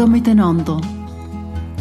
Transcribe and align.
Hallo 0.00 0.12
miteinander. 0.12 0.80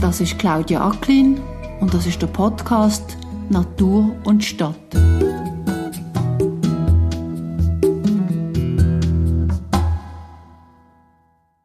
Das 0.01 0.19
ist 0.19 0.37
Claudia 0.37 0.85
Acklin 0.85 1.39
und 1.79 1.93
das 1.93 2.05
ist 2.05 2.21
der 2.21 2.27
Podcast 2.27 3.15
Natur 3.49 4.13
und 4.25 4.43
Stadt. 4.43 4.75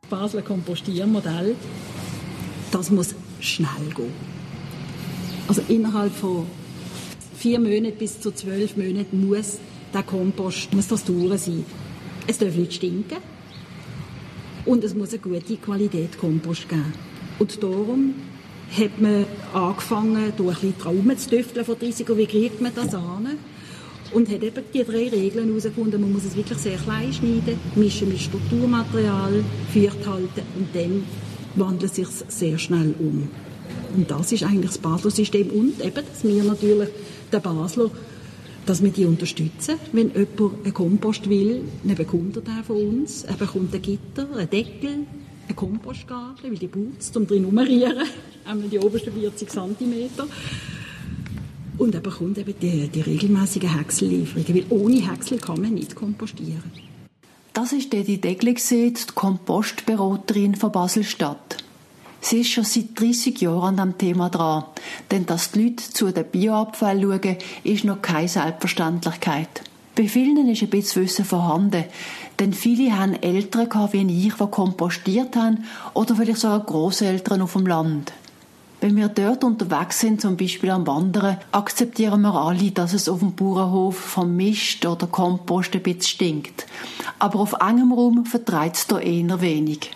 Basler 0.09 0.43
Kompostiermodell, 0.43 1.57
das 2.71 2.89
muss 2.93 3.17
schnell 3.41 3.69
gehen. 3.97 4.13
Also 5.49 5.63
innerhalb 5.67 6.13
von 6.13 6.47
vier 7.37 7.59
Monaten 7.59 7.99
bis 7.99 8.21
zu 8.21 8.31
zwölf 8.31 8.77
Monaten 8.77 9.27
muss 9.27 9.59
der 9.93 10.05
Kompost 10.05 10.73
muss 10.73 10.87
das 10.87 11.03
durch 11.03 11.41
sein. 11.41 11.65
Es 12.29 12.39
darf 12.39 12.55
nicht 12.55 12.75
stinken 12.75 13.34
und 14.67 14.85
es 14.85 14.95
muss 14.95 15.11
eine 15.11 15.19
gute 15.19 15.57
Qualität 15.57 16.19
Kompost 16.19 16.69
geben. 16.69 16.93
Und 17.39 17.63
darum 17.63 18.15
hat 18.77 19.01
man 19.01 19.27
angefangen, 19.53 20.33
durch 20.37 20.63
ein 20.63 20.73
bisschen 20.73 20.79
Traumen 20.79 21.19
zu 21.19 21.31
tüfteln 21.31 21.65
von 21.65 21.79
30 21.79 22.09
wie 22.17 22.27
kriegt 22.27 22.61
man 22.61 22.73
das 22.75 22.95
an? 22.95 23.29
Und 24.13 24.31
hat 24.31 24.43
eben 24.43 24.65
die 24.73 24.85
drei 24.85 25.09
Regeln 25.09 25.49
herausgefunden. 25.49 26.01
Man 26.01 26.13
muss 26.13 26.25
es 26.25 26.37
wirklich 26.37 26.59
sehr 26.59 26.77
klein 26.77 27.13
schneiden, 27.13 27.59
mischen 27.75 28.09
mit 28.09 28.21
Strukturmaterial, 28.21 29.45
feucht 29.73 30.07
halten 30.07 30.43
und 30.57 30.69
dann 30.73 31.05
wandelt 31.57 31.91
es 31.91 31.97
sich 31.97 32.09
sehr 32.29 32.59
schnell 32.59 32.95
um. 32.99 33.29
Und 33.97 34.11
das 34.11 34.33
ist 34.33 34.43
eigentlich 34.43 34.73
das 34.73 34.79
Basler-System. 34.79 35.51
Und 35.51 35.81
eben, 35.81 35.95
dass 35.95 36.25
wir 36.25 36.45
natürlich, 36.45 36.89
der 37.33 37.41
Basler, 37.41 37.91
dass 38.67 38.83
wir 38.83 38.91
die 38.91 39.05
unterstützen. 39.05 39.77
Wenn 39.93 40.13
jemand 40.13 40.65
einen 40.65 40.75
Kompost 40.75 41.29
will, 41.29 41.63
dann 41.83 41.97
bekommt 41.97 42.37
er 42.37 42.43
den 42.43 42.65
von 42.65 42.77
uns. 42.77 43.25
Er 43.25 43.35
bekommt 43.35 43.75
ein 43.75 43.83
Gitter, 43.83 44.29
einen 44.35 44.51
Deckel, 44.51 45.07
eine 45.47 45.55
Kompostgabel, 45.55 46.51
weil 46.51 46.59
die 46.59 46.69
putzt, 46.69 47.17
um 47.17 47.27
drin 47.27 47.43
nummerieren, 47.43 48.07
einmal 48.45 48.69
die 48.69 48.79
obersten 48.79 49.13
40 49.13 49.49
cm. 49.49 50.11
Und 51.77 51.95
er 51.95 52.01
bekommt 52.01 52.39
eben 52.39 52.55
die, 52.61 52.89
die 52.89 53.01
regelmäßigen 53.01 53.77
Häcksellieferungen, 53.77 54.55
weil 54.55 54.65
ohne 54.71 55.11
Häcksel 55.11 55.39
kann 55.39 55.61
man 55.61 55.75
nicht 55.75 55.95
kompostieren. 55.95 56.71
Das 57.53 57.73
ist 57.73 57.93
die 57.93 58.21
Degli, 58.21 58.55
die 58.55 58.95
Kompostberaterin 59.15 60.55
von 60.55 60.73
Baselstadt. 60.73 61.64
Sie 62.25 62.41
ist 62.41 62.53
schon 62.53 62.65
seit 62.65 62.99
30 62.99 63.39
Jahren 63.43 63.79
an 63.79 63.91
dem 63.91 63.99
Thema 63.99 64.31
dran, 64.31 64.65
denn 65.11 65.27
dass 65.27 65.51
die 65.51 65.65
Leute 65.65 65.85
zu 65.85 66.11
den 66.11 66.25
Bioabfall 66.25 66.99
schauen, 66.99 67.37
ist 67.65 67.85
noch 67.85 68.01
keine 68.01 68.29
Selbstverständlichkeit. 68.29 69.61
Bei 69.95 70.09
vielen 70.09 70.49
ist 70.49 70.63
ein 70.63 70.71
bisschen 70.71 71.03
Wissen 71.03 71.27
vorhanden, 71.27 71.85
denn 72.41 72.55
viele 72.55 72.99
haben 72.99 73.13
Eltern 73.13 73.69
gehabt, 73.69 73.93
wie 73.93 74.27
ich, 74.27 74.33
die 74.33 74.47
kompostiert 74.47 75.37
haben, 75.37 75.65
oder 75.93 76.17
vielleicht 76.17 76.41
sogar 76.41 76.61
Großeltern 76.61 77.43
auf 77.43 77.53
dem 77.53 77.67
Land. 77.67 78.15
Wenn 78.81 78.97
wir 78.97 79.09
dort 79.09 79.45
unterwegs 79.45 80.01
sind, 80.01 80.23
zum 80.23 80.39
Beispiel 80.39 80.71
am 80.71 80.87
Wandern, 80.87 81.37
akzeptieren 81.53 82.23
wir 82.23 82.33
alle, 82.33 82.71
dass 82.71 82.95
es 82.95 83.07
auf 83.07 83.19
dem 83.19 83.35
Bauernhof 83.35 83.99
vom 83.99 84.35
Mist 84.35 84.87
oder 84.87 85.09
Kompost 85.09 85.75
ein 85.75 85.83
bisschen 85.83 86.01
stinkt. 86.01 86.65
Aber 87.19 87.41
auf 87.41 87.53
engem 87.61 87.93
Raum 87.93 88.25
vertreibt 88.25 88.77
es 88.77 88.87
da 88.87 88.99
eher 88.99 89.43
wenig. 89.43 89.91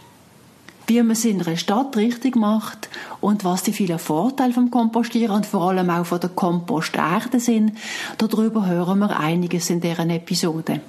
Wie 0.88 1.02
man 1.02 1.10
es 1.10 1.26
in 1.26 1.42
einer 1.42 1.58
Stadt 1.58 1.98
richtig 1.98 2.34
macht 2.34 2.88
und 3.20 3.44
was 3.44 3.62
die 3.62 3.74
vielen 3.74 3.98
Vorteile 3.98 4.54
vom 4.54 4.70
Kompostieren 4.70 5.36
und 5.36 5.44
vor 5.44 5.68
allem 5.68 5.90
auch 5.90 6.06
von 6.06 6.18
der 6.18 6.30
Komposterde 6.30 7.40
sind, 7.40 7.72
darüber 8.16 8.66
hören 8.66 9.00
wir 9.00 9.20
einiges 9.20 9.68
in 9.68 9.82
deren 9.82 10.08
Episode. 10.08 10.80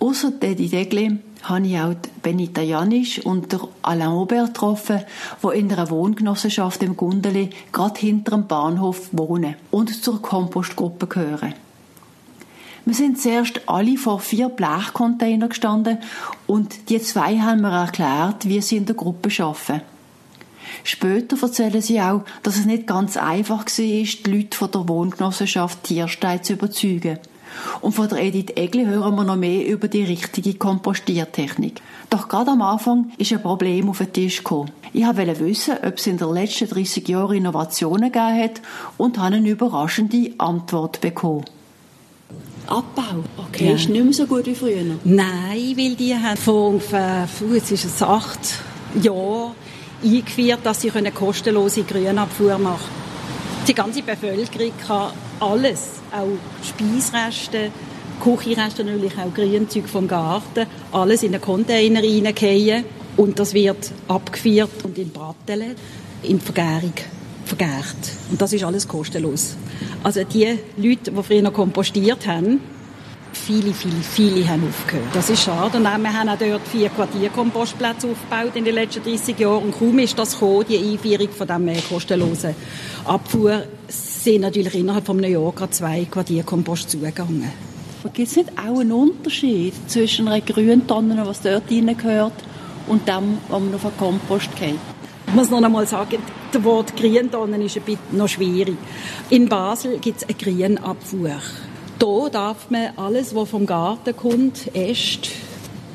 Außer 0.00 0.40
Teddy 0.40 0.68
Degli 0.68 1.16
habe 1.44 1.66
ich 1.68 1.78
auch 1.78 1.94
Benita 2.24 2.60
Janisch 2.60 3.24
und 3.24 3.56
Alain 3.82 4.08
Aubert 4.08 4.54
getroffen, 4.54 5.04
die 5.44 5.58
in 5.58 5.72
einer 5.72 5.90
Wohngenossenschaft 5.90 6.82
im 6.82 6.96
Gundeli 6.96 7.50
gerade 7.70 8.00
hinter 8.00 8.32
dem 8.32 8.48
Bahnhof 8.48 9.10
wohnen 9.12 9.54
und 9.70 10.02
zur 10.02 10.20
Kompostgruppe 10.20 11.06
gehören. 11.06 11.54
Wir 12.88 12.94
sind 12.94 13.20
zuerst 13.20 13.60
alle 13.66 13.98
vor 13.98 14.18
vier 14.18 14.48
Blechcontainern 14.48 15.50
gestanden 15.50 15.98
und 16.46 16.88
die 16.88 16.98
zwei 17.02 17.38
haben 17.38 17.60
mir 17.60 17.70
erklärt, 17.70 18.48
wie 18.48 18.62
sie 18.62 18.78
in 18.78 18.86
der 18.86 18.94
Gruppe 18.94 19.28
arbeiten. 19.44 19.82
Später 20.84 21.36
erzählen 21.42 21.82
sie 21.82 22.00
auch, 22.00 22.22
dass 22.42 22.56
es 22.56 22.64
nicht 22.64 22.86
ganz 22.86 23.18
einfach 23.18 23.66
war, 23.66 23.66
die 23.66 24.22
Leute 24.24 24.56
von 24.56 24.70
der 24.70 24.88
Wohngenossenschaft 24.88 25.84
Tierstein 25.84 26.42
zu 26.42 26.54
überzeugen. 26.54 27.18
Und 27.82 27.92
von 27.92 28.08
der 28.08 28.22
Edith 28.22 28.56
Egli 28.56 28.86
hören 28.86 29.16
wir 29.16 29.24
noch 29.24 29.36
mehr 29.36 29.66
über 29.66 29.88
die 29.88 30.04
richtige 30.04 30.54
Kompostiertechnik. 30.54 31.82
Doch 32.08 32.26
gerade 32.26 32.52
am 32.52 32.62
Anfang 32.62 33.12
ist 33.18 33.34
ein 33.34 33.42
Problem 33.42 33.90
auf 33.90 33.98
den 33.98 34.14
Tisch 34.14 34.38
gekommen. 34.38 34.70
Ich 34.94 35.04
wollte 35.04 35.40
wissen, 35.40 35.74
ob 35.86 35.98
es 35.98 36.06
in 36.06 36.16
den 36.16 36.32
letzten 36.32 36.70
30 36.70 37.06
Jahren 37.06 37.36
Innovationen 37.36 38.10
gegeben 38.10 38.42
hat 38.42 38.62
und 38.96 39.18
habe 39.18 39.36
eine 39.36 39.46
überraschende 39.46 40.32
Antwort 40.38 41.02
bekommen. 41.02 41.44
Abbau. 42.68 43.24
Okay, 43.36 43.68
ja. 43.68 43.74
ist 43.74 43.88
nicht 43.88 44.04
mehr 44.04 44.12
so 44.12 44.26
gut 44.26 44.46
wie 44.46 44.54
früher. 44.54 44.84
Nein, 45.04 45.74
weil 45.76 45.94
die 45.94 46.14
haben 46.14 46.36
vor 46.36 46.68
ungefähr, 46.68 47.26
jetzt 47.52 47.72
ist 47.72 47.86
es 47.86 48.02
acht 48.02 48.38
Jahren 49.00 49.52
eingeführt, 50.04 50.60
dass 50.64 50.82
sie 50.82 50.90
eine 50.90 51.10
kostenlose 51.10 51.82
Grünabfuhr 51.82 52.58
machen 52.58 52.78
können. 52.78 53.66
Die 53.66 53.74
ganze 53.74 54.02
Bevölkerung 54.02 54.72
kann 54.86 55.12
alles 55.40 56.00
auch 56.12 56.28
Speisreste, 56.62 57.70
Küchenreste, 58.22 58.84
natürlich 58.84 59.16
auch 59.18 59.32
Grünzeug 59.32 59.88
vom 59.88 60.06
Garten, 60.06 60.66
alles 60.92 61.22
in 61.22 61.34
einen 61.34 61.42
Container 61.42 62.02
reingehen 62.02 62.84
und 63.16 63.38
das 63.38 63.54
wird 63.54 63.90
abgeführt 64.08 64.84
und 64.84 64.98
in 64.98 65.10
Brattelen 65.10 65.74
in 66.22 66.40
Vergärung 66.40 66.92
vergärt. 67.48 67.96
Und 68.30 68.40
das 68.40 68.52
ist 68.52 68.62
alles 68.62 68.86
kostenlos. 68.86 69.56
Also 70.04 70.22
die 70.24 70.58
Leute, 70.76 71.10
die 71.10 71.22
früher 71.22 71.42
noch 71.42 71.52
kompostiert 71.52 72.26
haben, 72.26 72.60
viele, 73.32 73.72
viele, 73.72 74.02
viele 74.02 74.46
haben 74.46 74.62
aufgehört. 74.68 75.08
Das 75.14 75.30
ist 75.30 75.42
schade. 75.42 75.78
Und 75.78 75.82
wir 75.82 76.12
haben 76.12 76.28
auch 76.28 76.38
dort 76.38 76.66
vier 76.68 76.88
Quartierkompostplätze 76.90 78.08
aufgebaut 78.08 78.54
in 78.54 78.64
den 78.64 78.74
letzten 78.74 79.02
30 79.02 79.38
Jahren. 79.38 79.64
Und 79.64 79.78
kaum 79.78 79.98
ist 79.98 80.18
das 80.18 80.32
gekommen, 80.32 80.64
die 80.68 80.76
Einführung 80.78 81.28
von 81.30 81.46
diesem 81.46 81.88
kostenlosen 81.88 82.54
Abfuhr, 83.04 83.64
sind 83.88 84.42
natürlich 84.42 84.74
innerhalb 84.74 85.06
von 85.06 85.22
Jahr 85.22 85.52
gerade 85.52 85.70
zwei 85.70 86.04
Quartierkompost 86.04 86.90
zugegangen. 86.90 87.50
Gibt 88.12 88.28
es 88.28 88.36
nicht 88.36 88.50
auch 88.58 88.80
einen 88.80 88.92
Unterschied 88.92 89.74
zwischen 89.86 90.28
einer 90.28 90.40
Grüntonne, 90.40 91.20
was 91.26 91.40
dort 91.40 91.70
reingehört, 91.70 92.32
und 92.86 93.06
dem, 93.06 93.38
was 93.48 93.60
man 93.60 93.74
auf 93.74 93.82
den 93.82 93.96
Kompost 93.98 94.48
geht? 94.56 94.78
Ich 95.28 95.34
muss 95.34 95.50
noch 95.50 95.62
einmal 95.62 95.86
sagen, 95.86 96.22
das 96.50 96.64
Wort 96.64 96.96
Grüntonnen 96.96 97.60
ist 97.60 97.76
ein 97.76 97.82
bisschen 97.82 98.16
noch 98.16 98.28
schwierig. 98.28 98.78
In 99.28 99.46
Basel 99.46 99.98
gibt 99.98 100.22
es 100.22 100.24
eine 100.24 100.34
Grünabfuhr. 100.34 101.32
Hier 102.00 102.30
darf 102.32 102.70
man 102.70 102.96
alles, 102.96 103.34
was 103.34 103.50
vom 103.50 103.66
Garten 103.66 104.16
kommt, 104.16 104.74
Äste, 104.74 105.28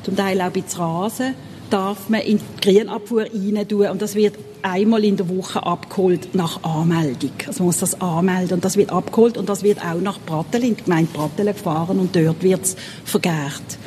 zum 0.04 0.14
Teil 0.14 0.40
auch 0.40 0.44
ein 0.46 0.52
bisschen 0.52 0.80
Rasen, 0.80 1.34
darf 1.68 2.08
man 2.08 2.20
in 2.20 2.38
die 2.38 2.60
Grünabfuhr 2.60 3.22
rein 3.22 3.66
tun 3.66 3.88
und 3.88 4.00
das 4.00 4.14
wird 4.14 4.36
einmal 4.62 5.02
in 5.02 5.16
der 5.16 5.28
Woche 5.28 5.66
abgeholt 5.66 6.32
nach 6.36 6.62
Anmeldung. 6.62 7.32
Also 7.48 7.64
man 7.64 7.66
muss 7.66 7.78
das 7.78 8.00
anmelden 8.00 8.54
und 8.54 8.64
das 8.64 8.76
wird 8.76 8.92
abgeholt 8.92 9.36
und 9.36 9.48
das 9.48 9.64
wird 9.64 9.84
auch 9.84 10.00
nach 10.00 10.20
Brattelen, 10.20 10.68
in 10.68 10.76
die 10.76 10.84
Gemeinde 10.84 11.10
Brattelen 11.12 11.54
gefahren 11.54 11.98
und 11.98 12.14
dort 12.14 12.40
wird 12.44 12.62
es 12.62 12.76
vergärt. 13.04 13.78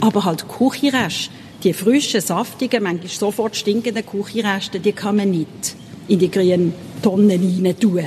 Aber 0.00 0.24
halt 0.24 0.46
Küchenreste, 0.48 1.30
die 1.62 1.72
frischen, 1.72 2.20
saftigen, 2.20 2.82
manchmal 2.82 3.08
sofort 3.08 3.56
stinkenden 3.56 4.04
Küchenreste, 4.04 4.80
die 4.80 4.92
kann 4.92 5.16
man 5.16 5.30
nicht 5.30 5.76
in 6.08 6.18
die 6.18 6.30
grünen 6.30 6.74
Tonnen 7.02 7.30
rein 7.30 7.78
tun. 7.78 8.04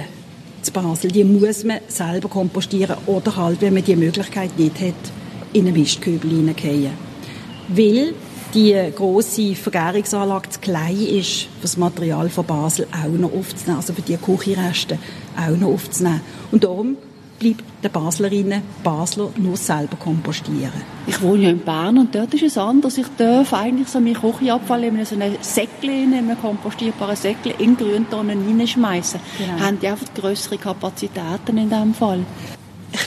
Zu 0.62 0.72
Basel, 0.72 1.12
die 1.12 1.24
muss 1.24 1.64
man 1.64 1.80
selber 1.88 2.28
kompostieren 2.28 2.98
oder 3.06 3.36
halt, 3.36 3.62
wenn 3.62 3.74
man 3.74 3.84
die 3.84 3.96
Möglichkeit 3.96 4.58
nicht 4.58 4.80
hat, 4.82 4.94
in 5.54 5.68
einen 5.68 5.78
Mistkübel 5.78 6.30
hineingehen. 6.30 6.92
Weil 7.70 8.14
die 8.54 8.76
grosse 8.96 9.56
Vergärungsanlage 9.56 10.50
zu 10.50 10.60
klein 10.60 10.98
ist, 10.98 11.44
für 11.44 11.62
das 11.62 11.78
Material 11.78 12.30
von 12.30 12.46
Basel 12.46 12.88
auch 12.92 13.10
noch 13.10 13.34
aufzunehmen, 13.34 13.78
also 13.78 13.94
für 13.94 14.02
die 14.02 14.18
Küchenreste 14.18 14.98
auch 15.38 15.58
noch 15.58 15.74
aufzunehmen. 15.74 16.22
Und 16.52 16.64
darum 16.64 16.98
bleibt 17.40 17.64
den 17.84 17.92
Baslerinnen, 17.92 18.62
Basler 18.84 19.30
nur 19.38 19.58
selber 19.58 19.98
kompostieren. 19.98 20.82
Ich 21.08 21.22
wohne 21.22 21.44
ja 21.44 21.50
in 21.50 21.60
Bern 21.60 21.98
und 21.98 22.16
dort 22.16 22.34
ist 22.34 22.44
es 22.44 22.58
anders. 22.58 22.98
Ich 22.98 23.08
darf 23.18 23.54
eigentlich 23.54 23.88
so 23.88 24.00
meinen 24.00 24.16
Küchenabfall 24.16 24.84
in 24.86 25.06
so 25.06 25.16
einen 25.16 25.36
Säckchen, 25.42 26.14
in 26.14 26.14
einem 26.14 26.40
kompostierbaren 26.40 27.16
Säckchen 27.16 27.54
in 27.60 27.78
Grüntonnen 27.78 28.46
hineinschmeißen. 28.46 29.20
Genau. 29.38 29.60
Haben 29.60 29.80
die 29.80 29.88
einfach 29.88 30.14
größere 30.14 30.58
Kapazitäten 30.58 31.58
in 31.58 31.70
diesem 31.70 31.94
Fall? 31.94 32.26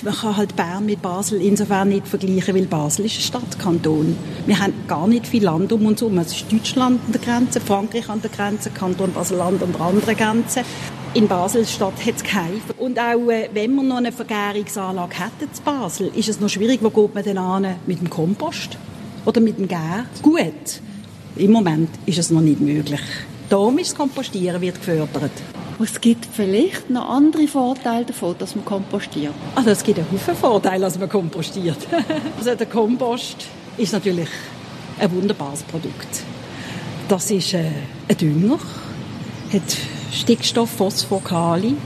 man 0.02 0.14
kann 0.14 0.36
halt 0.36 0.56
Bern 0.56 0.86
mit 0.86 1.02
Basel 1.02 1.40
insofern 1.40 1.88
nicht 1.88 2.06
vergleichen, 2.06 2.54
weil 2.54 2.66
Basel 2.66 3.06
ist 3.06 3.16
ein 3.16 3.22
Stadtkanton. 3.22 4.16
Wir 4.46 4.58
haben 4.58 4.72
gar 4.86 5.06
nicht 5.06 5.26
viel 5.26 5.44
Land 5.44 5.72
um 5.72 5.86
uns 5.86 6.00
herum. 6.00 6.18
Es 6.18 6.32
ist 6.32 6.52
Deutschland 6.52 7.00
an 7.06 7.12
der 7.12 7.20
Grenze, 7.20 7.60
Frankreich 7.60 8.08
an 8.08 8.22
der 8.22 8.30
Grenze, 8.30 8.70
Kanton 8.70 9.12
Basel-Land 9.12 9.62
an 9.62 9.72
der 9.72 9.80
anderen 9.80 10.16
Grenze. 10.16 10.62
In 11.14 11.26
Basel-Stadt 11.26 12.04
hat 12.04 12.16
es 12.16 12.22
keine. 12.22 12.60
Und 12.76 12.98
auch 12.98 13.30
äh, 13.30 13.48
wenn 13.54 13.74
wir 13.74 13.82
noch 13.82 13.96
eine 13.96 14.12
Vergärungsanlage 14.12 15.14
hätten 15.18 15.50
in 15.56 15.64
Basel, 15.64 16.10
ist 16.14 16.28
es 16.28 16.38
noch 16.38 16.50
schwierig, 16.50 16.80
wo 16.82 16.90
geht 16.90 17.14
man 17.14 17.24
denn 17.24 17.38
an? 17.38 17.76
Mit 17.86 18.00
dem 18.00 18.10
Kompost? 18.10 18.76
Oder 19.24 19.40
mit 19.40 19.58
dem 19.58 19.68
Gär? 19.68 20.04
Gut. 20.22 20.80
im 21.36 21.52
Moment 21.52 21.90
ist 22.04 22.18
es 22.18 22.30
noch 22.30 22.40
nicht 22.40 22.60
möglich. 22.60 23.00
Darum 23.48 23.78
ist 23.78 23.90
das 23.90 23.96
Kompostieren 23.96 24.60
wird 24.60 24.76
gefördert. 24.76 25.30
Es 25.80 26.00
gibt 26.00 26.26
vielleicht 26.26 26.90
noch 26.90 27.08
andere 27.08 27.46
Vorteile 27.46 28.04
davon, 28.04 28.34
dass 28.38 28.54
man 28.54 28.64
kompostiert. 28.64 29.32
Also 29.54 29.70
es 29.70 29.82
gibt 29.82 29.98
einen 29.98 30.10
Haufen 30.12 30.34
Vorteile, 30.34 30.80
dass 30.80 30.98
man 30.98 31.08
kompostiert. 31.08 31.78
also 32.36 32.54
der 32.54 32.66
Kompost 32.66 33.46
ist 33.76 33.92
natürlich 33.92 34.28
ein 34.98 35.10
wunderbares 35.12 35.62
Produkt. 35.62 36.22
Das 37.08 37.30
ist 37.30 37.54
äh, 37.54 37.70
ein 38.08 38.16
Dünger, 38.16 38.58
hat 39.52 39.76
Stickstoff, 40.12 40.70
Phosphor, 40.70 41.22
Kali. 41.22 41.76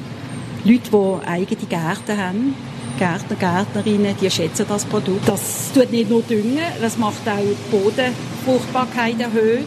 Leute, 0.65 0.91
die 0.91 1.27
eigene 1.27 1.67
Gärten 1.69 2.17
haben, 2.17 2.55
Gärtner, 2.99 3.37
Gärtnerinnen, 3.37 4.15
die 4.21 4.31
schätzen 4.31 4.67
das 4.69 4.85
Produkt. 4.85 5.29
Das 5.29 5.73
tut 5.73 5.91
nicht 5.91 6.09
nur 6.09 6.23
düngen, 6.23 6.61
das 6.81 6.97
macht 6.99 7.27
auch 7.27 7.39
die 7.39 7.77
Bodenfruchtbarkeit 7.77 9.21
erhöht. 9.21 9.67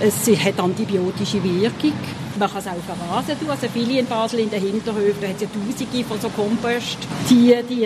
Es 0.00 0.44
hat 0.44 0.60
antibiotische 0.60 1.42
Wirkung. 1.42 1.92
Man 2.38 2.48
kann 2.48 2.58
es 2.58 2.66
auch 2.68 2.96
verrasen 2.96 3.38
tun. 3.38 3.50
Also 3.50 3.66
viele 3.72 3.98
in 3.98 4.06
Basel 4.06 4.40
in 4.40 4.50
den 4.50 4.62
Hinterhöfen, 4.62 5.20
da 5.20 5.28
hat 5.28 5.36
es 5.36 5.42
ja 5.42 5.48
tausende 5.48 6.04
von 6.04 6.20
so 6.20 6.28
Kompost. 6.30 6.98
Die, 7.28 7.54
die 7.68 7.84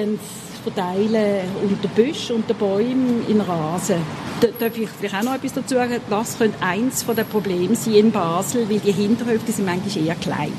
verteilen 0.63 1.49
unter 1.63 1.89
Büschen, 1.89 2.37
unter 2.37 2.55
Bäumen, 2.55 3.25
in 3.29 3.41
Rasen. 3.41 3.97
Da 4.41 4.49
darf 4.59 4.77
ich 4.77 4.89
vielleicht 4.89 5.15
auch 5.15 5.23
noch 5.23 5.35
etwas 5.35 5.55
dazu 5.55 5.75
sagen? 5.75 6.01
Das 6.09 6.39
könnte 6.39 6.63
eins 6.63 7.05
der 7.05 7.25
Probleme 7.25 7.75
sein 7.75 7.95
in 7.95 8.11
Basel, 8.13 8.69
weil 8.69 8.79
die 8.79 8.93
Hinterhöfe 8.93 9.51
sind 9.51 9.67
manchmal 9.67 10.07
eher 10.07 10.15
klein. 10.17 10.53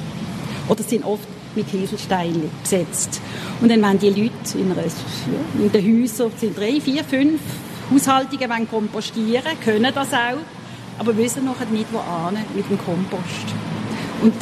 Oder 0.68 0.84
sind 0.84 1.06
oft 1.06 1.28
mit 1.56 1.70
Kieselsteinen 1.70 2.50
besetzt. 2.62 3.22
Und 3.62 3.70
dann 3.70 3.82
wenn 3.82 4.00
die 4.00 4.10
Leute 4.10 4.58
in, 4.58 4.72
einer, 4.72 4.84
in 5.60 5.72
den 5.72 6.02
Häusern, 6.02 6.32
sind 6.38 6.58
drei, 6.58 6.80
vier, 6.80 7.04
fünf 7.04 7.42
Haushaltungen 7.92 8.50
wollen 8.50 8.70
kompostieren, 8.70 9.60
können 9.64 9.92
das 9.94 10.14
auch, 10.14 10.40
aber 11.00 11.18
wissen 11.18 11.46
noch 11.46 11.60
nicht, 11.70 11.88
wo 11.92 12.00
mit 12.56 12.70
dem 12.70 12.78
Kompost. 12.78 13.54
Und 14.22 14.34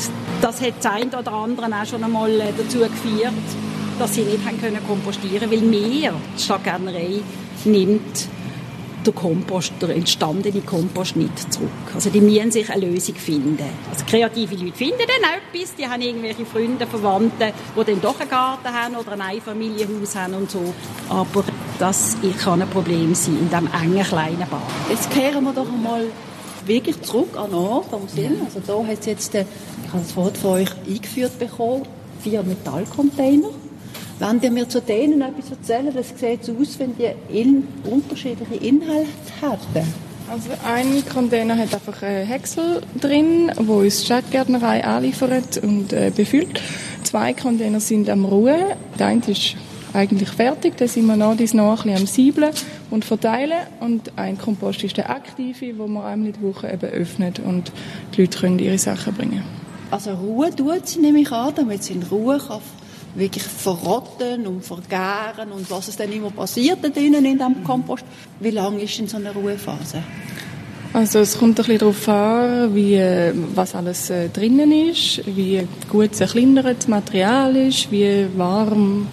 das 0.42 0.62
hat 0.62 0.74
das 0.80 0.92
eine 0.92 1.18
oder 1.18 1.34
andere 1.34 1.66
auch 1.68 1.86
schon 1.86 2.04
einmal 2.04 2.30
äh, 2.40 2.54
dazu 2.56 2.80
geführt, 2.80 3.34
dass 4.02 4.16
sie 4.16 4.24
nicht 4.24 4.44
haben 4.44 4.60
können 4.60 4.80
kompostieren 4.88 5.52
weil 5.52 5.62
mehr 5.62 6.14
die 6.36 6.42
Stadtgärtnerei 6.42 7.22
nimmt 7.66 8.28
der 9.06 9.14
Kompost, 9.14 9.74
der 9.80 9.90
entstandene 9.90 10.62
Kompost 10.62 11.16
nicht 11.16 11.54
zurück. 11.54 11.70
Also 11.94 12.10
die 12.10 12.22
müssen 12.22 12.52
sich 12.52 12.70
eine 12.70 12.88
Lösung 12.88 13.16
finden. 13.16 13.64
Also 13.92 14.06
kreative 14.06 14.56
Leute 14.56 14.78
finden 14.78 14.98
dann 15.00 15.32
etwas, 15.32 15.76
die 15.76 15.88
haben 15.88 16.02
irgendwelche 16.02 16.46
Freunde, 16.46 16.88
Verwandte, 16.88 17.54
die 17.76 17.84
dann 17.84 18.02
doch 18.02 18.20
einen 18.20 18.30
Garten 18.30 18.68
haben 18.68 18.96
oder 18.96 19.12
ein 19.12 19.22
Einfamilienhaus 19.22 20.16
haben 20.16 20.34
und 20.34 20.50
so. 20.50 20.74
Aber 21.10 21.44
das 21.78 22.18
kann 22.44 22.62
ein 22.62 22.70
Problem 22.70 23.14
sein 23.14 23.38
in 23.38 23.50
diesem 23.50 23.70
engen, 23.72 24.04
kleinen 24.04 24.50
Bad. 24.50 24.62
Jetzt 24.90 25.12
kehren 25.12 25.44
wir 25.44 25.54
doch 25.54 25.72
einmal 25.72 26.06
wirklich 26.66 27.00
zurück 27.02 27.38
an 27.38 27.52
den 27.52 27.56
Ort, 27.56 27.94
am 27.94 28.08
Sinn. 28.08 28.38
Also 28.46 28.62
da 28.66 28.84
hat 28.84 29.00
es 29.00 29.06
jetzt, 29.06 29.36
äh, 29.36 29.46
ich 29.86 29.94
habe 29.94 30.04
das 30.04 30.16
Wort 30.16 30.38
von 30.38 30.52
euch 30.54 30.70
eingeführt 30.88 31.38
bekommen, 31.38 31.84
vier 32.22 32.44
Metallcontainer. 32.44 33.50
Wenn 34.22 34.40
ihr 34.40 34.52
mir 34.52 34.70
zu 34.70 34.80
denen 34.80 35.20
etwas 35.22 35.50
erzählen, 35.50 35.92
das 35.92 36.10
sieht 36.10 36.46
so 36.46 36.52
aus, 36.52 36.78
wenn 36.78 36.94
die 36.96 37.10
in 37.36 37.68
unterschiedliche 37.90 38.54
Inhalte 38.54 39.08
hätten. 39.42 39.92
Also 40.30 40.50
ein 40.64 41.04
Container 41.12 41.58
hat 41.58 41.74
einfach 41.74 42.04
einen 42.04 42.28
Häcksel 42.28 42.84
drin, 43.00 43.52
wo 43.58 43.80
uns 43.80 44.02
die 44.02 44.06
Stadtgärtnerei 44.06 44.84
anliefert 44.84 45.58
und 45.64 45.92
äh, 45.92 46.12
befüllt. 46.16 46.62
Zwei 47.02 47.34
Container 47.34 47.80
sind 47.80 48.12
am 48.12 48.26
Ruhen. 48.26 48.62
Der 49.00 49.08
eine 49.08 49.24
ist 49.26 49.56
eigentlich 49.92 50.30
fertig, 50.30 50.78
da 50.78 50.88
sind 50.88 51.08
wir 51.08 51.18
noch, 51.18 51.36
dies 51.36 51.56
noch 51.56 51.72
ein 51.72 51.76
bisschen 51.78 51.98
am 51.98 52.06
Siebeln 52.06 52.52
und 52.92 53.04
verteilen. 53.04 53.58
Und 53.80 54.12
ein 54.18 54.38
Kompost 54.38 54.84
ist 54.84 54.98
der 54.98 55.10
aktive, 55.10 55.80
wo 55.80 55.88
man 55.88 56.06
einmal 56.06 56.28
in 56.28 56.34
der 56.34 56.44
Woche 56.44 56.72
eben 56.72 56.92
öffnet 56.92 57.40
und 57.40 57.72
die 58.16 58.22
Leute 58.22 58.38
können 58.38 58.60
ihre 58.60 58.78
Sachen 58.78 59.16
bringen. 59.16 59.42
Also 59.90 60.12
Ruhe 60.12 60.56
tut 60.56 60.88
sie, 60.88 61.00
nehme 61.00 61.22
ich 61.22 61.32
an, 61.32 61.54
damit 61.56 61.82
sie 61.82 61.94
in 61.94 62.04
Ruhe 62.04 62.38
kann 62.38 62.62
wirklich 63.16 63.44
verrotten 63.44 64.48
und 64.48 64.64
vergären 64.64 65.52
und 65.52 65.70
was 65.70 65.88
es 65.88 65.98
dann 65.98 66.12
immer 66.12 66.32
passiert 66.32 66.80
da 66.82 66.90
drinnen 66.90 67.26
in 67.26 67.38
dem 67.38 67.64
Kompost. 67.64 68.06
Wie 68.40 68.52
lange 68.52 68.82
ist 68.82 69.00
in 69.00 69.08
so 69.08 69.18
einer 69.18 69.32
Ruhephase? 69.32 70.04
Also 70.94 71.20
es 71.20 71.38
kommt 71.38 71.58
ein 71.58 71.66
bisschen 71.66 71.78
darauf 71.78 72.10
an, 72.10 72.76
wie, 72.76 73.00
was 73.56 73.76
alles 73.76 74.10
äh, 74.10 74.28
drinnen 74.28 74.72
ist, 74.90 75.22
wie 75.26 75.66
gut 75.90 76.14
zerkleinert 76.14 76.78
das 76.80 76.88
Material 76.88 77.56
ist, 77.56 77.90
wie 77.92 78.28
warm 78.36 79.08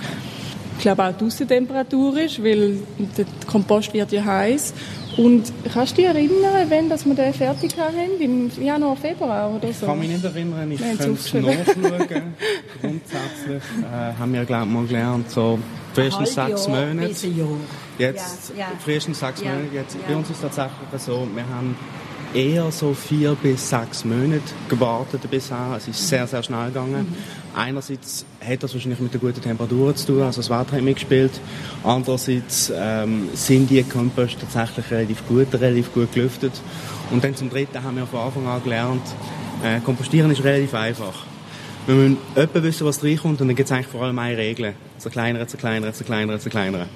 ich 0.79 0.83
glaube 0.83 1.05
auch 1.05 1.12
die 1.12 1.25
Aussentemperatur 1.25 2.21
ist, 2.21 2.43
weil 2.43 2.79
der 3.17 3.25
Kompost 3.49 3.93
wird 3.93 4.12
ja 4.12 4.25
heiß. 4.25 4.73
Und 5.19 5.53
kannst 5.75 5.93
du 5.93 5.97
dich 5.97 6.05
erinnern, 6.05 6.70
wenn 6.70 6.88
dass 6.88 7.05
wir 7.05 7.12
den 7.12 7.35
fertig 7.35 7.76
haben? 7.76 8.20
Im 8.20 8.50
Januar, 8.62 8.97
Februar 8.97 9.50
oder 9.50 9.67
so? 9.73 9.81
Ich 9.81 9.81
kann 9.81 9.99
mich 9.99 10.11
nicht 10.11 10.25
erinnern, 10.25 10.70
ich 10.70 10.79
könnte 10.79 11.11
es 11.11 11.35
nachschauen. 11.35 11.43
Grundsätzlich 12.81 13.62
äh, 13.82 14.15
haben 14.17 14.32
wir, 14.32 14.44
glaube 14.44 14.67
ich, 14.67 14.73
mal 14.73 14.87
gelernt, 14.87 15.29
so 15.29 15.59
frühestens 15.93 16.35
sechs 16.35 16.69
Monate. 16.69 17.09
Jetzt, 17.09 17.25
ja, 17.25 18.56
ja. 18.56 18.67
frühestens 18.79 19.19
sechs 19.19 19.43
ja. 19.43 19.50
Monate. 19.50 19.75
Jetzt, 19.75 19.97
Bei 20.06 20.15
uns 20.15 20.31
ist 20.31 20.37
es 20.37 20.43
tatsächlich 20.43 21.03
so, 21.03 21.26
wir 21.35 21.49
haben 21.49 21.76
eher 22.35 22.71
so 22.71 22.95
vier 22.95 23.37
bis 23.43 23.69
sechs 23.69 24.05
Monate 24.05 24.43
gewartet 24.69 25.23
bisher. 25.31 25.75
Es 25.77 25.89
ist 25.89 26.09
sehr, 26.09 26.27
sehr 26.27 26.43
schnell 26.43 26.69
gegangen. 26.69 27.07
Mhm. 27.09 27.59
Einerseits 27.59 28.25
hat 28.47 28.63
das 28.63 28.75
wahrscheinlich 28.75 29.01
mit 29.01 29.13
der 29.13 29.21
guten 29.21 29.41
Temperatur 29.41 29.95
zu 29.95 30.07
tun, 30.07 30.23
also 30.23 30.41
das 30.41 30.51
Wetter 30.51 30.77
hat 30.77 30.83
mitgespielt. 30.83 31.33
Andererseits 31.83 32.73
ähm, 32.75 33.29
sind 33.35 33.71
die 33.71 33.83
Kompost 33.83 34.39
tatsächlich 34.41 34.91
relativ 34.91 35.27
gut, 35.27 35.49
relativ 35.55 35.93
gut 35.93 36.13
gelüftet. 36.13 36.53
Und 37.11 37.25
dann 37.25 37.35
zum 37.35 37.51
Dritten 37.51 37.83
haben 37.83 37.97
wir 37.97 38.07
von 38.07 38.21
Anfang 38.21 38.47
an 38.47 38.63
gelernt, 38.63 39.03
äh, 39.65 39.81
Kompostieren 39.81 40.31
ist 40.31 40.45
relativ 40.45 40.75
einfach. 40.75 41.15
Wir 41.88 41.94
müssen 41.94 42.19
etwa 42.35 42.62
wissen, 42.62 42.87
was 42.87 43.02
reinkommt 43.02 43.40
und 43.40 43.49
dann 43.49 43.56
gibt 43.56 43.67
es 43.67 43.73
eigentlich 43.73 43.87
vor 43.87 44.02
allem 44.02 44.19
eine 44.19 44.37
Regel. 44.37 44.75
Zerkleinern, 44.99 45.49
zerkleinern, 45.49 45.94
zerkleinern, 45.94 46.38
zerkleinern. 46.38 46.87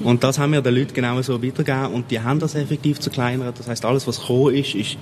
Und 0.00 0.22
das 0.22 0.38
haben 0.38 0.52
wir 0.52 0.60
den 0.60 0.74
Leuten 0.74 0.92
genau 0.92 1.22
so 1.22 1.42
weitergegeben 1.42 1.94
und 1.94 2.10
die 2.10 2.20
haben 2.20 2.38
das 2.38 2.54
effektiv 2.54 3.00
zerkleinert. 3.00 3.58
Das 3.58 3.66
heißt, 3.66 3.86
alles, 3.86 4.06
was 4.06 4.20
gekommen 4.20 4.54
ist, 4.54 4.74
ist 4.74 4.98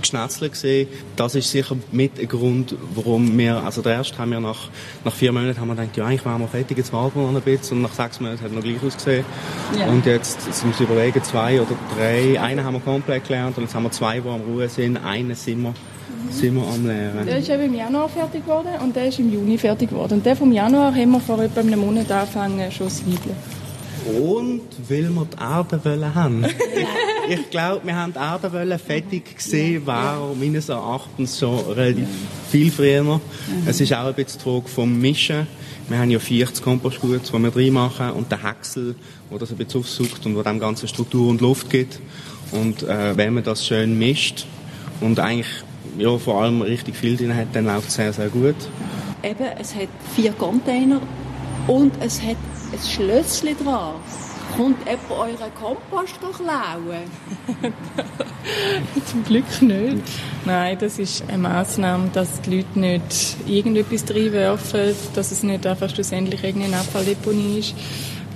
geschnetzelt 0.00 0.52
gesehen. 0.52 0.86
Das 1.16 1.34
ist 1.34 1.50
sicher 1.50 1.76
mit 1.90 2.20
ein 2.20 2.28
Grund, 2.28 2.76
warum 2.94 3.36
wir, 3.36 3.56
also 3.64 3.82
der 3.82 3.94
erste 3.94 4.16
haben 4.16 4.30
wir 4.30 4.38
nach, 4.38 4.68
nach 5.04 5.12
vier 5.12 5.32
Monaten 5.32 5.58
haben 5.58 5.66
wir 5.66 5.74
gedacht, 5.74 5.96
ja, 5.96 6.06
eigentlich 6.06 6.24
waren 6.24 6.40
wir 6.40 6.46
fertig, 6.46 6.78
jetzt 6.78 6.92
warten 6.92 7.18
wir 7.18 7.32
noch 7.32 7.34
ein 7.34 7.42
bisschen 7.42 7.78
und 7.78 7.82
nach 7.82 7.94
sechs 7.94 8.20
Monaten 8.20 8.40
hat 8.40 8.50
es 8.50 8.54
noch 8.54 8.62
gleich 8.62 8.80
ausgesehen. 8.80 9.24
Ja. 9.76 9.88
Und 9.88 10.06
jetzt, 10.06 10.46
jetzt 10.46 10.64
müssen 10.64 10.78
wir 10.78 10.94
überlegen, 10.94 11.20
zwei 11.24 11.60
oder 11.60 11.74
drei. 11.96 12.40
Einen 12.40 12.62
haben 12.62 12.74
wir 12.74 12.80
komplett 12.80 13.24
gelernt 13.26 13.56
und 13.58 13.64
jetzt 13.64 13.74
haben 13.74 13.82
wir 13.82 13.90
zwei, 13.90 14.20
die 14.20 14.28
am 14.28 14.42
Ruhe 14.42 14.68
sind. 14.68 14.98
Einen 14.98 15.34
sind 15.34 15.62
wir 15.62 15.74
sind 16.30 16.56
wir 16.56 16.66
am 16.66 16.86
Lehren. 16.86 17.26
Der 17.26 17.38
ist 17.38 17.48
eben 17.48 17.64
im 17.64 17.74
Januar 17.74 18.08
fertig 18.08 18.44
geworden 18.44 18.70
und 18.82 18.94
der 18.94 19.08
ist 19.08 19.18
im 19.18 19.32
Juni 19.32 19.58
fertig 19.58 19.90
geworden. 19.90 20.14
Und 20.14 20.26
der 20.26 20.36
vom 20.36 20.52
Januar 20.52 20.94
haben 20.94 21.10
wir 21.10 21.20
vor 21.20 21.40
etwa 21.40 21.60
einem 21.60 21.80
Monat 21.80 22.10
angefangen, 22.10 22.70
schon 22.70 22.90
zu 22.90 23.06
weibeln. 23.06 23.36
Und 24.06 24.62
weil 24.88 25.10
wir 25.10 25.26
die 25.26 25.40
Erde 25.40 26.14
haben. 26.14 26.46
ich, 27.28 27.50
glaube, 27.50 27.86
wir 27.86 27.94
haben 27.94 28.12
die 28.12 28.18
Erde 28.18 28.78
fertig 28.78 29.36
gesehen, 29.36 29.86
war 29.86 30.34
meines 30.38 30.68
Erachtens 30.68 31.38
schon 31.38 31.58
relativ 31.72 32.06
viel 32.50 32.70
früher. 32.70 33.20
Es 33.66 33.80
ist 33.80 33.92
auch 33.92 34.06
ein 34.06 34.14
bisschen 34.14 34.38
die 34.38 34.44
Frage 34.44 34.68
vom 34.68 34.98
Mischen. 34.98 35.46
Wir 35.88 35.98
haben 35.98 36.10
ja 36.10 36.18
40 36.18 36.62
Kompostguts, 36.62 37.32
die 37.32 37.38
wir 37.38 37.56
reinmachen 37.56 38.10
und 38.12 38.30
der 38.30 38.42
Häcksel, 38.42 38.94
der 39.30 39.38
das 39.38 39.50
ein 39.50 39.56
bisschen 39.56 39.80
aufsucht 39.80 40.24
und 40.26 40.34
der 40.34 40.44
dem 40.44 40.60
ganze 40.60 40.86
Struktur 40.86 41.28
und 41.28 41.40
Luft 41.40 41.70
gibt. 41.70 41.98
Und 42.52 42.82
äh, 42.82 43.16
wenn 43.16 43.34
man 43.34 43.44
das 43.44 43.66
schön 43.66 43.98
mischt 43.98 44.46
und 45.00 45.20
eigentlich 45.20 45.48
ja, 45.96 46.18
vor 46.18 46.42
allem 46.42 46.62
richtig 46.62 46.96
viel 46.96 47.16
drin 47.16 47.34
hat, 47.34 47.48
dann 47.52 47.66
läuft 47.66 47.88
es 47.88 47.94
sehr, 47.94 48.12
sehr 48.12 48.28
gut. 48.28 48.56
Eben, 49.22 49.46
es 49.58 49.74
hat 49.74 49.88
vier 50.14 50.32
Container 50.32 51.00
und 51.66 51.92
es 52.00 52.20
hat 52.22 52.36
ein 52.72 52.78
Schlösschen 52.78 53.56
dran. 53.64 53.94
Kommt 54.56 54.78
jemand 54.86 55.10
euren 55.10 55.54
Kompost 55.54 56.18
klauen? 56.20 57.04
Zum 59.06 59.24
Glück 59.24 59.62
nicht. 59.62 60.02
Nein, 60.44 60.78
das 60.80 60.98
ist 60.98 61.22
eine 61.28 61.38
Massnahme, 61.38 62.08
dass 62.12 62.40
die 62.40 62.56
Leute 62.56 62.78
nicht 62.78 63.36
irgendetwas 63.46 64.08
reinwerfen, 64.08 64.94
dass 65.14 65.32
es 65.32 65.42
nicht 65.42 65.66
einfach 65.66 65.90
schlussendlich 65.90 66.42
irgendeine 66.42 66.78
Abfalldeponie 66.78 67.58
ist. 67.58 67.74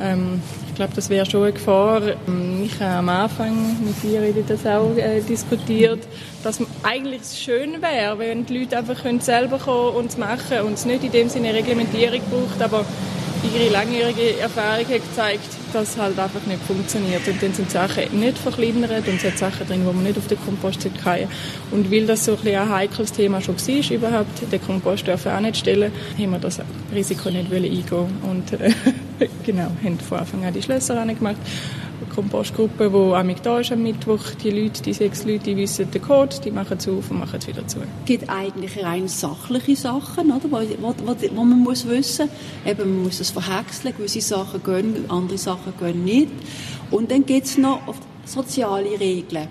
Ähm, 0.02 0.42
ich 0.68 0.75
glaube, 0.75 0.92
das 0.94 1.09
wäre 1.11 1.25
schon 1.25 1.44
eine 1.44 1.52
Gefahr. 1.52 2.02
Ähm, 2.26 2.64
ich 2.64 2.80
habe 2.80 2.99
am 2.99 3.09
Anfang 3.09 3.76
mit 3.85 4.02
ihr 4.04 4.44
das 4.47 4.66
auch 4.66 4.97
äh, 4.97 5.21
diskutiert, 5.21 6.00
dass 6.42 6.61
eigentlich 6.82 7.23
schön 7.35 7.80
wäre, 7.80 8.18
wenn 8.18 8.44
die 8.44 8.59
Leute 8.59 8.78
einfach 8.78 9.04
selber 9.21 9.59
kommen 9.59 9.97
und 9.97 10.06
es 10.06 10.18
machen 10.18 10.61
und 10.66 10.75
es 10.75 10.85
nicht 10.85 11.04
in 11.04 11.12
dem 11.12 11.28
Sinne 11.28 11.54
Reglementierung 11.54 12.21
braucht, 12.30 12.61
aber 12.61 12.85
ihre 13.54 13.71
langjährige 13.71 14.38
Erfahrung 14.38 14.87
hat 14.87 15.02
gezeigt, 15.02 15.49
dass 15.73 15.90
es 15.90 15.97
halt 15.97 16.18
einfach 16.18 16.44
nicht 16.47 16.62
funktioniert. 16.62 17.26
Und 17.26 17.42
dann 17.42 17.52
sind 17.52 17.71
Sachen 17.71 18.21
nicht 18.21 18.38
verkleinert 18.38 19.06
und 19.06 19.16
es 19.16 19.25
hat 19.25 19.38
Sachen 19.38 19.66
drin, 19.66 19.80
die 19.80 19.92
man 19.92 20.02
nicht 20.02 20.18
auf 20.18 20.26
den 20.26 20.38
Kompost 20.40 20.88
kann. 21.02 21.28
Und 21.71 21.90
weil 21.90 22.06
das 22.06 22.25
so 22.25 22.38
ein, 22.44 22.54
ein 22.54 22.68
heikles 22.68 23.12
Thema 23.12 23.40
schon 23.40 23.56
war, 23.56 23.90
überhaupt 23.90 24.52
den 24.52 24.62
Kompost 24.62 25.06
dürfen 25.06 25.32
auch 25.32 25.40
nicht 25.40 25.56
stellen, 25.56 25.92
haben 26.18 26.30
wir 26.30 26.38
das 26.38 26.61
Risiko 26.94 27.30
nicht 27.30 27.52
eingehen 27.52 27.85
Und 28.23 28.52
äh, 28.52 28.71
genau, 29.45 29.71
haben 29.83 29.99
von 29.99 30.19
Anfang 30.19 30.45
an 30.45 30.52
die 30.52 30.62
Schlösser 30.62 31.05
gemacht 31.07 31.37
Kompostgruppe, 32.14 32.91
die 32.91 33.14
amig 33.14 33.43
da 33.43 33.61
ist 33.61 33.73
am 33.73 33.83
Mittwoch. 33.83 34.23
Die 34.43 34.50
Leute, 34.50 34.83
die 34.83 34.93
sechs 34.93 35.25
Leute, 35.25 35.45
die 35.45 35.57
wissen 35.57 35.91
den 35.91 36.02
Code, 36.02 36.37
die 36.45 36.50
machen 36.50 36.76
es 36.79 36.88
auf 36.88 37.11
und 37.11 37.19
machen 37.19 37.38
es 37.38 37.47
wieder 37.47 37.67
zu. 37.67 37.79
Es 37.79 37.87
gibt 38.05 38.29
eigentlich 38.29 38.83
rein 38.85 39.09
sachliche 39.09 39.76
Sachen, 39.76 40.31
oder, 40.31 40.50
wo, 40.50 40.59
wo, 40.81 40.95
wo, 41.05 41.17
wo 41.35 41.45
man 41.45 41.59
muss 41.61 41.88
wissen 41.88 42.26
muss. 42.26 42.71
Eben, 42.71 42.95
man 42.95 43.05
muss 43.05 43.21
es 43.21 43.31
verhäckseln, 43.31 43.95
gewisse 43.97 44.21
Sachen 44.21 44.62
gehen, 44.62 45.05
andere 45.09 45.38
Sachen 45.38 45.73
gehen 45.79 46.05
nicht. 46.05 46.31
Und 46.91 47.11
dann 47.11 47.25
gibt 47.25 47.47
es 47.47 47.59
noch 47.59 47.81
soziale 48.25 48.99
Regeln. 48.99 49.49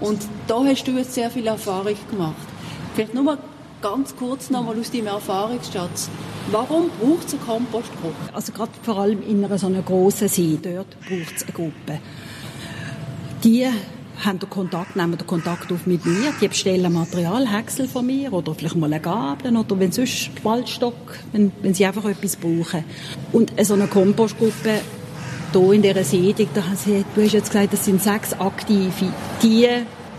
Und 0.00 0.20
da 0.46 0.64
hast 0.64 0.84
du 0.84 0.92
jetzt 0.92 1.12
sehr 1.14 1.30
viel 1.30 1.46
Erfahrung 1.46 1.94
gemacht. 2.10 2.36
Vielleicht 2.94 3.14
nur 3.14 3.24
mal 3.24 3.38
ganz 3.82 4.14
kurz 4.16 4.50
noch 4.50 4.64
mal 4.64 4.78
aus 4.78 4.90
deinem 4.90 5.06
Erfahrungsschatz. 5.08 6.08
Warum 6.50 6.90
braucht 7.00 7.28
es 7.28 7.34
eine 7.34 7.42
Kompostgruppe? 7.42 8.14
Also 8.32 8.52
gerade 8.52 8.72
vor 8.82 8.98
allem 8.98 9.22
in 9.22 9.44
einer 9.44 9.58
so 9.58 9.66
einer 9.66 9.82
grossen 9.82 10.28
See, 10.28 10.58
dort 10.60 10.98
braucht 11.00 11.36
es 11.36 11.42
eine 11.44 11.52
Gruppe. 11.52 12.00
Die 13.44 13.66
haben 14.24 14.38
den 14.38 14.50
Kontakt, 14.50 14.96
nehmen 14.96 15.16
den 15.16 15.26
Kontakt 15.26 15.72
auf 15.72 15.86
mit 15.86 16.04
mir, 16.04 16.32
die 16.40 16.48
bestellen 16.48 16.92
Material, 16.92 17.50
Häcksel 17.50 17.88
von 17.88 18.04
mir 18.04 18.32
oder 18.32 18.54
vielleicht 18.54 18.76
mal 18.76 18.86
eine 18.86 19.00
Gabel 19.00 19.56
oder 19.56 19.78
wenn 19.78 19.92
sonst 19.92 20.30
Waldstock, 20.42 21.18
wenn, 21.32 21.52
wenn 21.62 21.72
sie 21.72 21.86
einfach 21.86 22.04
etwas 22.04 22.36
brauchen. 22.36 22.84
Und 23.32 23.52
so 23.62 23.74
eine 23.74 23.86
Kompostgruppe 23.86 24.80
hier 25.52 25.72
in 25.72 25.82
dieser 25.82 26.04
Siedlung, 26.04 26.48
da, 26.54 26.60
du 26.60 27.22
hast 27.22 27.32
jetzt 27.32 27.50
gesagt, 27.50 27.72
das 27.72 27.84
sind 27.84 28.02
sechs 28.02 28.34
Aktive, 28.34 29.12
die, 29.42 29.68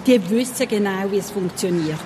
die 0.08 0.30
wissen 0.30 0.68
genau, 0.68 1.12
wie 1.12 1.20
es 1.20 1.32
funktioniert. 1.32 1.98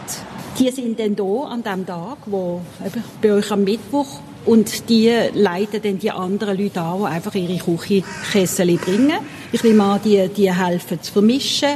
Die 0.57 0.71
sind 0.71 0.97
dann 0.99 1.15
hier 1.15 1.47
an 1.49 1.63
dem 1.63 1.85
Tag, 1.85 2.17
wo 2.27 2.61
eben 2.85 3.03
bei 3.21 3.33
euch 3.33 3.51
am 3.51 3.65
Mittwoch 3.65 4.21
und 4.45 4.89
die 4.89 5.11
leiten 5.33 5.81
dann 5.81 5.99
die 5.99 6.11
anderen 6.11 6.57
Leute 6.57 6.81
an, 6.81 6.99
die 6.99 7.05
einfach 7.05 7.35
ihre 7.35 7.57
Küchenkessel 7.57 8.77
bringen. 8.77 9.17
Ich 9.51 9.63
nehme 9.63 9.83
an, 9.83 9.99
die, 10.05 10.29
die 10.29 10.53
helfen 10.53 11.01
zu 11.01 11.11
vermischen. 11.11 11.69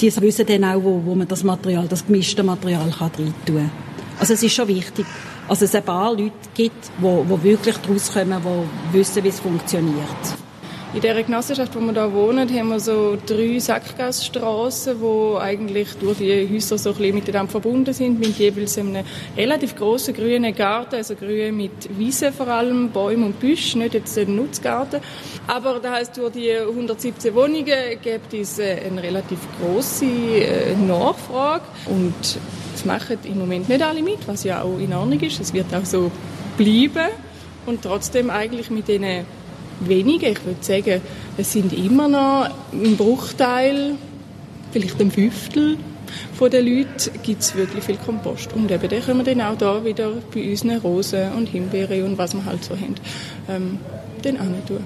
Die 0.00 0.16
wissen 0.20 0.46
dann 0.46 0.64
auch, 0.64 0.82
wo, 0.82 1.02
wo 1.04 1.14
man 1.14 1.28
das 1.28 1.44
Material, 1.44 1.86
das 1.88 2.06
gemischte 2.06 2.42
Material 2.42 2.90
kann 2.90 3.10
rein 3.18 3.34
tun. 3.44 3.70
Also 4.18 4.32
es 4.32 4.42
ist 4.42 4.54
schon 4.54 4.68
wichtig, 4.68 5.04
dass 5.48 5.60
es 5.60 5.74
ein 5.74 5.82
paar 5.82 6.12
Leute 6.12 6.32
gibt, 6.54 6.90
die, 6.98 7.02
die 7.02 7.42
wirklich 7.42 7.76
daraus 7.76 8.12
kommen, 8.12 8.40
die 8.42 8.98
wissen, 8.98 9.24
wie 9.24 9.28
es 9.28 9.40
funktioniert. 9.40 10.41
In 10.94 11.00
der 11.00 11.22
Genossenschaft, 11.22 11.74
wo 11.74 11.80
wir 11.80 11.94
da 11.94 12.12
wohnen, 12.12 12.46
haben 12.54 12.68
wir 12.68 12.78
so 12.78 13.16
drei 13.24 13.58
Sackgassstraßen, 13.58 15.00
wo 15.00 15.38
eigentlich 15.38 15.88
durch 15.98 16.18
die 16.18 16.46
Häuser 16.52 16.76
so 16.76 16.90
ein 16.90 16.96
bisschen 16.96 17.14
miteinander 17.14 17.50
verbunden 17.50 17.94
sind, 17.94 18.20
mit 18.20 18.38
jeweils 18.38 18.76
einem 18.76 19.02
relativ 19.34 19.74
großen 19.74 20.12
grünen 20.12 20.54
Garten, 20.54 20.96
also 20.96 21.14
grün 21.14 21.56
mit 21.56 21.96
Wiese 21.96 22.30
vor 22.30 22.48
allem, 22.48 22.90
Bäumen 22.90 23.24
und 23.24 23.40
Büschen, 23.40 23.80
nicht 23.80 23.94
jetzt 23.94 24.18
ein 24.18 24.36
Nutzgarten. 24.36 25.00
Aber 25.46 25.80
das 25.82 25.92
heißt, 25.92 26.16
durch 26.18 26.32
die 26.34 26.52
117 26.52 27.34
Wohnungen 27.34 27.64
gibt 28.02 28.34
es 28.34 28.58
äh, 28.58 28.82
eine 28.86 29.02
relativ 29.02 29.38
große 29.62 30.04
äh, 30.04 30.74
Nachfrage 30.76 31.64
und 31.86 32.38
das 32.72 32.84
machen 32.84 33.16
im 33.24 33.38
Moment 33.38 33.66
nicht 33.70 33.82
alle 33.82 34.02
mit, 34.02 34.28
was 34.28 34.44
ja 34.44 34.60
auch 34.60 34.78
in 34.78 34.92
Ordnung 34.92 35.20
ist. 35.20 35.40
Es 35.40 35.54
wird 35.54 35.74
auch 35.74 35.86
so 35.86 36.12
bleiben 36.58 37.08
und 37.64 37.80
trotzdem 37.80 38.28
eigentlich 38.28 38.68
mit 38.68 38.88
diesen 38.88 39.24
weniger. 39.88 40.28
Ich 40.28 40.44
würde 40.44 40.62
sagen, 40.62 41.00
es 41.36 41.52
sind 41.52 41.72
immer 41.72 42.08
noch 42.08 42.50
ein 42.72 42.96
Bruchteil, 42.96 43.94
vielleicht 44.72 45.00
ein 45.00 45.10
Fünftel 45.10 45.78
von 46.34 46.50
den 46.50 46.66
Leuten 46.66 47.22
gibt 47.22 47.42
es 47.42 47.54
wirklich 47.54 47.84
viel 47.84 47.96
Kompost. 47.96 48.52
Und 48.52 48.70
eben 48.70 48.88
den 48.88 49.02
können 49.02 49.24
wir 49.24 49.34
dann 49.34 49.46
auch 49.46 49.56
da 49.56 49.84
wieder 49.84 50.12
bei 50.34 50.50
unseren 50.50 50.78
Rosen 50.78 51.32
und 51.32 51.48
Himbeeren 51.48 52.04
und 52.04 52.18
was 52.18 52.34
wir 52.34 52.44
halt 52.44 52.64
so 52.64 52.74
haben, 52.74 52.94
ähm, 53.48 53.78
dann 54.22 54.36
auch 54.36 54.66
tun 54.66 54.84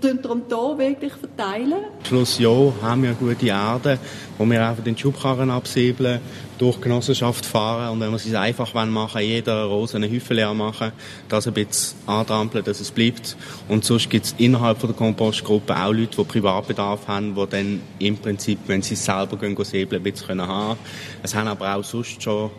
tun 0.00 0.18
darum 0.22 0.42
hier 0.48 0.78
wirklich 0.78 1.12
verteilen? 1.12 1.72
Am 1.72 2.04
Schluss 2.04 2.38
ja, 2.38 2.50
haben 2.82 3.02
wir 3.02 3.12
gute 3.12 3.46
Erde, 3.46 3.98
wo 4.38 4.44
wir 4.44 4.66
einfach 4.66 4.82
den 4.82 4.96
Schubkarren 4.96 5.50
absäbeln, 5.50 6.20
durch 6.58 6.76
die 6.76 6.82
Genossenschaft 6.82 7.44
fahren 7.44 7.92
und 7.92 8.00
wenn 8.00 8.10
wir 8.10 8.16
es 8.16 8.34
einfach 8.34 8.72
machen 8.88 9.20
jeder 9.20 9.64
Rose 9.64 9.96
eine 9.96 10.06
leer 10.06 10.54
machen, 10.54 10.92
das 11.28 11.46
ein 11.46 11.54
bisschen 11.54 11.98
antrampeln, 12.06 12.64
dass 12.64 12.80
es 12.80 12.90
bleibt. 12.90 13.36
Und 13.68 13.84
sonst 13.84 14.08
gibt 14.08 14.26
es 14.26 14.34
innerhalb 14.38 14.78
der 14.80 14.92
Kompostgruppe 14.92 15.76
auch 15.76 15.92
Leute, 15.92 16.16
die 16.16 16.24
Privatbedarf 16.24 17.06
haben, 17.08 17.34
die 17.34 17.46
dann 17.46 17.80
im 17.98 18.16
Prinzip, 18.16 18.58
wenn 18.66 18.82
sie 18.82 18.94
es 18.94 19.04
selber 19.04 19.36
gehen, 19.36 19.56
säbeln, 19.62 20.00
ein 20.00 20.12
bisschen 20.12 20.40
haben 20.40 20.76
können. 20.76 20.78
Es 21.22 21.34
haben 21.34 21.48
aber 21.48 21.74
auch 21.74 21.84
sonst 21.84 22.22
schon 22.22 22.50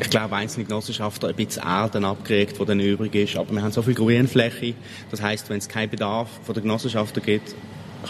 ich 0.00 0.10
glaube, 0.10 0.36
einzelne 0.36 0.64
Genossenschaften 0.64 1.28
ein 1.28 1.34
bisschen 1.34 1.62
Erden 1.62 2.04
abgeregt, 2.04 2.58
die 2.60 2.64
dann 2.64 2.80
übrig 2.80 3.14
ist. 3.14 3.36
Aber 3.36 3.52
wir 3.52 3.62
haben 3.62 3.72
so 3.72 3.82
viel 3.82 3.94
Grünfläche. 3.94 4.74
Das 5.10 5.20
heißt, 5.20 5.50
wenn 5.50 5.58
es 5.58 5.68
keinen 5.68 5.90
Bedarf 5.90 6.28
von 6.44 6.54
der 6.54 6.62
Genossenschaften 6.62 7.22
gibt, 7.22 7.54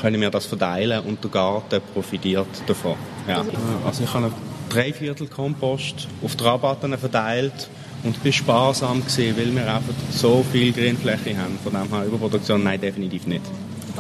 können 0.01 0.21
wir 0.21 0.31
das 0.31 0.47
verteilen 0.47 1.03
und 1.05 1.23
der 1.25 1.31
Garten 1.31 1.81
profitiert 1.95 2.47
davon. 2.67 2.97
Ja. 3.27 3.45
Also 3.87 4.05
ich 4.05 4.13
habe 4.13 4.27
einen 4.27 4.35
Dreiviertel 4.69 5.29
Kompost 5.29 6.09
auf 6.23 6.37
die 6.37 6.45
Rabatten 6.45 6.97
verteilt 6.99 7.69
und 8.03 8.23
bin 8.23 8.33
sparsam 8.33 9.03
gesehen, 9.05 9.37
weil 9.37 9.55
wir 9.55 9.75
einfach 9.75 9.95
so 10.11 10.45
viel 10.53 10.73
Grünfläche 10.73 11.37
haben. 11.37 11.59
Von 11.63 11.73
dem 11.73 11.89
her 11.89 12.07
Überproduktion, 12.07 12.63
nein, 12.63 12.81
definitiv 12.81 13.27
nicht. 13.27 13.43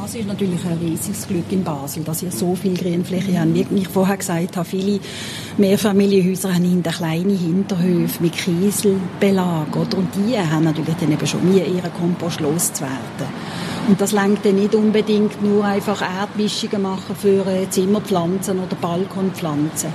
Das 0.00 0.14
ist 0.14 0.28
natürlich 0.28 0.64
ein 0.64 0.78
riesiges 0.78 1.26
Glück 1.26 1.50
in 1.50 1.64
Basel, 1.64 2.04
dass 2.04 2.22
ihr 2.22 2.30
so 2.30 2.54
viel 2.54 2.76
Grünfläche 2.76 3.36
habt. 3.36 3.52
Wie 3.52 3.80
ich 3.80 3.88
vorher 3.88 4.16
gesagt 4.16 4.56
habe, 4.56 4.64
viele 4.64 5.00
Mehrfamilienhäuser 5.56 6.54
haben 6.54 6.62
hinter 6.62 6.92
kleine 6.92 7.32
Hinterhöfe 7.32 8.22
mit 8.22 8.32
Kieselbelag. 8.34 9.74
Oder? 9.74 9.98
Und 9.98 10.10
die 10.14 10.38
haben 10.38 10.62
natürlich 10.62 10.94
dann 11.00 11.10
eben 11.10 11.26
schon 11.26 11.44
Mühe, 11.44 11.64
ihren 11.64 11.92
Kompost 11.94 12.38
loszuwerden. 12.38 13.26
Und 13.88 14.00
das 14.00 14.12
lenkt 14.12 14.46
dann 14.46 14.54
nicht 14.54 14.76
unbedingt 14.76 15.42
nur 15.42 15.64
einfach 15.64 16.00
Erdmischungen 16.00 16.80
machen 16.80 17.16
für 17.16 17.44
äh, 17.48 17.68
Zimmerpflanzen 17.68 18.60
oder 18.60 18.76
Balkonpflanzen. 18.76 19.92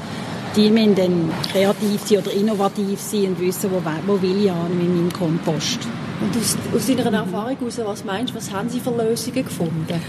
Die 0.57 0.69
müssen 0.69 0.95
dann 0.95 1.31
kreativ 1.49 2.01
sein 2.03 2.17
oder 2.17 2.33
innovativ 2.33 2.99
sein 2.99 3.27
und 3.27 3.39
wissen, 3.39 3.71
wo, 3.71 3.81
wo 4.05 4.21
will 4.21 4.43
ich 4.43 4.51
an 4.51 4.77
mit 4.77 4.89
meinem 4.89 5.13
Kompost. 5.13 5.79
Und 6.23 6.37
aus, 6.37 6.57
aus 6.73 6.87
deiner 6.87 7.17
Erfahrung 7.17 7.57
heraus, 7.57 7.79
was 7.83 8.05
meinst 8.05 8.31
du, 8.31 8.37
was 8.37 8.49
haben 8.49 8.69
Sie 8.69 8.79
für 8.79 8.91
Lösungen 8.91 9.43
gefunden? 9.43 10.01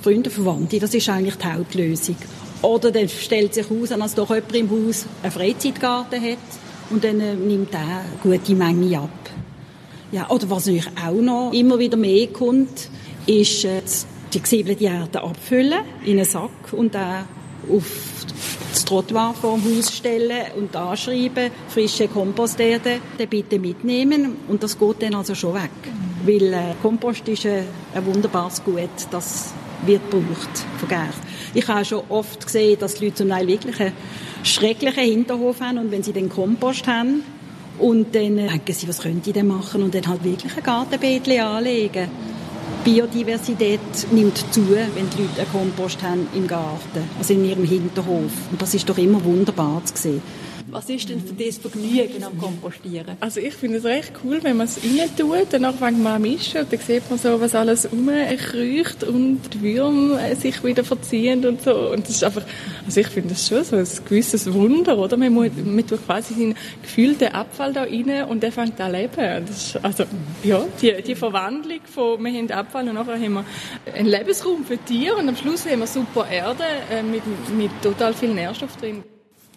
Freunde, 0.00 0.30
Verwandte, 0.30 0.78
das 0.78 0.94
ist 0.94 1.06
eigentlich 1.10 1.36
die 1.36 1.46
Hauptlösung. 1.46 2.16
Oder 2.62 2.90
dann 2.90 3.10
stellt 3.10 3.52
sich 3.52 3.66
aus, 3.70 3.90
dass 3.90 4.14
doch 4.14 4.30
jemand 4.30 4.56
im 4.56 4.70
Haus 4.70 5.04
einen 5.22 5.30
Freizeitgarten 5.30 6.22
hat 6.22 6.38
und 6.88 7.04
dann 7.04 7.20
äh, 7.20 7.34
nimmt 7.34 7.74
er 7.74 7.80
eine 7.80 8.04
gute 8.22 8.54
Menge 8.54 9.00
ab. 9.00 9.10
Ja, 10.12 10.30
oder 10.30 10.48
was 10.48 10.64
natürlich 10.64 10.88
auch 10.96 11.20
noch 11.20 11.52
immer 11.52 11.78
wieder 11.78 11.98
mehr 11.98 12.28
kommt, 12.28 12.88
ist 13.26 13.66
äh, 13.66 13.82
die 14.32 14.40
gesiebelte 14.40 14.84
Erde 14.84 15.22
abfüllen 15.22 15.80
in 16.06 16.16
einen 16.16 16.24
Sack 16.24 16.72
und 16.72 16.94
dann 16.94 17.26
auf 17.70 17.84
Trottoir 18.88 19.34
vor 19.34 19.58
dem 19.58 19.76
Haus 19.76 19.94
stellen 19.94 20.46
und 20.56 20.74
anschreiben, 20.74 21.50
frische 21.68 22.08
Komposterde 22.08 23.00
bitte 23.28 23.58
mitnehmen 23.58 24.36
und 24.48 24.62
das 24.62 24.78
geht 24.78 25.02
dann 25.02 25.14
also 25.14 25.34
schon 25.34 25.52
weg. 25.54 25.70
Weil 26.24 26.54
äh, 26.54 26.74
Kompost 26.80 27.28
ist 27.28 27.44
ein, 27.44 27.64
ein 27.94 28.06
wunderbares 28.06 28.64
Gut, 28.64 28.88
das 29.10 29.52
wird 29.84 30.10
gebraucht 30.10 30.64
von 30.78 30.88
Gerd. 30.88 31.14
Ich 31.52 31.68
habe 31.68 31.84
schon 31.84 32.02
oft 32.08 32.46
gesehen, 32.46 32.78
dass 32.78 32.94
die 32.94 33.04
Leute 33.04 33.16
zum 33.16 33.28
Teil 33.28 33.46
wirklich 33.46 33.78
einen 33.78 33.92
schrecklichen 34.42 35.04
Hinterhof 35.04 35.60
haben 35.60 35.76
und 35.76 35.90
wenn 35.90 36.02
sie 36.02 36.14
den 36.14 36.30
Kompost 36.30 36.86
haben 36.86 37.22
und 37.78 38.14
dann 38.14 38.36
denken 38.36 38.72
sie, 38.72 38.88
was 38.88 39.00
können 39.00 39.20
die 39.20 39.34
denn 39.34 39.48
machen 39.48 39.82
und 39.82 39.94
dann 39.94 40.06
halt 40.06 40.24
wirklich 40.24 40.56
ein 40.56 40.62
Gartenbeet 40.62 41.28
anlegen. 41.38 42.08
Biodiversität 42.84 43.80
nimmt 44.12 44.38
zu, 44.52 44.68
wenn 44.70 45.10
die 45.10 45.22
Leute 45.22 45.40
einen 45.40 45.52
Kompost 45.52 46.02
haben 46.02 46.26
im 46.34 46.46
Garten, 46.46 47.08
also 47.18 47.34
in 47.34 47.44
ihrem 47.44 47.64
Hinterhof. 47.64 48.32
Und 48.50 48.60
das 48.60 48.74
ist 48.74 48.88
doch 48.88 48.98
immer 48.98 49.22
wunderbar 49.24 49.82
zu 49.84 49.94
sehen. 49.96 50.22
Was 50.70 50.90
ist 50.90 51.08
denn 51.08 51.20
für 51.20 51.32
das 51.32 51.56
Vergnügen 51.56 52.22
am 52.22 52.36
Kompostieren? 52.38 53.16
Also 53.20 53.40
ich 53.40 53.54
finde 53.54 53.78
es 53.78 53.84
recht 53.84 54.12
cool, 54.22 54.38
wenn 54.42 54.58
man 54.58 54.66
es 54.66 54.78
rein 54.82 55.08
tut, 55.16 55.46
danach 55.50 55.74
fängt 55.74 56.02
man 56.02 56.16
an 56.16 56.22
mischen 56.22 56.60
und 56.60 56.70
dann 56.70 56.80
sieht 56.80 57.08
man 57.08 57.18
so, 57.18 57.40
was 57.40 57.54
alles 57.54 57.90
rumkriecht 57.90 59.02
und 59.04 59.40
die 59.54 59.62
Würmer 59.62 60.34
sich 60.36 60.62
wieder 60.62 60.84
verziehen 60.84 61.46
und 61.46 61.62
so. 61.62 61.90
Und 61.90 62.04
das 62.04 62.16
ist 62.16 62.24
einfach, 62.24 62.42
also 62.84 63.00
ich 63.00 63.06
finde 63.06 63.30
das 63.30 63.48
schon 63.48 63.64
so 63.64 63.76
ein 63.76 63.86
gewisses 64.04 64.52
Wunder, 64.52 64.98
oder? 64.98 65.16
Man, 65.16 65.32
muss, 65.32 65.48
man 65.64 65.86
tut 65.86 66.04
quasi 66.04 66.34
seinen 66.34 66.54
gefühlten 66.82 67.28
Abfall 67.28 67.72
da 67.72 67.84
rein 67.84 68.24
und 68.28 68.42
der 68.42 68.52
fängt 68.52 68.78
an 68.78 68.92
leben. 68.92 69.46
Das 69.46 69.74
ist, 69.74 69.84
also, 69.84 70.04
ja, 70.44 70.64
die, 70.82 71.02
die 71.02 71.14
Verwandlung 71.14 71.80
von, 71.84 72.22
wir 72.22 72.32
haben 72.32 72.50
Abfall 72.50 72.86
und 72.88 72.94
nachher 72.94 73.14
haben 73.14 73.32
wir 73.32 73.44
einen 73.94 74.08
Lebensraum 74.08 74.66
für 74.66 74.76
Tiere 74.76 75.16
und 75.16 75.28
am 75.28 75.36
Schluss 75.36 75.64
haben 75.64 75.80
wir 75.80 75.86
super 75.86 76.28
Erde 76.30 76.64
äh, 76.90 77.02
mit, 77.02 77.22
mit 77.56 77.70
total 77.82 78.12
viel 78.12 78.34
Nährstoff 78.34 78.76
drin. 78.76 79.02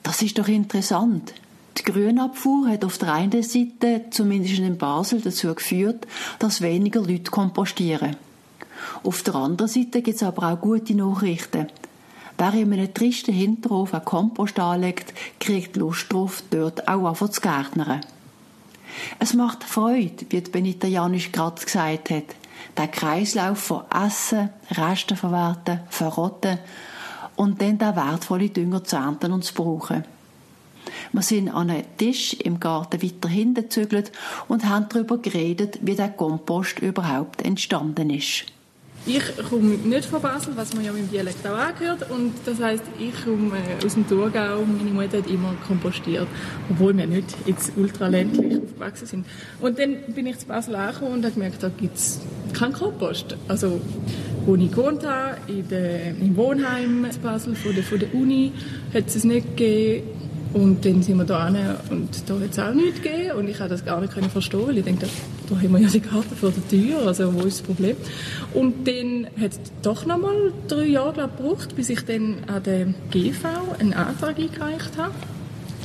Das 0.03 0.21
ist 0.21 0.37
doch 0.37 0.47
interessant. 0.47 1.33
Die 1.77 1.83
Grünabfuhr 1.83 2.67
hat 2.67 2.83
auf 2.83 2.97
der 2.97 3.13
einen 3.13 3.43
Seite, 3.43 4.05
zumindest 4.09 4.59
in 4.59 4.77
Basel, 4.77 5.21
dazu 5.21 5.53
geführt, 5.55 6.05
dass 6.39 6.61
weniger 6.61 7.01
Leute 7.01 7.31
kompostieren. 7.31 8.17
Auf 9.03 9.23
der 9.23 9.35
anderen 9.35 9.69
Seite 9.69 10.01
gibt 10.01 10.17
es 10.17 10.23
aber 10.23 10.51
auch 10.51 10.59
gute 10.59 10.95
Nachrichten. 10.95 11.67
Wer 12.37 12.53
in 12.53 12.73
einem 12.73 12.93
tristen 12.93 13.33
Hinterhof 13.33 13.93
einen 13.93 14.05
Kompost 14.05 14.59
anlegt, 14.59 15.13
kriegt 15.39 15.77
Lust 15.77 16.11
drauf, 16.11 16.43
dort 16.49 16.87
auch 16.87 17.07
einfach 17.07 17.29
zu 17.29 17.39
gärtnern. 17.39 18.01
Es 19.19 19.33
macht 19.33 19.63
Freude, 19.63 20.25
wie 20.29 20.41
Benita 20.41 20.87
Janisch 20.87 21.31
gerade 21.31 21.63
gesagt 21.63 22.09
hat, 22.09 22.35
Der 22.77 22.87
Kreislauf 22.87 23.59
von 23.59 23.83
Essen, 23.91 24.49
Resten 24.71 25.17
verwerten, 25.17 25.81
verrotten 25.89 26.59
und 27.35 27.61
dann 27.61 27.77
den 27.77 27.95
wertvolle 27.95 28.49
Dünger 28.49 28.83
zu 28.83 28.95
ernten 28.95 29.31
und 29.31 29.43
zu 29.43 29.53
brauchen. 29.53 30.03
Wir 31.11 31.21
sind 31.21 31.49
an 31.49 31.69
einem 31.69 31.97
Tisch 31.97 32.33
im 32.33 32.59
Garten 32.59 33.01
weiter 33.01 33.29
hinten 33.29 33.63
gezügelt 33.63 34.11
und 34.47 34.67
haben 34.67 34.87
darüber 34.89 35.17
geredet, 35.17 35.79
wie 35.81 35.95
der 35.95 36.09
Kompost 36.09 36.79
überhaupt 36.79 37.41
entstanden 37.41 38.09
ist. 38.09 38.45
Ich 39.05 39.23
komme 39.49 39.77
nicht 39.77 40.05
von 40.05 40.21
Basel, 40.21 40.53
was 40.55 40.75
man 40.75 40.85
ja 40.85 40.91
mit 40.91 41.03
dem 41.03 41.11
Dialekt 41.11 41.45
auch 41.47 41.57
angehört. 41.57 42.11
Und 42.11 42.33
das 42.45 42.61
heisst, 42.61 42.83
ich 42.99 43.25
komme 43.25 43.57
äh, 43.57 43.83
aus 43.83 43.95
dem 43.95 44.07
Thurgau. 44.07 44.63
Meine 44.63 44.91
Mutter 44.91 45.17
hat 45.17 45.27
immer 45.27 45.55
kompostiert, 45.65 46.27
obwohl 46.69 46.95
wir 46.95 47.07
nicht 47.07 47.35
jetzt 47.47 47.71
ultraländlich 47.75 48.61
aufgewachsen 48.61 49.07
sind. 49.07 49.25
Und 49.59 49.79
dann 49.79 49.97
bin 50.13 50.27
ich 50.27 50.37
zu 50.37 50.45
Basel 50.45 50.75
angekommen 50.75 51.13
und 51.13 51.25
habe 51.25 51.33
gemerkt, 51.33 51.63
da 51.63 51.69
gibt 51.69 51.97
es 51.97 52.19
keinen 52.53 52.73
Kompost. 52.73 53.35
Also, 53.47 53.81
wo 54.45 54.55
ich 54.55 54.69
gewohnt 54.69 55.03
habe, 55.03 55.37
in 55.47 55.67
der, 55.67 56.09
im 56.09 56.37
Wohnheim 56.37 57.05
in 57.05 57.21
Basel 57.21 57.55
von 57.55 57.73
der, 57.73 57.83
von 57.83 57.97
der 57.97 58.13
Uni, 58.13 58.51
hat 58.93 59.07
es 59.07 59.23
nicht 59.23 59.57
gegeben. 59.57 60.21
Und 60.53 60.85
dann 60.85 61.01
sind 61.01 61.17
wir 61.17 61.23
da 61.23 61.47
hin 61.47 61.57
und 61.89 62.09
da 62.27 62.33
hat 62.33 62.51
es 62.51 62.59
auch 62.59 62.73
nichts 62.73 63.01
gegeben 63.01 63.37
und 63.37 63.47
ich 63.47 63.57
konnte 63.57 63.69
das 63.69 63.85
gar 63.85 64.01
nicht 64.01 64.13
verstehen, 64.31 64.67
weil 64.67 64.77
ich 64.79 64.85
dachte, 64.85 65.07
da 65.49 65.55
haben 65.55 65.71
wir 65.71 65.79
ja 65.79 65.87
die 65.87 65.99
Karte 66.01 66.35
vor 66.35 66.51
der 66.51 66.67
Tür, 66.67 67.07
also 67.07 67.33
wo 67.33 67.45
ist 67.45 67.59
das 67.59 67.67
Problem? 67.67 67.95
Und 68.53 68.85
dann 68.85 69.27
hat 69.41 69.51
es 69.51 69.59
doch 69.81 70.05
noch 70.05 70.17
mal 70.17 70.51
drei 70.67 70.87
Jahre 70.87 71.13
glaub, 71.13 71.37
gebraucht, 71.37 71.75
bis 71.75 71.89
ich 71.89 72.01
dann 72.01 72.37
an 72.47 72.63
der 72.63 72.87
GV 73.11 73.47
einen 73.79 73.93
Antrag 73.93 74.37
eingereicht 74.37 74.97
habe. 74.97 75.13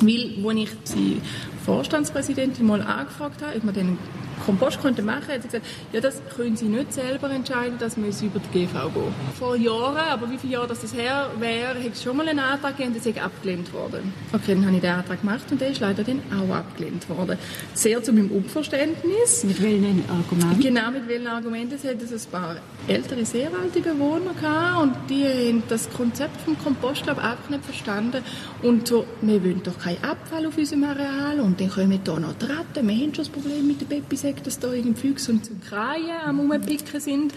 Weil, 0.01 0.45
als 0.45 0.59
ich 0.59 0.71
die 0.95 1.21
Vorstandspräsidentin 1.67 2.65
mal 2.65 2.81
angefragt 2.81 3.43
habe, 3.43 3.57
ob 3.57 3.65
man 3.65 3.75
den 3.75 3.99
Kompost 4.45 4.81
könnte 4.81 5.03
machen, 5.03 5.29
hat 5.29 5.43
sie 5.43 5.49
gesagt, 5.49 5.67
ja, 5.93 6.01
das 6.01 6.21
können 6.37 6.57
Sie 6.57 6.67
nicht 6.67 6.93
selber 6.93 7.31
entscheiden, 7.31 7.77
das 7.79 7.97
muss 7.97 8.23
über 8.23 8.39
die 8.39 8.67
GV 8.67 8.91
gehen. 8.95 9.15
Vor 9.39 9.57
Jahren, 9.57 9.97
aber 9.97 10.31
wie 10.31 10.39
viele 10.39 10.53
Jahre 10.55 10.69
das 10.69 10.95
her 10.95 11.31
wäre, 11.39 11.75
hätte 11.75 11.93
es 11.95 12.03
schon 12.03 12.17
mal 12.17 12.29
einen 12.29 12.39
Antrag 12.39 12.77
gegeben 12.77 12.95
und 12.95 12.99
das 12.99 13.07
ist 13.07 13.21
abgelehnt 13.21 13.73
worden. 13.73 14.13
Okay, 14.33 14.55
dann 14.55 14.67
habe 14.67 14.77
ich 14.77 14.83
den 14.83 14.91
Antrag 14.91 15.21
gemacht 15.21 15.45
und 15.51 15.61
der 15.61 15.71
ist 15.71 15.81
leider 15.81 16.05
dann 16.05 16.23
auch 16.39 16.55
abgelehnt 16.55 17.09
worden. 17.09 17.39
Sehr 17.75 18.03
zu 18.03 18.13
meinem 18.13 18.31
Unverständnis. 18.31 19.45
Mit 19.45 19.61
welchen 19.61 20.05
Argumenten? 20.09 20.61
Genau, 20.61 20.91
mit 20.91 21.09
welchen 21.09 21.27
Argumenten. 21.27 21.75
Es 21.75 21.85
hat 21.85 21.95
ein 21.95 22.31
paar 22.31 22.57
ältere, 22.87 23.25
sehr 23.25 23.51
alte 23.61 23.81
Bewohner 23.81 24.35
gehabt 24.41 24.83
und 24.83 24.95
die 25.11 25.25
haben 25.25 25.63
das 25.69 25.91
Konzept 25.91 26.41
vom 26.43 26.57
Kompost 26.59 27.03
glaube 27.03 27.23
einfach 27.23 27.49
nicht 27.49 27.65
verstanden 27.65 28.23
und 28.63 28.87
so, 28.87 29.07
wir 29.23 29.43
wollen 29.43 29.63
doch 29.63 29.79
keinen 29.79 30.03
Abfall 30.05 30.47
auf 30.47 30.57
unserem 30.57 30.85
Areal 30.85 31.41
und 31.41 31.56
dann 31.59 31.71
kommen 31.71 31.91
wir 31.91 32.01
hier 32.05 32.21
noch 32.21 32.35
die 32.35 32.47
Ratten, 32.47 32.89
wir 32.89 32.95
haben 32.95 33.15
schon 33.15 33.25
das 33.25 33.29
Problem 33.29 33.67
mit 33.67 33.89
Babys 33.89 34.23
sagt, 34.23 34.47
dass 34.47 34.59
da 34.59 34.73
irgendwie 34.73 35.09
Füchse 35.09 35.33
und 35.33 35.49
Kreien 35.69 36.21
am 36.25 36.41
Rumpicken 36.51 37.01
sind. 37.01 37.33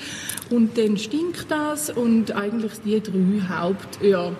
Und 0.49 0.77
dann 0.77 0.97
stinkt 0.97 1.45
das 1.49 1.89
und 1.89 2.35
eigentlich 2.35 2.71
die 2.85 2.99
drei 3.01 3.57
Haupt... 3.57 3.99
Ja, 4.01 4.31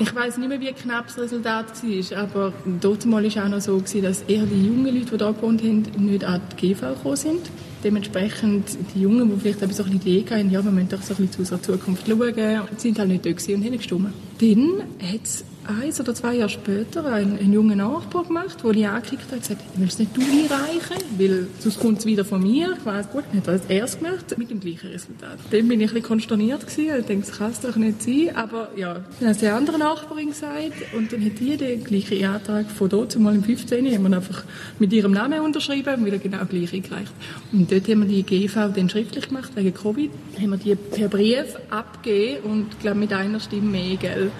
ich 0.00 0.14
weiß 0.14 0.38
nicht 0.38 0.48
mehr, 0.48 0.60
wie 0.60 0.72
knapp 0.72 1.08
das 1.08 1.18
Resultat 1.18 1.66
war, 1.82 2.18
aber 2.18 2.52
dort 2.80 3.10
war 3.10 3.20
auch 3.20 3.48
noch 3.48 3.60
so, 3.60 3.80
dass 3.80 4.22
eher 4.22 4.44
die 4.46 4.66
jungen 4.66 4.94
Leute, 4.94 5.16
die 5.18 5.24
hier 5.24 5.32
gewohnt 5.32 5.60
haben, 5.60 5.82
nicht 5.98 6.24
an 6.24 6.40
die 6.52 6.74
GV 6.74 6.94
gekommen 6.94 7.16
sind. 7.16 7.50
Dementsprechend 7.82 8.78
die 8.94 9.02
Jungen, 9.02 9.28
die 9.28 9.40
vielleicht 9.40 9.58
so 9.58 9.64
ein 9.64 9.68
bisschen 9.68 9.98
die 9.98 10.18
Idee 10.18 10.34
haben, 10.36 10.50
ja, 10.50 10.64
wir 10.64 10.70
müssen 10.70 10.88
doch 10.90 11.02
so 11.02 11.14
ein 11.14 11.16
bisschen 11.16 11.32
zu 11.32 11.38
unserer 11.40 11.62
Zukunft 11.62 12.06
schauen, 12.06 12.62
sind 12.76 12.98
halt 12.98 13.08
nicht 13.08 13.26
da 13.26 13.54
und 13.54 13.64
haben 13.64 13.76
gestimmt. 13.76 14.12
Dann 14.40 14.82
hat 15.02 15.20
es 15.24 15.44
eins 15.68 16.00
oder 16.00 16.14
zwei 16.14 16.34
Jahre 16.34 16.48
später 16.48 17.04
einen, 17.12 17.38
einen 17.38 17.52
jungen 17.52 17.78
Nachbar 17.78 18.24
gemacht, 18.24 18.58
wo 18.62 18.70
ich 18.70 18.86
angeklickt 18.86 19.24
habe 19.24 19.36
und 19.36 19.42
gesagt, 19.42 19.62
ich 19.74 19.80
will 19.80 19.88
es 19.88 19.98
nicht 19.98 20.16
du 20.16 20.20
einreichen, 20.20 20.96
weil 21.18 21.46
sonst 21.58 21.80
kommt 21.80 21.98
es 21.98 22.06
wieder 22.06 22.24
von 22.24 22.42
mir. 22.42 22.76
Ich 22.78 22.86
weiss, 22.86 23.10
gut, 23.10 23.24
hat 23.34 23.46
er 23.46 23.70
erst 23.70 24.02
gemacht, 24.02 24.36
mit 24.38 24.50
dem 24.50 24.60
gleichen 24.60 24.88
Resultat. 24.88 25.38
Dann 25.50 25.68
bin 25.68 25.80
ich 25.80 25.90
ein 25.90 25.94
bisschen 25.94 26.02
konsterniert 26.02 26.66
gewesen 26.66 26.96
und 26.96 27.02
dachte, 27.02 27.16
das 27.16 27.32
kann 27.32 27.50
es 27.50 27.60
doch 27.60 27.76
nicht 27.76 28.02
sein. 28.02 28.30
Aber 28.34 28.70
ja, 28.76 29.04
dann 29.20 29.28
hat 29.28 29.40
die 29.40 29.48
andere 29.48 29.78
Nachbarin 29.78 30.28
gesagt 30.28 30.72
und 30.96 31.12
dann 31.12 31.24
hat 31.24 31.38
die 31.38 31.56
den 31.56 31.84
gleichen 31.84 32.24
Antrag 32.24 32.70
von 32.70 32.88
dort 32.88 33.12
zumal 33.12 33.34
im 33.34 33.44
15. 33.44 33.86
haben 33.94 34.08
wir 34.08 34.16
einfach 34.16 34.44
mit 34.78 34.92
ihrem 34.92 35.12
Namen 35.12 35.40
unterschrieben 35.40 35.94
und 35.94 36.06
wieder 36.06 36.18
genau 36.18 36.44
gleich 36.46 36.72
eingereicht. 36.72 37.12
Und 37.52 37.70
dort 37.70 37.88
haben 37.88 38.08
wir 38.08 38.08
die 38.08 38.22
GV 38.22 38.68
dann 38.74 38.88
schriftlich 38.88 39.28
gemacht, 39.28 39.50
wegen 39.54 39.74
Covid. 39.74 40.10
Haben 40.40 40.50
wir 40.50 40.58
die 40.58 40.74
per 40.74 41.08
Brief 41.08 41.56
abgegeben 41.70 42.42
und, 42.44 42.80
glaube 42.80 42.98
mit 42.98 43.12
einer 43.12 43.40
Stimme 43.40 43.70
mehr, 43.70 43.96
gell 43.96 44.30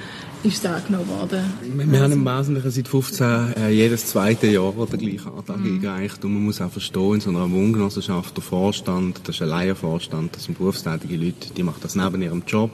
ist 0.42 0.64
es 0.64 0.70
angenommen 0.70 1.08
worden. 1.08 1.42
Wir, 1.62 1.90
wir 1.90 2.00
haben 2.00 2.12
im 2.12 2.24
Wesentlichen 2.24 2.70
seit 2.70 2.88
15 2.88 3.54
äh, 3.56 3.70
jedes 3.70 4.06
zweite 4.06 4.46
Jahr 4.46 4.72
den 4.72 4.98
gleichen 4.98 5.32
Antrag 5.36 5.58
mhm. 5.58 5.74
eingereicht. 5.74 6.24
Und 6.24 6.34
man 6.34 6.44
muss 6.44 6.60
auch 6.60 6.70
verstehen, 6.70 7.14
in 7.14 7.20
so 7.20 7.30
einer 7.30 7.50
Wohngenossenschaft, 7.50 8.36
der 8.36 8.44
Vorstand, 8.44 9.20
das 9.24 9.36
ist 9.36 9.42
ein 9.42 9.48
Laienvorstand, 9.48 10.36
das 10.36 10.44
sind 10.44 10.56
berufstätige 10.56 11.16
Leute, 11.16 11.52
die 11.56 11.62
machen 11.62 11.80
das 11.82 11.96
neben 11.96 12.22
ihrem 12.22 12.42
Job. 12.46 12.70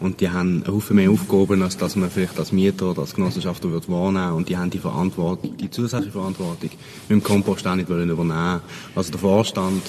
Und 0.00 0.20
die 0.20 0.30
haben 0.30 0.64
einen 0.64 0.66
Haufen 0.66 0.96
mehr 0.96 1.10
Aufgaben, 1.10 1.62
als 1.62 1.76
dass 1.76 1.94
man 1.96 2.10
vielleicht 2.10 2.38
als 2.38 2.52
Mieter 2.52 2.90
oder 2.90 3.02
als 3.02 3.14
Genossenschafter 3.14 3.70
wird 3.70 3.88
wahrnehmen 3.88 4.32
Und 4.32 4.48
die 4.48 4.56
haben 4.56 4.70
die 4.70 4.78
Verantwortung, 4.78 5.56
die 5.58 5.70
zusätzliche 5.70 6.12
Verantwortung 6.12 6.70
mit 7.08 7.10
dem 7.10 7.22
Kompost 7.22 7.66
auch 7.66 7.74
nicht 7.74 7.88
übernehmen 7.88 8.60
Also 8.94 9.10
der 9.10 9.20
Vorstand 9.20 9.82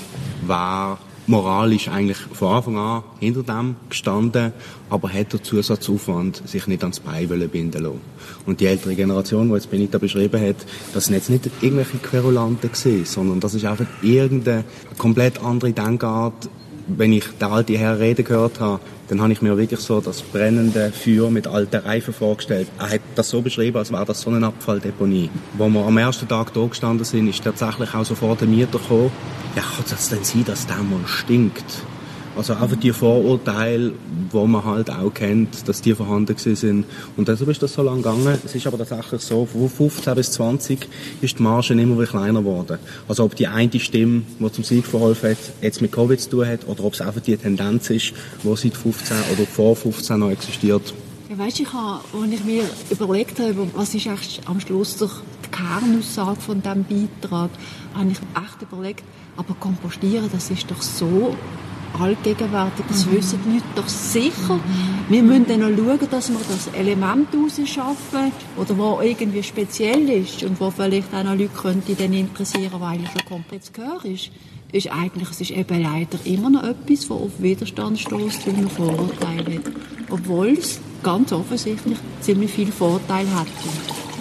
war 0.45 0.99
moralisch 1.27 1.87
eigentlich 1.87 2.17
von 2.17 2.49
Anfang 2.49 2.77
an 2.77 3.03
hinter 3.19 3.43
dem 3.43 3.75
gestanden, 3.89 4.53
aber 4.89 5.09
hat 5.09 5.33
der 5.33 5.41
Zusatzaufwand 5.41 6.47
sich 6.47 6.67
nicht 6.67 6.83
ans 6.83 6.99
Bein 6.99 7.27
binden 7.27 7.83
lassen. 7.83 8.01
Und 8.45 8.59
die 8.59 8.67
ältere 8.67 8.95
Generation, 8.95 9.47
die 9.47 9.55
jetzt 9.55 9.71
Benita 9.71 9.97
beschrieben 9.97 10.41
hat, 10.41 10.57
das 10.93 11.05
sind 11.05 11.15
jetzt 11.15 11.29
nicht 11.29 11.49
irgendwelche 11.61 11.97
Querulanten 11.97 12.71
gewesen, 12.71 13.05
sondern 13.05 13.39
das 13.39 13.53
ist 13.53 13.65
einfach 13.65 13.87
irgendeine 14.01 14.63
komplett 14.97 15.43
andere 15.43 15.73
Denkart. 15.73 16.49
Wenn 16.87 17.13
ich 17.13 17.25
den 17.39 17.47
alten 17.47 17.75
Herr 17.75 17.99
reden 17.99 18.25
gehört 18.25 18.59
habe, 18.59 18.79
dann 19.07 19.21
habe 19.21 19.33
ich 19.33 19.41
mir 19.41 19.57
wirklich 19.57 19.79
so 19.79 20.01
das 20.01 20.21
brennende 20.21 20.91
Feuer 20.91 21.31
mit 21.31 21.47
alten 21.47 21.77
Reifen 21.77 22.13
vorgestellt. 22.13 22.67
Er 22.79 22.91
hat 22.91 23.01
das 23.15 23.29
so 23.29 23.41
beschrieben, 23.41 23.77
als 23.77 23.91
wäre 23.91 24.05
das 24.05 24.21
so 24.21 24.29
eine 24.29 24.45
Abfalldeponie. 24.45 25.29
Wo 25.57 25.67
wir 25.67 25.85
am 25.85 25.97
ersten 25.97 26.27
Tag 26.27 26.53
da 26.53 26.65
gestanden 26.65 27.05
sind, 27.05 27.27
ist 27.27 27.43
tatsächlich 27.43 27.93
auch 27.93 28.05
sofort 28.05 28.41
der 28.41 28.47
Mieter 28.47 28.79
gekommen. 28.79 29.11
Ja, 29.55 29.63
kann 29.63 29.85
es 29.91 30.09
denn 30.09 30.23
sein, 30.23 30.45
dass 30.45 30.67
der 30.67 30.77
mal 30.77 31.05
stinkt? 31.05 31.85
Also 32.37 32.53
einfach 32.53 32.75
die 32.75 32.91
Vorurteile, 32.91 33.93
wo 34.29 34.45
man 34.45 34.65
halt 34.65 34.89
auch 34.89 35.13
kennt, 35.13 35.67
dass 35.67 35.81
die 35.81 35.95
vorhanden 35.95 36.35
sind. 36.37 36.85
Und 37.15 37.29
deshalb 37.29 37.49
ist 37.49 37.63
das 37.63 37.73
so 37.73 37.81
lange 37.81 37.97
gegangen. 37.97 38.37
Es 38.43 38.53
ist 38.53 38.67
aber 38.67 38.77
tatsächlich 38.77 39.21
so, 39.21 39.45
von 39.45 39.69
15 39.69 40.15
bis 40.15 40.31
20 40.33 40.87
ist 41.21 41.39
die 41.39 41.43
Marge 41.43 41.73
immer 41.73 41.97
wieder 41.97 42.07
kleiner 42.07 42.39
geworden. 42.39 42.77
Also 43.07 43.23
ob 43.23 43.35
die 43.35 43.47
eine 43.47 43.79
Stimme, 43.79 44.23
die 44.39 44.51
zum 44.51 44.65
Sieg 44.65 44.85
verholfen 44.85 45.31
hat, 45.31 45.37
jetzt 45.61 45.81
mit 45.81 45.93
Covid 45.93 46.19
zu 46.19 46.29
tun 46.29 46.47
hat, 46.47 46.67
oder 46.67 46.83
ob 46.83 46.93
es 46.93 47.01
einfach 47.01 47.21
die 47.21 47.37
Tendenz 47.37 47.89
ist, 47.89 48.13
die 48.43 48.55
seit 48.55 48.75
15 48.75 49.17
oder 49.33 49.47
vor 49.47 49.75
15 49.75 50.19
noch 50.19 50.29
existiert. 50.29 50.93
Ja, 51.29 51.37
weißt, 51.37 51.61
ich 51.61 51.71
habe, 51.71 52.01
als 52.21 52.31
ich 52.31 52.43
mir 52.43 52.63
überlegt 52.89 53.39
habe, 53.39 53.67
was 53.75 53.95
ist 53.95 54.07
eigentlich 54.07 54.41
am 54.45 54.59
Schluss 54.59 54.97
doch 54.97 55.21
die 55.45 55.49
Kernaussage 55.51 56.39
von 56.41 56.61
diesem 56.61 56.83
Beitrag, 56.83 57.49
habe 57.95 58.11
ich 58.11 58.17
echt 58.17 58.61
überlegt, 58.61 59.03
aber 59.37 59.53
kompostieren, 59.55 60.29
das 60.31 60.51
ist 60.51 60.69
doch 60.69 60.81
so 60.81 61.35
allgegenwärtig. 61.99 62.85
Das 62.87 63.05
mhm. 63.05 63.11
wissen 63.13 63.39
die 63.45 63.53
Leute 63.53 63.65
doch 63.75 63.87
sicher. 63.87 64.59
Wir 65.09 65.23
müssen 65.23 65.45
dann 65.47 65.59
noch 65.59 65.77
schauen, 65.77 66.09
dass 66.09 66.29
wir 66.29 66.39
das 66.47 66.67
Element 66.73 67.27
rausschaffen 67.33 68.31
oder 68.57 68.77
wo 68.77 69.01
irgendwie 69.01 69.43
speziell 69.43 70.09
ist 70.09 70.43
und 70.43 70.59
wo 70.59 70.71
vielleicht 70.71 71.13
auch 71.13 71.23
noch 71.23 71.35
Leute 71.35 71.49
könnte 71.49 71.95
dann 71.95 72.13
interessieren, 72.13 72.79
weil 72.79 72.99
es 73.03 73.25
komplett 73.25 73.73
Gehör 73.73 74.03
ist. 74.05 74.31
Ist 74.71 74.91
eigentlich, 74.91 75.29
es 75.29 75.41
ist 75.41 75.51
eben 75.51 75.81
leider 75.81 76.17
immer 76.25 76.49
noch 76.49 76.63
etwas, 76.63 77.01
das 77.01 77.11
auf 77.11 77.31
Widerstand 77.39 77.99
stößt, 77.99 78.47
weil 78.47 78.53
man 78.55 78.69
Vorurteile 78.69 79.55
hat. 79.55 79.71
Obwohl 80.09 80.49
es 80.49 80.79
ganz 81.03 81.31
offensichtlich 81.31 81.97
ziemlich 82.19 82.51
viel 82.51 82.71
Vorteil 82.71 83.27
hat. 83.35 83.47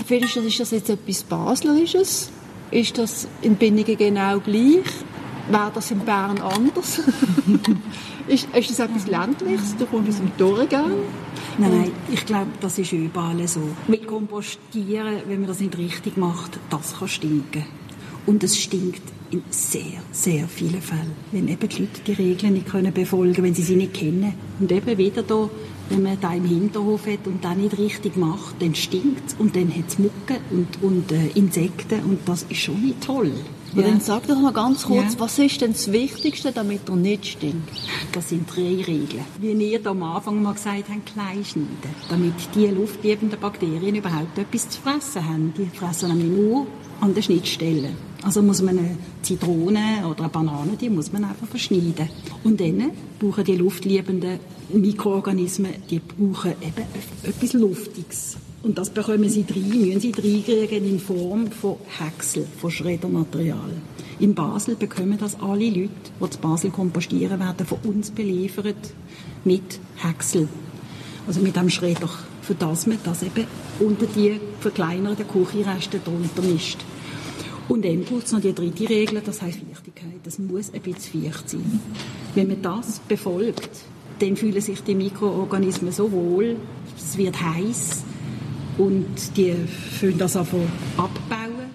Du, 0.07 0.15
ist 0.15 0.61
das 0.61 0.71
jetzt 0.71 0.91
etwas 0.91 1.23
Baslerisches? 1.23 2.31
Ist 2.71 2.99
das 2.99 3.27
in 3.41 3.57
Binningen 3.57 3.97
genau 3.97 4.39
gleich? 4.41 4.85
Wäre 5.49 5.71
das 5.75 5.91
in 5.91 6.01
Bern 6.01 6.39
anders? 6.39 7.01
ist, 8.29 8.49
ist 8.55 8.71
das 8.71 8.79
etwas 8.79 9.07
Ländliches? 9.07 9.77
Du 9.77 9.87
kommst 9.87 10.11
aus 10.11 10.17
dem 10.17 10.37
Thurgau. 10.37 10.87
Nein, 11.59 11.93
ich 12.11 12.27
glaube, 12.27 12.51
das 12.61 12.79
ist 12.79 12.93
überall 12.93 13.47
so. 13.47 13.61
Mit 13.87 14.07
Kompostieren, 14.07 15.23
wenn 15.29 15.41
man 15.41 15.49
das 15.49 15.61
nicht 15.61 15.79
richtig 15.79 16.17
macht, 16.17 16.59
das 16.71 16.99
kann 16.99 17.09
stinken. 17.09 17.65
Und 18.27 18.43
es 18.43 18.59
stinkt 18.59 19.03
in 19.31 19.43
sehr, 19.51 20.01
sehr 20.13 20.49
vielen 20.49 20.81
Fällen. 20.81 21.13
Wenn 21.33 21.49
eben 21.49 21.69
die 21.69 21.83
Leute 21.83 22.01
die 22.07 22.13
Regeln 22.13 22.55
nicht 22.55 22.67
können 22.67 22.93
befolgen 22.93 23.43
wenn 23.43 23.55
sie 23.55 23.63
sie 23.63 23.77
nicht 23.77 23.95
kennen. 23.95 24.35
Und 24.59 24.73
eben 24.73 24.97
wieder 24.99 25.23
da, 25.23 25.51
wenn 25.91 26.03
man 26.03 26.21
da 26.21 26.33
im 26.33 26.45
Hinterhof 26.45 27.07
hat 27.07 27.27
und 27.27 27.45
das 27.45 27.57
nicht 27.57 27.79
richtig 27.79 28.17
macht, 28.17 28.61
dann 28.61 28.75
stinkt 28.75 29.29
es 29.29 29.35
und 29.39 29.55
dann 29.55 29.75
hat 29.75 29.89
es 29.89 29.99
Mucken 29.99 30.39
und, 30.51 30.83
und 30.83 31.13
äh, 31.13 31.29
Insekten 31.35 32.01
und 32.05 32.21
das 32.27 32.45
ist 32.49 32.61
schon 32.61 32.81
nicht 32.81 33.03
toll. 33.03 33.33
Ja. 33.75 33.83
Dann 33.83 34.01
sag 34.01 34.27
doch 34.29 34.39
mal 34.39 34.53
ganz 34.53 34.85
kurz, 34.85 35.15
ja. 35.15 35.21
was 35.21 35.39
ist 35.39 35.61
denn 35.61 35.73
das 35.73 35.91
Wichtigste, 35.91 36.53
damit 36.53 36.89
er 36.89 36.97
nicht 36.97 37.27
stinkt? 37.27 37.71
Das 38.13 38.29
sind 38.29 38.49
drei 38.49 38.63
Regeln. 38.63 39.25
Wie 39.41 39.53
ihr 39.53 39.83
da 39.83 39.91
am 39.91 40.03
Anfang 40.03 40.43
mal 40.43 40.55
gesagt 40.55 40.85
habt, 40.89 41.07
klein 41.07 41.45
schneiden. 41.45 41.69
Damit 42.09 42.35
die 42.55 42.67
luftliebenden 42.67 43.41
Bakterien 43.41 43.97
überhaupt 43.97 44.39
etwas 44.39 44.69
zu 44.69 44.81
fressen 44.81 45.27
haben. 45.27 45.55
Die 45.59 45.67
fressen 45.77 46.09
nämlich 46.09 46.31
nur 46.31 46.67
an 47.01 47.15
der 47.15 47.23
Schnittstelle. 47.23 47.91
Also 48.23 48.43
muss 48.43 48.63
man 48.63 48.79
eine 48.79 48.97
Zitrone 49.23 50.07
oder 50.09 50.21
eine 50.21 50.29
Banane, 50.31 50.77
die 50.81 50.89
muss 50.89 51.13
man 51.13 51.25
einfach 51.25 51.47
verschneiden. 51.47 52.09
Und 52.43 52.61
dann 52.61 52.93
brauchen 53.19 53.45
die 53.45 53.57
luftliebenden 53.57 54.39
Mikroorganismen, 54.73 55.75
die 55.91 55.99
brauchen 55.99 56.53
eben 56.63 56.87
etwas 57.23 57.53
Luftiges. 57.53 58.37
Und 58.65 58.79
das 58.79 58.89
bekommen 58.89 59.29
sie 59.29 59.45
rein, 59.47 59.69
müssen 59.69 60.01
sie 60.01 60.11
reinkriegen 60.11 60.89
in 60.89 60.99
Form 60.99 61.51
von 61.51 61.77
Häcksel, 61.99 62.47
von 62.59 62.71
Schreddermaterial. 62.71 63.71
In 64.21 64.35
Basel 64.35 64.75
bekommen 64.75 65.19
das 65.19 65.39
alle 65.39 65.69
Leute, 65.69 65.91
die 66.19 66.31
zu 66.31 66.39
Basel 66.39 66.71
kompostieren 66.71 67.39
werden, 67.39 67.67
von 67.67 67.79
uns 67.85 68.11
beliefert 68.11 68.95
mit 69.45 69.79
Häcksel. 69.97 70.49
Also 71.27 71.43
mit 71.43 71.59
einem 71.59 71.69
Schredder, 71.69 72.09
für 72.41 72.55
das 72.55 72.87
man 72.87 72.99
das 73.05 73.23
eben 73.23 73.47
unter 73.81 74.07
die 74.07 74.41
verkleinerten 74.61 75.29
Küchenreste 75.29 75.99
drunter 75.99 76.41
mischt. 76.41 76.79
Und 77.69 77.85
dann 77.85 78.03
braucht 78.05 78.25
es 78.25 78.33
noch 78.33 78.41
die 78.41 78.55
dritte 78.55 78.89
Regel, 78.89 79.21
das 79.23 79.43
heißt 79.43 79.59
Feuchtigkeit. 79.59 80.21
Das 80.23 80.39
muss 80.39 80.73
ein 80.73 80.81
bisschen 80.81 81.23
feucht 81.23 81.51
sein. 81.51 81.81
Wenn 82.35 82.49
man 82.49 82.63
das 82.63 83.01
befolgt, 83.01 83.69
dann 84.21 84.37
fühlen 84.37 84.61
sich 84.63 84.83
die 84.83 84.95
Mikroorganismen 84.95 85.93
so 85.93 86.11
wohl, 86.11 86.57
es 86.97 87.19
wird 87.19 87.43
heiß 87.43 88.04
und 88.79 89.37
die 89.37 89.55
fühlen 89.99 90.19
das 90.19 90.37
einfach 90.37 90.59
abbauen, 90.97 91.71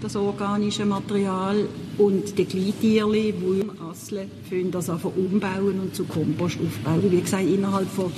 das 0.00 0.16
organische 0.16 0.84
Material 0.84 1.68
und 1.98 2.36
die 2.38 2.44
Kleintierli, 2.44 3.32
die 3.32 3.60
im 3.60 3.70
Asseln, 3.82 4.30
fühlen 4.48 4.70
das 4.70 4.88
einfach 4.88 5.10
umbauen 5.14 5.80
und 5.80 5.94
zu 5.94 6.04
Kompost 6.04 6.58
aufbauen. 6.60 7.10
Wie 7.10 7.20
gesagt, 7.20 7.46
innerhalb 7.46 7.88
von 7.88 8.12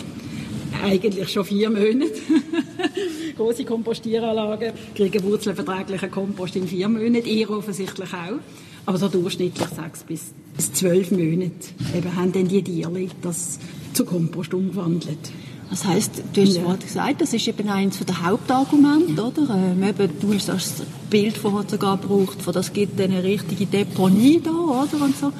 eigentlich 0.82 1.28
schon 1.28 1.44
vier 1.44 1.70
Monaten. 1.70 2.12
Große 3.36 3.64
Kompostieranlagen 3.64 4.72
kriegen 4.94 5.22
wurzelverträglichen 5.22 6.10
Kompost 6.10 6.56
in 6.56 6.66
vier 6.66 6.88
Monaten, 6.88 7.26
ihr 7.26 7.50
offensichtlich 7.50 8.12
auch. 8.12 8.38
Aber 8.84 8.98
so 8.98 9.08
durchschnittlich 9.08 9.68
sechs 9.68 10.02
bis, 10.02 10.32
bis 10.56 10.72
zwölf 10.72 11.10
Monate 11.12 11.52
eben 11.96 12.16
haben 12.16 12.32
dann 12.32 12.48
die 12.48 12.62
Tiere 12.62 13.06
das 13.20 13.58
zu 13.92 14.04
Kompost 14.04 14.54
umgewandelt. 14.54 15.30
Das 15.72 15.86
heißt, 15.86 16.22
du 16.34 16.42
hast 16.42 16.54
ja. 16.54 16.76
gesagt, 16.76 17.22
das 17.22 17.32
ist 17.32 17.48
eben 17.48 17.66
eines 17.70 17.98
der 17.98 18.26
Hauptargumente, 18.26 19.24
oder? 19.24 19.54
Ähm, 19.54 19.82
eben, 19.82 20.10
du 20.20 20.34
hast 20.34 20.50
das 20.50 20.82
Bild 21.08 21.34
vorher 21.34 21.66
sogar 21.66 21.96
gebraucht, 21.96 22.42
von 22.42 22.52
das 22.52 22.74
gibt 22.74 23.00
eine 23.00 23.24
richtige 23.24 23.64
Deponie 23.64 24.38
da, 24.44 24.50
oder? 24.50 25.02
Und 25.02 25.16
so 25.16 25.32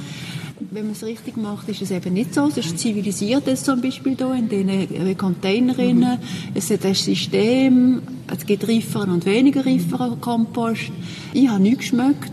wenn 0.71 0.85
man 0.85 0.93
es 0.93 1.05
richtig 1.05 1.37
macht, 1.37 1.69
ist 1.69 1.83
es 1.83 1.91
eben 1.91 2.15
nicht 2.15 2.35
so. 2.35 2.47
Es 2.47 2.57
ist 2.57 2.79
zivilisiert 2.79 3.47
es 3.47 3.65
zum 3.65 3.83
Beispiel 3.83 4.17
hier 4.17 4.33
in 4.33 4.49
diesen 4.49 5.19
Containerinnen. 5.19 6.19
Mhm. 6.19 6.53
Es 6.55 6.71
ist 6.71 6.87
ein 6.87 6.95
System, 6.95 8.01
es 8.27 8.47
gibt 8.47 8.67
reiferen 8.67 9.11
und 9.11 9.27
weniger 9.27 9.67
reiferen 9.67 10.19
Kompost. 10.21 10.93
Ich 11.35 11.49
habe 11.49 11.63
nichts 11.63 11.91
geschmeckt. 11.91 12.33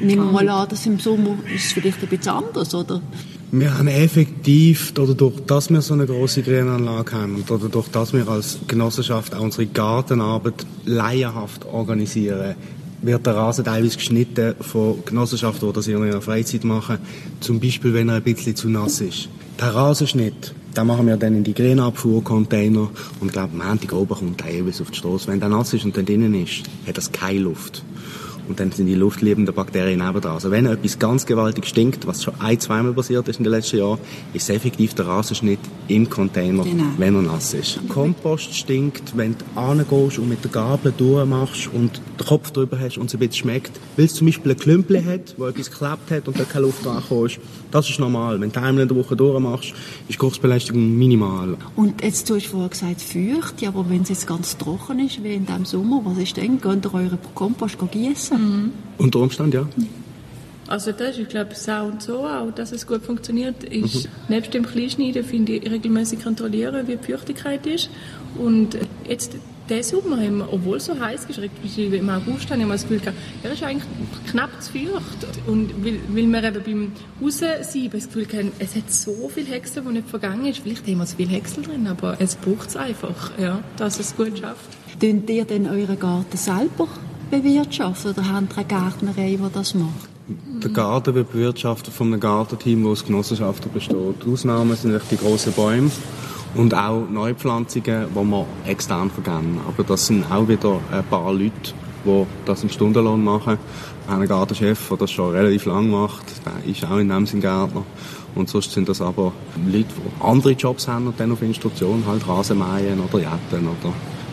Nehmen 0.00 0.26
wir 0.26 0.32
mal 0.32 0.48
an, 0.48 0.68
dass 0.68 0.86
im 0.86 1.00
Sommer 1.00 1.36
ist 1.52 1.66
es 1.66 1.72
vielleicht 1.72 2.00
ein 2.00 2.08
bisschen 2.08 2.32
anders, 2.32 2.74
oder? 2.74 3.02
Wir 3.52 3.76
haben 3.76 3.88
effektiv, 3.88 4.92
dadurch, 4.94 5.40
dass 5.44 5.70
wir 5.70 5.80
so 5.80 5.94
eine 5.94 6.06
große 6.06 6.42
Grünanlage 6.42 7.12
haben 7.12 7.34
und 7.34 7.50
dadurch, 7.50 7.88
dass 7.88 8.12
wir 8.12 8.28
als 8.28 8.60
Genossenschaft 8.68 9.34
auch 9.34 9.40
unsere 9.40 9.66
Gartenarbeit 9.66 10.64
laienhaft 10.84 11.64
organisieren, 11.64 12.54
wird 13.02 13.26
der 13.26 13.34
Rasen 13.34 13.64
teilweise 13.64 13.96
geschnitten 13.96 14.54
von 14.60 15.04
Genossenschaften, 15.04 15.68
die 15.68 15.74
das 15.74 15.88
in 15.88 15.98
ihrer 15.98 16.22
Freizeit 16.22 16.62
machen. 16.62 16.98
Zum 17.40 17.58
Beispiel, 17.58 17.92
wenn 17.92 18.08
er 18.08 18.16
ein 18.16 18.22
bisschen 18.22 18.54
zu 18.54 18.68
nass 18.68 19.00
ist. 19.00 19.28
Der 19.58 19.74
Rasenschnitt, 19.74 20.54
den 20.76 20.86
machen 20.86 21.08
wir 21.08 21.16
dann 21.16 21.34
in 21.34 21.42
die 21.42 21.54
Grünabfuhrcontainer 21.54 22.88
und 23.18 23.26
ich 23.26 23.32
glaube, 23.32 23.60
am 23.60 23.66
Montag 23.66 23.92
oben 23.92 24.14
kommt 24.14 24.40
der 24.42 24.52
jeweils 24.52 24.80
auf 24.80 24.92
die 24.92 24.98
Straße. 24.98 25.26
Wenn 25.26 25.40
der 25.40 25.48
nass 25.48 25.74
ist 25.74 25.84
und 25.84 25.96
dann 25.96 26.06
drinnen 26.06 26.34
ist, 26.34 26.62
hat 26.86 26.96
das 26.96 27.10
keine 27.10 27.40
Luft 27.40 27.82
und 28.50 28.58
dann 28.58 28.72
sind 28.72 28.86
die 28.86 28.96
luftliebenden 28.96 29.54
Bakterien 29.54 30.00
nebendran. 30.04 30.32
Also 30.34 30.50
wenn 30.50 30.66
etwas 30.66 30.98
ganz 30.98 31.24
gewaltig 31.24 31.66
stinkt, 31.66 32.04
was 32.08 32.24
schon 32.24 32.34
ein, 32.40 32.58
zweimal 32.58 32.92
passiert 32.92 33.28
ist 33.28 33.38
in 33.38 33.44
den 33.44 33.52
letzten 33.52 33.78
Jahren, 33.78 34.00
ist 34.34 34.50
effektiv 34.50 34.92
der 34.94 35.06
Rasenschnitt 35.06 35.60
im 35.86 36.10
Container, 36.10 36.64
genau. 36.64 36.84
wenn 36.98 37.14
er 37.14 37.22
nass 37.22 37.54
ist. 37.54 37.78
Kompost 37.88 38.52
stinkt, 38.52 39.16
wenn 39.16 39.36
du 39.38 39.60
angehst 39.60 40.18
und 40.18 40.28
mit 40.28 40.42
der 40.42 40.50
Gabel 40.50 40.92
durchmachst 40.96 41.70
und 41.72 42.02
den 42.18 42.26
Kopf 42.26 42.50
drüber 42.50 42.76
hast 42.80 42.98
und 42.98 43.06
es 43.06 43.14
ein 43.14 43.20
bisschen 43.20 43.34
schmeckt, 43.34 43.78
weil 43.96 44.06
es 44.06 44.14
zum 44.14 44.26
Beispiel 44.26 44.50
ein 44.50 44.58
Klümpel 44.58 45.04
hat, 45.04 45.34
wo 45.36 45.46
etwas 45.46 45.70
geklebt 45.70 46.10
hat 46.10 46.26
und 46.26 46.38
da 46.38 46.42
keine 46.42 46.66
Luft 46.66 46.84
rankommt. 46.84 47.38
Das 47.70 47.88
ist 47.88 48.00
normal. 48.00 48.40
Wenn 48.40 48.50
du 48.50 48.60
einmal 48.60 48.82
in 48.82 48.88
der 48.88 48.96
Woche 48.96 49.16
durchmachst, 49.16 49.70
ist 49.70 49.76
die 50.08 50.16
Geruchsbelästigung 50.16 50.98
minimal. 50.98 51.56
Und 51.76 52.02
jetzt 52.02 52.28
du 52.28 52.34
hast 52.34 52.46
vorher 52.46 52.68
gesagt, 52.68 53.00
feucht, 53.00 53.62
ja, 53.62 53.68
aber 53.68 53.88
wenn 53.88 54.02
es 54.02 54.08
jetzt 54.08 54.26
ganz 54.26 54.56
trocken 54.56 54.98
ist, 54.98 55.22
wie 55.22 55.34
in 55.34 55.46
diesem 55.46 55.64
Sommer, 55.64 56.00
was 56.04 56.18
ist 56.18 56.36
denn? 56.36 56.60
Könnt 56.60 56.86
ihr 56.86 56.94
euren 56.94 57.18
Kompost 57.34 57.78
gießen? 57.90 58.38
Mhm. 58.38 58.72
Unter 58.98 59.20
Umständen, 59.20 59.52
ja. 59.52 59.66
Also 60.70 60.92
das 60.92 61.10
ist, 61.10 61.18
ich 61.18 61.28
glaube, 61.28 61.54
so 61.54 61.72
und 61.72 62.00
so 62.00 62.18
auch, 62.18 62.52
dass 62.52 62.70
es 62.70 62.86
gut 62.86 63.02
funktioniert, 63.02 63.64
ist, 63.64 64.04
mhm. 64.04 64.10
nebst 64.28 64.54
dem 64.54 64.64
Kleinschneiden, 64.64 65.24
finde 65.24 65.54
ich, 65.54 65.68
regelmäßig 65.68 66.22
kontrollieren, 66.22 66.86
wie 66.86 66.96
die 66.96 67.12
Feuchtigkeit 67.12 67.66
ist. 67.66 67.90
Und 68.38 68.78
jetzt, 69.08 69.36
diesen 69.70 70.02
Sommer 70.02 70.16
haben 70.16 70.38
wir, 70.38 70.52
obwohl 70.52 70.76
es 70.76 70.86
so 70.86 70.98
heiß 70.98 71.26
ist, 71.28 71.38
im 71.78 72.10
August, 72.10 72.50
habe 72.50 72.60
ich 72.60 72.66
mal 72.66 72.74
das 72.74 72.82
Gefühl 72.82 73.00
gehabt, 73.00 73.16
er 73.42 73.52
ist 73.52 73.62
eigentlich 73.62 73.84
knapp 74.30 74.50
zu 74.60 74.72
feucht. 74.72 75.26
Und 75.46 75.84
weil, 75.84 76.00
weil 76.08 76.26
wir 76.26 76.44
eben 76.44 76.62
beim 76.64 76.92
Raussieben 77.22 78.00
das 78.00 78.06
Gefühl 78.08 78.26
haben, 78.38 78.52
es 78.58 78.74
hat 78.74 78.90
so 78.90 79.28
viel 79.28 79.46
Häcksel, 79.46 79.82
die 79.86 79.92
nicht 79.92 80.08
vergangen 80.08 80.46
ist. 80.46 80.60
Vielleicht 80.60 80.86
haben 80.86 80.98
wir 80.98 81.06
zu 81.06 81.16
viel 81.16 81.28
Häcksel 81.28 81.62
drin, 81.62 81.86
aber 81.86 82.16
es 82.18 82.34
braucht 82.36 82.68
es 82.68 82.76
einfach, 82.76 83.30
ja, 83.38 83.62
dass 83.76 84.00
es 84.00 84.16
gut 84.16 84.38
schafft. 84.38 84.68
Tun 85.00 85.22
ihr 85.28 85.44
denn 85.44 85.66
euren 85.66 85.98
Garten 85.98 86.36
selber 86.36 86.88
bewirtschaften 87.30 88.12
oder 88.12 88.28
haben 88.28 88.48
Sie 88.50 88.56
eine 88.58 88.66
Gärtnerei, 88.66 89.38
die 89.42 89.52
das 89.52 89.74
macht? 89.74 90.10
Der 90.62 90.70
Garten 90.70 91.14
wird 91.14 91.32
bewirtschaftet 91.32 91.92
von 91.92 92.08
einem 92.08 92.20
Gartenteam, 92.20 92.82
das 92.82 92.92
aus 92.92 93.04
Genossenschaften 93.06 93.72
besteht. 93.72 93.96
Die 94.24 94.30
Ausnahmen 94.30 94.76
sind 94.76 95.00
die 95.10 95.16
grossen 95.16 95.52
Bäume 95.52 95.90
und 96.54 96.74
auch 96.74 97.08
Neupflanzungen, 97.08 98.06
die 98.10 98.24
wir 98.24 98.46
extern 98.66 99.10
vergeben. 99.10 99.60
Aber 99.66 99.84
das 99.84 100.06
sind 100.06 100.30
auch 100.30 100.48
wieder 100.48 100.80
ein 100.90 101.04
paar 101.04 101.32
Leute, 101.32 101.72
die 102.04 102.26
das 102.44 102.62
im 102.62 102.68
Stundenlohn 102.68 103.22
machen. 103.22 103.58
Einen 104.08 104.26
Gartenchef, 104.26 104.88
der 104.88 104.96
das 104.96 105.10
schon 105.10 105.32
relativ 105.32 105.66
lang 105.66 105.90
macht. 105.90 106.24
Der 106.44 106.70
ist 106.70 106.84
auch 106.84 106.98
in 106.98 107.08
dem 107.08 107.26
Sinne 107.26 107.42
Gärtner. 107.42 107.84
Und 108.34 108.48
sonst 108.48 108.72
sind 108.72 108.88
das 108.88 109.00
aber 109.00 109.32
Leute, 109.66 109.88
die 109.88 110.24
andere 110.24 110.52
Jobs 110.52 110.88
haben 110.88 111.06
und 111.06 111.18
dann 111.18 111.32
auf 111.32 111.42
Instruktion 111.42 112.04
halt 112.06 112.26
Rasenmähen 112.26 113.00
oder 113.00 113.18
Jetten 113.18 113.68
oder 113.68 113.92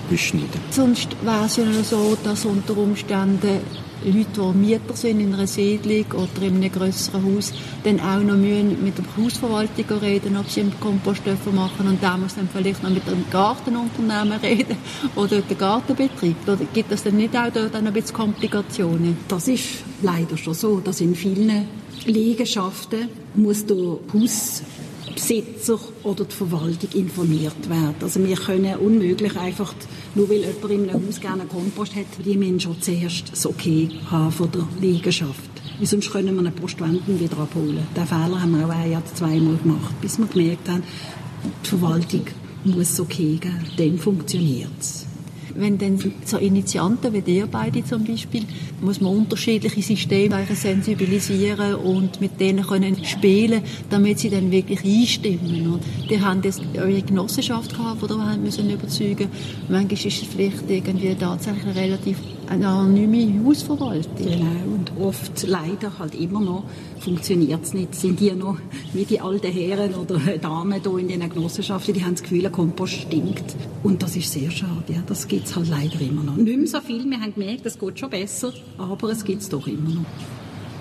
beschneiden. 0.09 0.61
Sonst 0.71 1.09
wäre 1.23 1.45
es 1.45 1.57
ja 1.57 1.65
nur 1.65 1.83
so, 1.83 2.17
dass 2.23 2.45
unter 2.45 2.77
Umständen 2.77 3.61
Leute, 4.05 4.27
die 4.53 4.57
Mieter 4.57 4.95
sind 4.95 5.19
in 5.19 5.33
einer 5.33 5.47
Siedlung 5.47 6.05
oder 6.13 6.45
in 6.45 6.57
einem 6.57 6.71
grösseren 6.71 7.23
Haus, 7.25 7.51
dann 7.83 7.99
auch 7.99 8.21
noch 8.21 8.35
müssen 8.35 8.83
mit 8.83 8.93
der 8.97 9.05
Hausverwaltung 9.17 9.97
reden, 9.99 10.37
ob 10.37 10.49
sie 10.49 10.61
einen 10.61 10.79
Kompost 10.79 11.23
machen 11.51 11.87
und 11.87 12.01
da 12.01 12.15
muss 12.15 12.35
dann 12.35 12.47
vielleicht 12.47 12.83
noch 12.83 12.91
mit 12.91 13.07
dem 13.07 13.25
Gartenunternehmen 13.31 14.39
reden 14.39 14.77
oder 15.15 15.41
dem 15.41 15.57
Gartenbetrieb. 15.57 16.35
Oder 16.43 16.59
gibt 16.73 16.91
es 16.91 17.03
dann 17.03 17.17
nicht 17.17 17.35
auch 17.35 17.51
dort 17.51 17.75
ein 17.75 17.91
bisschen 17.91 18.15
Komplikationen? 18.15 19.17
Das 19.27 19.47
ist 19.47 19.65
leider 20.01 20.37
schon 20.37 20.53
so, 20.53 20.79
dass 20.79 21.01
in 21.01 21.15
vielen 21.15 21.67
Liegenschaften 22.05 23.09
muss 23.35 23.65
der 23.65 23.77
Haus 24.13 24.61
Besitzer 25.17 25.79
oder 26.03 26.25
die 26.25 26.35
Verwaltung 26.35 26.91
informiert 26.93 27.67
werden. 27.67 27.95
Also 28.01 28.23
wir 28.23 28.35
können 28.35 28.75
unmöglich 28.75 29.35
einfach, 29.35 29.73
nur 30.13 30.29
weil 30.29 30.41
jemand 30.41 30.71
in 30.71 30.89
einem 30.91 31.07
Haus 31.07 31.19
gerne 31.19 31.45
Kompost 31.45 31.95
hat, 31.95 32.05
die 32.23 32.37
müssen 32.37 32.59
schon 32.59 32.79
zuerst 32.79 33.31
das 33.31 33.47
Okay 33.47 33.89
haben 34.11 34.31
von 34.31 34.51
der 34.51 34.67
Liegenschaft. 34.79 35.49
Weil 35.79 35.87
sonst 35.87 36.11
können 36.11 36.35
wir 36.35 36.39
einen 36.39 36.53
Postwenden 36.53 37.19
wieder 37.19 37.39
abholen. 37.39 37.87
Den 37.95 38.05
Fehler 38.05 38.39
haben 38.39 38.59
wir 38.59 38.67
auch 38.67 38.69
ein 38.69 38.91
oder 38.91 39.15
zweimal 39.15 39.57
gemacht, 39.57 39.99
bis 40.01 40.19
wir 40.19 40.27
gemerkt 40.27 40.69
haben, 40.69 40.83
die 41.65 41.67
Verwaltung 41.67 42.25
muss 42.63 42.91
es 42.91 42.99
okay 42.99 43.39
geben. 43.41 43.65
Dann 43.75 43.97
funktioniert 43.97 44.69
es 44.79 45.06
wenn 45.57 45.77
dann 45.77 45.99
so 46.25 46.37
Initianten 46.37 47.13
wie 47.13 47.31
ihr 47.31 47.47
beide 47.47 47.83
zum 47.83 48.03
Beispiel, 48.03 48.43
muss 48.81 49.01
man 49.01 49.15
unterschiedliche 49.15 49.81
Systeme 49.81 50.45
sensibilisieren 50.53 51.75
und 51.75 52.21
mit 52.21 52.39
denen 52.39 52.65
können 52.65 53.03
spielen, 53.03 53.61
damit 53.89 54.19
sie 54.19 54.29
dann 54.29 54.51
wirklich 54.51 54.83
einstimmen. 54.83 55.73
Und 55.73 55.83
die 56.09 56.21
haben 56.21 56.41
jetzt 56.43 56.61
eure 56.77 57.01
Genossenschaft 57.01 57.75
gehabt, 57.75 58.01
die 58.01 58.13
haben 58.13 58.43
müssen 58.43 58.69
überzeugen. 58.69 59.29
Manchmal 59.69 59.93
ist 59.93 60.05
es 60.05 60.27
vielleicht 60.27 60.69
irgendwie 60.69 61.15
tatsächlich 61.15 61.75
relativ 61.75 62.17
eine 62.49 62.67
anonyme 62.67 63.45
Hausverwaltung. 63.45 64.15
Genau, 64.17 64.73
und 64.73 64.91
oft 64.99 65.45
leider 65.47 65.97
halt 65.99 66.15
immer 66.15 66.39
noch 66.39 66.63
funktioniert 66.99 67.63
es 67.63 67.73
nicht. 67.73 67.95
Sind 67.95 68.19
die 68.19 68.31
noch 68.31 68.57
wie 68.93 69.05
die 69.05 69.19
alten 69.19 69.51
Herren 69.51 69.93
oder 69.95 70.19
Damen 70.41 70.81
hier 70.81 70.97
in 70.97 71.07
den 71.07 71.29
Genossenschaften, 71.29 71.93
die 71.93 72.03
haben 72.03 72.13
das 72.13 72.23
Gefühl, 72.23 72.41
der 72.41 72.51
Kompost 72.51 72.93
stinkt. 72.93 73.55
Und 73.83 74.01
das 74.01 74.15
ist 74.15 74.31
sehr 74.31 74.51
schade. 74.51 74.93
Ja. 74.93 75.03
Das 75.05 75.27
gibt 75.27 75.47
es 75.47 75.55
halt 75.55 75.69
leider 75.69 75.99
immer 76.01 76.23
noch. 76.23 76.37
Nicht 76.37 76.57
mehr 76.57 76.67
so 76.67 76.81
viel, 76.81 77.05
wir 77.05 77.19
haben 77.19 77.33
gemerkt, 77.33 77.65
es 77.65 77.77
geht 77.77 77.99
schon 77.99 78.09
besser, 78.09 78.53
aber 78.77 79.09
es 79.09 79.23
gibt 79.23 79.41
es 79.41 79.49
doch 79.49 79.67
immer 79.67 79.89
noch. 79.89 80.05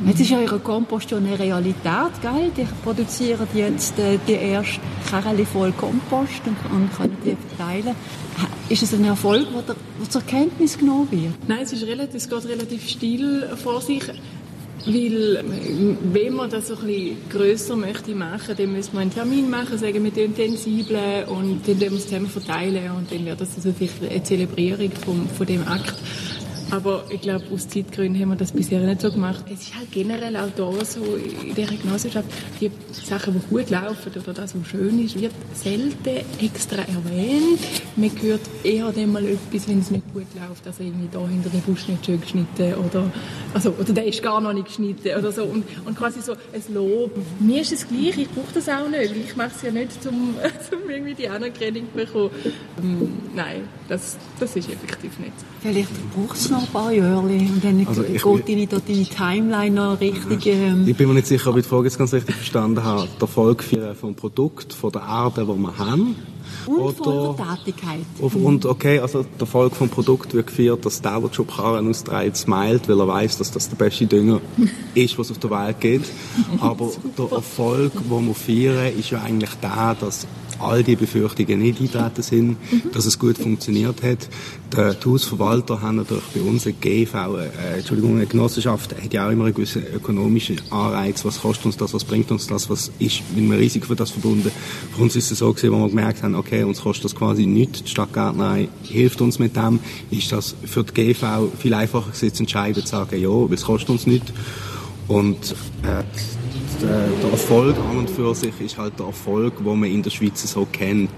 Jetzt 0.04 0.20
ist 0.20 0.32
eure 0.32 0.58
Kompost 0.58 1.08
schon 1.08 1.24
eine 1.24 1.38
Realität, 1.38 2.20
gell? 2.20 2.50
Die 2.54 2.66
produzieren 2.84 3.48
jetzt 3.54 3.98
äh, 3.98 4.18
die 4.28 4.34
erste 4.34 4.78
Kerle 5.08 5.46
voll 5.46 5.72
Kompost 5.72 6.42
und, 6.44 6.56
und 6.70 6.94
können 6.94 7.16
die 7.24 7.34
verteilen. 7.34 7.96
Ist 8.68 8.82
es 8.82 8.92
ein 8.94 9.04
Erfolg, 9.04 9.46
der, 9.52 9.76
der 9.76 10.10
zur 10.10 10.22
Kenntnis 10.22 10.76
genommen 10.76 11.08
wird? 11.12 11.48
Nein, 11.48 11.60
es, 11.62 11.72
ist 11.72 11.86
relativ, 11.86 12.16
es 12.16 12.28
geht 12.28 12.44
relativ 12.46 12.88
still 12.88 13.48
vor 13.62 13.80
sich. 13.80 14.02
Weil, 14.84 15.44
wenn 16.12 16.34
man 16.34 16.50
das 16.50 16.68
so 16.68 16.76
ein 16.76 16.86
bisschen 16.86 17.16
grösser 17.30 17.76
möchte 17.76 18.14
machen, 18.14 18.54
dann 18.56 18.72
müsste 18.72 18.94
man 18.94 19.02
einen 19.02 19.14
Termin 19.14 19.50
machen, 19.50 19.78
sagen, 19.78 20.02
wir 20.02 20.12
tun 20.12 20.34
sensibel 20.34 21.24
und 21.28 21.66
dann 21.66 21.80
wir 21.80 21.92
es 21.92 22.06
zusammen 22.08 22.28
verteilen 22.28 22.90
und 22.92 23.10
dann 23.10 23.24
wäre 23.24 23.36
das 23.36 23.56
also 23.56 23.72
vielleicht 23.72 24.02
eine 24.02 24.22
Zelebrierung 24.22 24.90
vom, 25.04 25.28
von 25.28 25.46
dem 25.46 25.66
Akt. 25.66 25.94
Aber 26.70 27.04
ich 27.10 27.20
glaube, 27.20 27.44
aus 27.52 27.68
Zeitgründen 27.68 28.20
haben 28.20 28.30
wir 28.30 28.36
das 28.36 28.50
bisher 28.50 28.80
nicht 28.80 29.00
so 29.00 29.10
gemacht. 29.10 29.44
Es 29.52 29.62
ist 29.62 29.76
halt 29.76 29.90
generell 29.92 30.36
auch 30.36 30.50
da 30.56 30.84
so 30.84 31.00
in 31.16 31.54
dieser 31.54 31.76
Genossenschaft, 31.76 32.28
die 32.60 32.70
Sachen, 32.92 33.34
die 33.34 33.54
gut 33.54 33.70
laufen 33.70 34.12
oder 34.14 34.32
das, 34.32 34.54
was 34.58 34.66
schön 34.66 35.04
ist, 35.04 35.20
wird 35.20 35.32
selten 35.54 36.24
extra 36.40 36.78
erwähnt. 36.78 37.60
Man 37.94 38.10
hört 38.20 38.40
eher 38.64 38.90
dann 38.90 39.12
mal 39.12 39.24
etwas, 39.24 39.68
wenn 39.68 39.78
es 39.78 39.90
nicht 39.90 40.12
gut 40.12 40.26
läuft. 40.34 40.66
Also 40.66 40.82
irgendwie 40.82 41.08
da 41.12 41.26
hinter 41.28 41.50
dem 41.50 41.60
Busch 41.60 41.86
nicht 41.86 42.04
schön 42.04 42.20
geschnitten 42.20 42.74
oder, 42.74 43.12
also, 43.54 43.70
oder 43.78 43.92
der 43.92 44.06
ist 44.06 44.22
gar 44.22 44.40
noch 44.40 44.52
nicht 44.52 44.66
geschnitten 44.66 45.16
oder 45.16 45.30
so. 45.30 45.44
Und, 45.44 45.64
und 45.84 45.96
quasi 45.96 46.20
so 46.20 46.32
ein 46.32 46.74
Lob. 46.74 47.12
Mir 47.38 47.60
ist 47.60 47.72
es 47.72 47.86
gleich, 47.86 48.18
ich 48.18 48.30
brauche 48.30 48.52
das 48.54 48.68
auch 48.68 48.88
nicht, 48.88 49.10
weil 49.10 49.20
ich 49.20 49.36
mache 49.36 49.52
es 49.54 49.62
ja 49.62 49.70
nicht, 49.70 50.04
um, 50.06 50.34
um 50.72 50.90
irgendwie 50.90 51.14
die 51.14 51.28
Anerkennung 51.28 51.84
zu 51.92 51.96
bekommen. 51.96 52.30
Nein, 53.36 53.68
das, 53.86 54.16
das 54.40 54.56
ist 54.56 54.70
effektiv 54.70 55.18
nicht. 55.18 55.32
Vielleicht 55.60 55.90
braucht 56.14 56.36
es 56.38 56.48
noch 56.48 56.62
ein 56.62 56.68
paar 56.68 56.90
Jahre 56.90 57.20
und 57.20 57.62
dann 57.62 57.86
also 57.86 58.02
ich, 58.02 58.22
geht 58.22 58.48
deine, 58.48 58.66
deine 58.66 59.04
Timeline 59.04 59.74
noch 59.74 60.00
richtig... 60.00 60.46
Ähm 60.46 60.88
ich 60.88 60.96
bin 60.96 61.06
mir 61.08 61.14
nicht 61.14 61.26
sicher, 61.26 61.50
ob 61.50 61.58
ich 61.58 61.64
die 61.64 61.68
Frage 61.68 61.84
jetzt 61.84 61.98
ganz 61.98 62.14
richtig 62.14 62.34
verstanden 62.34 62.82
habe. 62.82 63.06
Der 63.06 63.20
Erfolg 63.20 63.62
vom 64.00 64.14
Produkt, 64.14 64.72
von 64.72 64.90
der 64.90 65.02
Erde, 65.02 65.44
die 65.44 65.58
wir 65.58 65.78
haben, 65.78 66.16
und 66.64 66.78
oder, 66.78 66.94
von 66.94 67.36
der 67.36 67.56
Tätigkeit. 67.56 68.00
Und 68.20 68.64
okay, 68.64 69.00
also 69.00 69.22
der 69.22 69.40
Erfolg 69.40 69.74
vom 69.74 69.90
Produkt 69.90 70.32
wird 70.32 70.46
geführt, 70.46 70.86
dass 70.86 71.02
der, 71.02 71.20
der 71.20 71.30
Job 71.30 71.54
Karren 71.54 71.90
austreibt, 71.90 72.36
smilet, 72.36 72.88
weil 72.88 72.98
er 72.98 73.08
weiß, 73.08 73.38
dass 73.38 73.50
das 73.50 73.68
der 73.68 73.76
beste 73.76 74.06
Dünger 74.06 74.40
ist, 74.94 75.18
was 75.18 75.26
es 75.26 75.32
auf 75.32 75.38
der 75.38 75.50
Welt 75.50 75.80
gibt. 75.80 76.10
Aber 76.60 76.90
der 77.18 77.32
Erfolg, 77.32 77.92
den 77.92 78.26
wir 78.26 78.34
feiern, 78.34 78.98
ist 78.98 79.10
ja 79.10 79.20
eigentlich 79.20 79.54
der, 79.62 79.96
dass 80.00 80.26
all 80.58 80.82
die 80.82 80.96
Befürchtungen 80.96 81.58
nicht 81.58 81.80
eintreten 81.80 82.22
sind, 82.22 82.48
mhm. 82.48 82.82
dass 82.92 83.06
es 83.06 83.18
gut 83.18 83.38
funktioniert 83.38 84.02
hat. 84.02 84.28
Der, 84.76 84.94
die 84.94 85.08
Hausverwalter 85.08 85.80
haben 85.80 85.96
natürlich 85.96 86.24
bei 86.34 86.40
uns 86.40 86.66
eine 86.66 86.74
GV, 86.74 87.14
äh, 87.14 87.78
Entschuldigung, 87.78 88.16
eine 88.16 88.26
Genossenschaft, 88.26 88.94
hat 88.94 89.12
ja 89.12 89.26
auch 89.26 89.30
immer 89.30 89.44
einen 89.44 89.54
gewissen 89.54 89.84
ökonomischen 89.94 90.60
Anreiz. 90.70 91.24
Was 91.24 91.40
kostet 91.40 91.66
uns 91.66 91.76
das? 91.76 91.94
Was 91.94 92.04
bringt 92.04 92.30
uns 92.30 92.46
das? 92.46 92.68
Was 92.68 92.90
ist 92.98 93.22
mit 93.34 93.44
einem 93.44 93.52
Risiko 93.52 93.86
für 93.86 93.96
das 93.96 94.10
verbunden? 94.10 94.50
Für 94.94 95.02
uns 95.02 95.16
ist 95.16 95.30
es 95.30 95.38
so 95.38 95.52
gewesen, 95.52 95.72
wo 95.72 95.78
wir 95.78 95.88
gemerkt 95.88 96.22
haben, 96.22 96.34
okay, 96.34 96.64
uns 96.64 96.80
kostet 96.80 97.06
das 97.06 97.14
quasi 97.14 97.46
nichts. 97.46 97.84
Die 97.84 97.90
Stadtgärtnerei 97.90 98.68
hilft 98.82 99.20
uns 99.20 99.38
mit 99.38 99.56
dem. 99.56 99.80
Ist 100.10 100.32
das 100.32 100.54
für 100.64 100.84
die 100.84 100.92
GV 100.92 101.50
viel 101.58 101.74
einfacher 101.74 102.10
gewesen, 102.10 102.34
zu 102.34 102.42
entscheiden, 102.42 102.84
zu 102.84 102.90
sagen, 102.90 103.20
ja, 103.20 103.54
es 103.54 103.64
kostet 103.64 103.90
uns 103.90 104.06
nichts. 104.06 104.32
Und 105.08 105.54
äh, 105.82 106.02
der 106.82 107.30
Erfolg 107.30 107.76
an 107.78 107.98
und 107.98 108.10
für 108.10 108.34
sich 108.34 108.60
ist 108.60 108.78
halt 108.78 108.98
der 108.98 109.06
Erfolg, 109.06 109.58
den 109.58 109.80
man 109.80 109.90
in 109.90 110.02
der 110.02 110.10
Schweiz 110.10 110.42
so 110.50 110.66
kennt. 110.70 111.10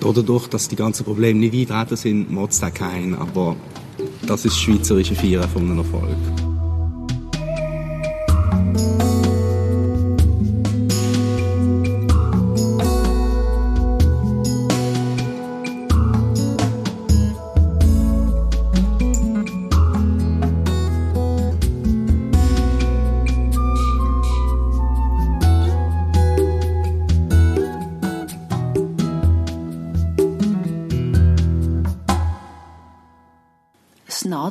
Dadurch, 0.00 0.46
dass 0.48 0.68
die 0.68 0.76
ganzen 0.76 1.04
Probleme 1.04 1.38
nicht 1.38 1.70
eintreten 1.70 1.96
sind, 1.96 2.30
macht 2.32 2.52
es 2.52 2.60
da 2.60 2.70
keinen. 2.70 3.14
Aber 3.14 3.56
das 4.26 4.44
ist 4.44 4.58
schweizerische 4.58 5.14
Feiern 5.14 5.48
von 5.48 5.62
einem 5.62 5.78
Erfolg. 5.78 6.53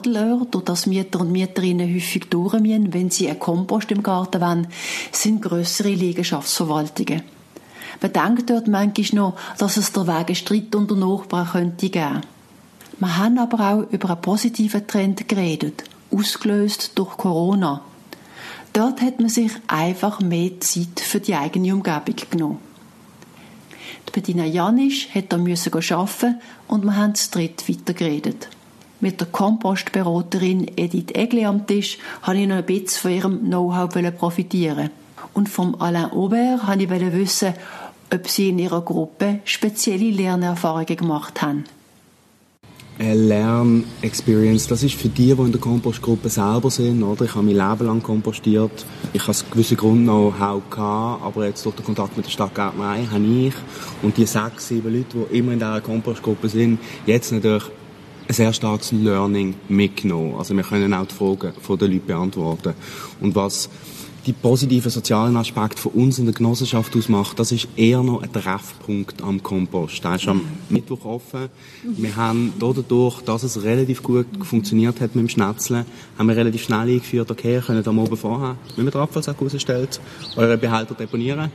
Nadelöhr, 0.03 0.45
durch 0.49 0.65
das 0.65 0.85
Mieter 0.85 1.21
und 1.21 1.31
Mieterinnen 1.31 1.93
häufig 1.93 2.29
durchmüssen, 2.29 2.93
wenn 2.93 3.09
sie 3.09 3.29
einen 3.29 3.39
Kompost 3.39 3.91
im 3.91 4.03
Garten 4.03 4.41
wollen, 4.41 4.67
sind 5.11 5.41
grössere 5.41 5.89
Liegenschaftsverwaltungen. 5.89 7.23
Man 8.01 8.13
denkt 8.13 8.49
dort 8.49 8.67
manchmal 8.67 9.21
noch, 9.21 9.35
dass 9.57 9.77
es 9.77 9.93
der 9.93 10.07
Wege 10.07 10.35
Streit 10.35 10.75
unter 10.75 10.95
Nachbarn 10.95 11.47
könnte 11.47 11.89
geben. 11.89 12.21
Wir 12.99 13.17
haben 13.17 13.37
aber 13.37 13.59
auch 13.71 13.91
über 13.91 14.11
einen 14.11 14.21
positiven 14.21 14.85
Trend 14.87 15.27
geredet, 15.27 15.83
ausgelöst 16.11 16.91
durch 16.95 17.17
Corona. 17.17 17.81
Dort 18.73 19.01
hat 19.01 19.19
man 19.19 19.29
sich 19.29 19.51
einfach 19.67 20.19
mehr 20.19 20.59
Zeit 20.59 20.99
für 20.99 21.19
die 21.19 21.35
eigene 21.35 21.73
Umgebung 21.73 22.15
genommen. 22.29 22.59
Die 24.07 24.11
Bettina 24.11 24.45
Janisch 24.45 25.09
hat 25.13 25.31
da 25.31 25.37
arbeiten 25.37 26.41
und 26.67 26.83
wir 26.83 26.95
haben 26.95 27.15
zu 27.15 27.31
dritt 27.31 27.69
weitergeredet. 27.69 28.49
Mit 28.99 29.19
der 29.19 29.27
Kompostberaterin 29.27 30.71
Edith 30.77 31.11
Egli 31.13 31.45
am 31.45 31.67
Tisch 31.67 31.97
habe 32.21 32.37
ich 32.37 32.47
noch 32.47 32.57
ein 32.57 32.65
bisschen 32.65 33.01
von 33.01 33.11
ihrem 33.11 33.39
Know-how 33.41 33.89
profitieren. 34.17 34.89
Und 35.33 35.49
vom 35.49 35.75
Alain 35.81 36.11
Aubert 36.11 36.67
wollte 36.67 37.05
ich 37.05 37.13
wissen, 37.13 37.53
ob 38.13 38.29
sie 38.29 38.49
in 38.49 38.59
ihrer 38.59 38.81
Gruppe 38.81 39.39
spezielle 39.45 40.11
Lernerfahrungen 40.11 40.95
gemacht 40.95 41.41
haben. 41.41 41.65
Eine 42.99 43.15
Lernexperience, 43.15 44.67
das 44.67 44.83
ist 44.83 44.93
für 44.93 45.09
die, 45.09 45.33
die 45.33 45.41
in 45.41 45.51
der 45.51 45.59
Kompostgruppe 45.59 46.29
selber 46.29 46.69
sind, 46.69 47.01
oder? 47.01 47.25
Ich 47.25 47.33
habe 47.33 47.43
mein 47.43 47.55
Leben 47.55 47.87
lang 47.87 48.03
kompostiert. 48.03 48.85
Ich 49.13 49.23
habe 49.23 49.35
einen 49.35 49.51
gewissen 49.51 49.77
Grund 49.77 50.05
noch 50.05 50.31
gehabt, 50.69 51.23
aber 51.23 51.47
jetzt 51.47 51.65
durch 51.65 51.75
den 51.75 51.85
Kontakt 51.85 52.15
mit 52.15 52.27
der 52.27 52.31
Stadtgärtnerei 52.31 53.07
habe 53.11 53.25
ich 53.25 53.53
und 54.03 54.15
die 54.15 54.27
sechs, 54.27 54.67
sieben 54.67 54.93
Leute, 54.93 55.25
die 55.31 55.37
immer 55.39 55.53
in 55.53 55.59
dieser 55.59 55.81
Kompostgruppe 55.81 56.47
sind, 56.47 56.79
jetzt 57.07 57.31
natürlich 57.31 57.63
ein 58.27 58.33
sehr 58.33 58.53
starkes 58.53 58.91
Learning 58.91 59.55
mitgenommen. 59.69 60.35
Also 60.37 60.55
wir 60.55 60.63
können 60.63 60.93
auch 60.93 61.05
die 61.05 61.15
Fragen 61.15 61.53
von 61.61 61.77
den 61.77 61.91
Leuten 61.91 62.07
beantworten. 62.07 62.73
Und 63.21 63.35
was 63.35 63.69
die 64.25 64.33
positiven 64.33 64.89
sozialen 64.89 65.35
Aspekte 65.35 65.77
von 65.81 65.91
uns 65.91 66.17
in 66.17 66.25
der 66.25 66.33
Genossenschaft 66.33 66.95
ausmacht, 66.95 67.37
das 67.39 67.51
ist 67.51 67.67
eher 67.75 68.01
noch 68.01 68.21
ein 68.21 68.31
Treffpunkt 68.31 69.21
am 69.21 69.43
Kompost. 69.43 70.03
Der 70.03 70.15
ist 70.15 70.27
am 70.27 70.41
Mittwoch 70.69 71.03
offen. 71.03 71.49
Wir 71.83 72.15
haben 72.15 72.53
dadurch, 72.57 73.21
dass 73.21 73.43
es 73.43 73.63
relativ 73.63 74.01
gut 74.01 74.27
funktioniert 74.43 75.01
hat 75.01 75.15
mit 75.15 75.25
dem 75.25 75.29
Schnetzeln, 75.29 75.85
haben 76.17 76.27
wir 76.29 76.37
relativ 76.37 76.63
schnell 76.63 76.87
eingeführt, 76.87 77.31
okay, 77.31 77.55
ihr 77.55 77.61
könnt 77.61 77.87
am 77.87 77.99
Oben 77.99 78.15
vorher, 78.15 78.55
wenn 78.75 78.85
man 78.85 78.93
den 78.93 79.01
Abfallsack 79.01 79.41
rausstellt, 79.41 79.99
eure 80.37 80.57
Behälter 80.57 80.95
deponieren. 80.95 81.51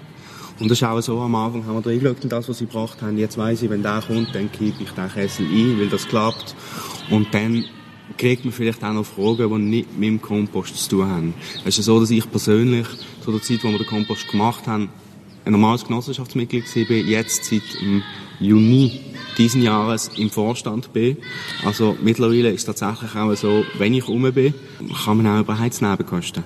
Und 0.60 0.70
das 0.70 0.78
ist 0.78 0.84
auch 0.84 1.00
so, 1.00 1.20
am 1.20 1.34
Anfang 1.34 1.64
haben 1.66 1.84
wir 1.84 1.90
reingeschaut 1.90 2.22
in 2.24 2.28
das, 2.28 2.48
was 2.48 2.58
sie 2.58 2.66
gebracht 2.66 3.00
haben. 3.00 3.16
Jetzt 3.16 3.38
weiss 3.38 3.62
ich, 3.62 3.70
wenn 3.70 3.82
der 3.82 4.02
kommt, 4.06 4.34
dann 4.34 4.50
kippe 4.50 4.82
ich 4.82 4.90
den 4.90 5.08
Kessel 5.08 5.46
ein, 5.46 5.78
weil 5.78 5.88
das 5.88 6.08
klappt. 6.08 6.54
Und 7.10 7.32
dann 7.32 7.64
kriegt 8.16 8.44
man 8.44 8.52
vielleicht 8.52 8.82
auch 8.82 8.92
noch 8.92 9.06
Fragen, 9.06 9.48
die 9.48 9.58
nicht 9.58 9.98
mit 9.98 10.08
dem 10.08 10.20
Kompost 10.20 10.76
zu 10.76 10.90
tun 10.90 11.08
haben. 11.08 11.34
Es 11.64 11.78
ist 11.78 11.84
so, 11.84 12.00
dass 12.00 12.10
ich 12.10 12.28
persönlich 12.28 12.86
zu 13.22 13.30
der 13.30 13.42
Zeit, 13.42 13.62
wo 13.62 13.68
wir 13.68 13.78
den 13.78 13.86
Kompost 13.86 14.28
gemacht 14.28 14.66
haben, 14.66 14.88
ein 15.44 15.52
normales 15.52 15.84
Genossenschaftsmitglied 15.84 16.64
war, 16.90 16.96
jetzt 16.96 17.44
seit 17.44 17.62
Juni 18.40 19.00
diesen 19.38 19.62
Jahres 19.62 20.10
im 20.16 20.30
Vorstand 20.30 20.92
bin. 20.92 21.16
Also 21.64 21.96
mittlerweile 22.02 22.50
ist 22.50 22.68
es 22.68 22.76
tatsächlich 22.76 23.14
auch 23.14 23.34
so, 23.34 23.64
wenn 23.78 23.94
ich 23.94 24.06
rum 24.08 24.30
bin, 24.32 24.52
kann 25.04 25.16
man 25.16 25.26
auch 25.26 25.40
über 25.40 25.58
Heiznebenkosten, 25.58 26.44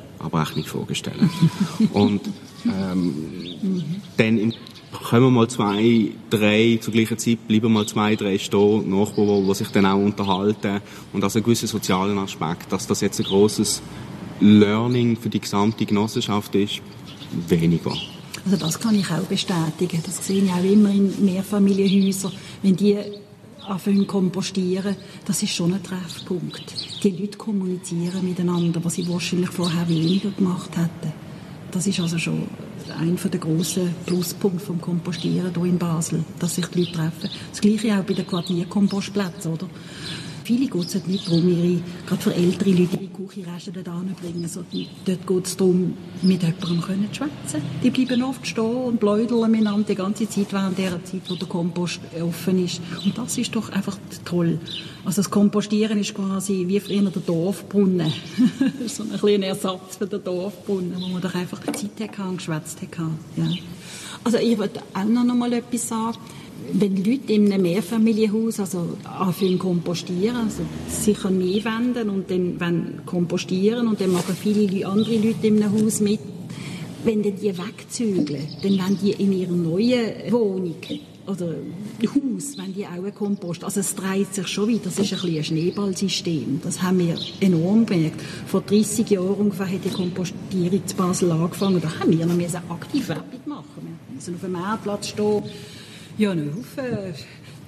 nicht 0.54 0.68
vorstellen. 0.68 1.30
Und 1.92 2.20
ähm, 2.66 4.01
dann 4.22 4.54
kommen 5.02 5.32
mal 5.34 5.48
zwei, 5.48 6.10
drei 6.30 6.78
zur 6.80 6.92
gleichen 6.92 7.18
Zeit, 7.18 7.46
bleiben 7.48 7.72
mal 7.72 7.86
zwei, 7.86 8.14
drei 8.16 8.38
stehen, 8.38 8.90
Nachbarn, 8.90 9.46
die 9.46 9.54
sich 9.54 9.68
dann 9.68 9.86
auch 9.86 9.98
unterhalten 9.98 10.80
und 11.12 11.24
also 11.24 11.38
einen 11.38 11.44
gewissen 11.44 11.68
sozialen 11.68 12.18
Aspekt, 12.18 12.72
dass 12.72 12.86
das 12.86 13.00
jetzt 13.00 13.18
ein 13.18 13.26
großes 13.26 13.82
Learning 14.40 15.16
für 15.16 15.28
die 15.28 15.40
gesamte 15.40 15.84
Genossenschaft 15.86 16.54
ist, 16.54 16.80
weniger. 17.48 17.92
Also 18.44 18.56
das 18.56 18.78
kann 18.78 18.94
ich 18.94 19.10
auch 19.10 19.22
bestätigen. 19.22 20.02
Das 20.04 20.26
sehe 20.26 20.42
ich 20.42 20.50
auch 20.50 20.64
immer 20.64 20.90
in 20.90 21.24
Mehrfamilienhäusern. 21.24 22.32
Wenn 22.62 22.76
die 22.76 22.98
anfangen 23.66 24.06
kompostieren, 24.06 24.96
das 25.24 25.42
ist 25.42 25.54
schon 25.54 25.72
ein 25.72 25.82
Treffpunkt. 25.82 26.64
Die 27.04 27.10
Leute 27.10 27.38
kommunizieren 27.38 28.24
miteinander, 28.24 28.84
was 28.84 28.94
sie 28.94 29.08
wahrscheinlich 29.08 29.50
vorher 29.50 29.88
weniger 29.88 30.30
gemacht 30.30 30.70
hätten. 30.76 31.12
Das 31.70 31.86
ist 31.86 32.00
also 32.00 32.18
schon 32.18 32.48
einer 32.98 33.16
der 33.16 33.40
grossen 33.40 33.94
Pluspunkte 34.06 34.64
vom 34.64 34.80
Kompostieren 34.80 35.52
hier 35.54 35.64
in 35.64 35.78
Basel, 35.78 36.24
dass 36.38 36.56
sich 36.56 36.66
die 36.66 36.80
Leute 36.80 36.92
treffen. 36.92 37.30
Das 37.50 37.60
Gleiche 37.60 37.98
auch 37.98 38.04
bei 38.04 38.14
den 38.14 38.26
Quartierkompostplätzen, 38.26 39.52
oder? 39.52 39.68
Viele 40.44 40.66
geht 40.66 40.94
es 40.94 41.06
nicht 41.06 41.26
darum, 41.26 41.82
gerade 42.06 42.22
für 42.22 42.34
ältere 42.34 42.70
Leute, 42.70 42.96
ihre 42.96 43.12
Küchenreste 43.12 43.70
dort 43.70 43.88
anbringen, 43.88 44.48
sondern 44.48 44.86
dort 45.04 45.26
geht 45.26 45.46
es 45.46 45.56
darum, 45.56 45.94
mit 46.22 46.42
jemandem 46.42 47.12
zu 47.12 47.14
schwätzen. 47.14 47.62
Die 47.82 47.90
bleiben 47.90 48.22
oft 48.22 48.46
stehen 48.46 48.64
und 48.64 49.00
bläudeln 49.00 49.50
miteinander 49.50 49.86
die 49.86 49.94
ganze 49.94 50.28
Zeit, 50.28 50.52
während 50.52 50.78
der 50.78 51.04
Zeit, 51.04 51.22
wo 51.28 51.34
der 51.34 51.46
Kompost 51.48 52.00
offen 52.20 52.64
ist. 52.64 52.80
Und 53.04 53.16
das 53.16 53.38
ist 53.38 53.54
doch 53.54 53.70
einfach 53.70 53.96
toll. 54.24 54.58
Also 55.04 55.22
das 55.22 55.30
Kompostieren 55.30 55.98
ist 55.98 56.14
quasi 56.14 56.64
wie 56.66 56.80
früher 56.80 57.02
der 57.02 57.22
Dorfbrunnen. 57.22 58.12
so 58.86 59.04
ein 59.04 59.18
kleiner 59.18 59.46
Ersatz 59.46 59.96
für 59.96 60.06
den 60.06 60.22
Dorfbrunnen, 60.24 60.94
wo 60.98 61.08
man 61.08 61.22
doch 61.22 61.34
einfach 61.34 61.60
Zeit 61.62 61.90
hatte 62.00 62.22
und 62.22 62.38
geschwätzt 62.38 62.80
hatte. 62.82 63.02
Ja. 63.36 63.48
Also 64.24 64.38
ich 64.38 64.56
wollte 64.58 64.80
auch 64.94 65.04
noch 65.04 65.34
mal 65.34 65.52
etwas 65.52 65.88
sagen 65.88 66.18
wenn 66.72 66.96
Leute 66.96 67.32
in 67.32 67.52
einem 67.52 67.62
Mehrfamilienhaus 67.62 68.60
also 68.60 68.96
anfangen 69.04 69.58
kompostieren, 69.58 70.36
also 70.36 70.62
sich 70.88 71.24
an 71.24 71.38
mich 71.38 71.64
wenden 71.64 72.10
und 72.10 72.30
dann 72.30 73.02
kompostieren 73.06 73.88
und 73.88 74.00
dann 74.00 74.12
machen 74.12 74.36
viele 74.40 74.86
andere 74.86 75.16
Leute 75.16 75.46
in 75.46 75.62
einem 75.62 75.72
Haus 75.72 76.00
mit, 76.00 76.20
wenn 77.04 77.22
die 77.22 77.32
wegzügeln, 77.32 78.46
dann 78.62 78.78
werden 78.78 78.98
die 79.02 79.10
in 79.10 79.32
ihrer 79.32 79.52
neuen 79.52 80.32
Wohnung 80.32 80.76
oder 81.26 81.54
Haus, 82.04 82.58
wenn 82.58 82.74
die 82.74 82.84
auch 82.84 82.90
einen 82.90 83.14
Kompost. 83.14 83.62
Also 83.62 83.80
es 83.80 83.94
dreht 83.94 84.34
sich 84.34 84.48
schon 84.48 84.68
wieder. 84.68 84.84
Das 84.84 84.98
ist 84.98 85.12
ein, 85.12 85.20
bisschen 85.20 85.36
ein 85.36 85.44
Schneeballsystem. 85.44 86.60
Das 86.64 86.82
haben 86.82 86.98
wir 86.98 87.16
enorm 87.40 87.86
gemerkt. 87.86 88.20
Vor 88.46 88.62
30 88.62 89.08
Jahren 89.08 89.34
ungefähr 89.34 89.70
hat 89.70 89.84
die 89.84 89.90
Kompostierung 89.90 90.86
zu 90.86 90.96
Basel 90.96 91.30
angefangen. 91.30 91.80
Da 91.80 92.00
haben 92.00 92.18
wir 92.18 92.26
noch 92.26 92.70
aktiv 92.70 93.08
Werbung 93.08 93.40
machen. 93.46 93.64
Wir 93.76 94.14
müssen 94.14 94.34
auf 94.34 94.40
dem 94.40 94.52
Marktplatz 94.52 95.08
stehen 95.08 95.42
ja, 96.22 96.30
einen 96.30 96.54
Haufen 96.54 97.14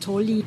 tolle 0.01 0.43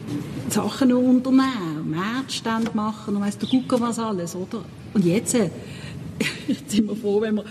Sachen 0.50 0.93
unternehmen, 0.93 1.89
Märzstände 1.89 2.72
machen 2.74 3.15
und 3.15 3.22
weiss 3.22 3.38
der 3.38 3.50
Gucker 3.50 3.82
was 3.82 4.00
alles, 4.00 4.36
oder? 4.36 4.63
Und 4.93 5.04
jetzt 5.04 5.34
äh, 5.34 5.50
Jetzt 6.47 6.71
sind 6.71 6.88
wir 6.88 6.95
froh, 6.95 7.21
wenn 7.21 7.36
wir, 7.36 7.45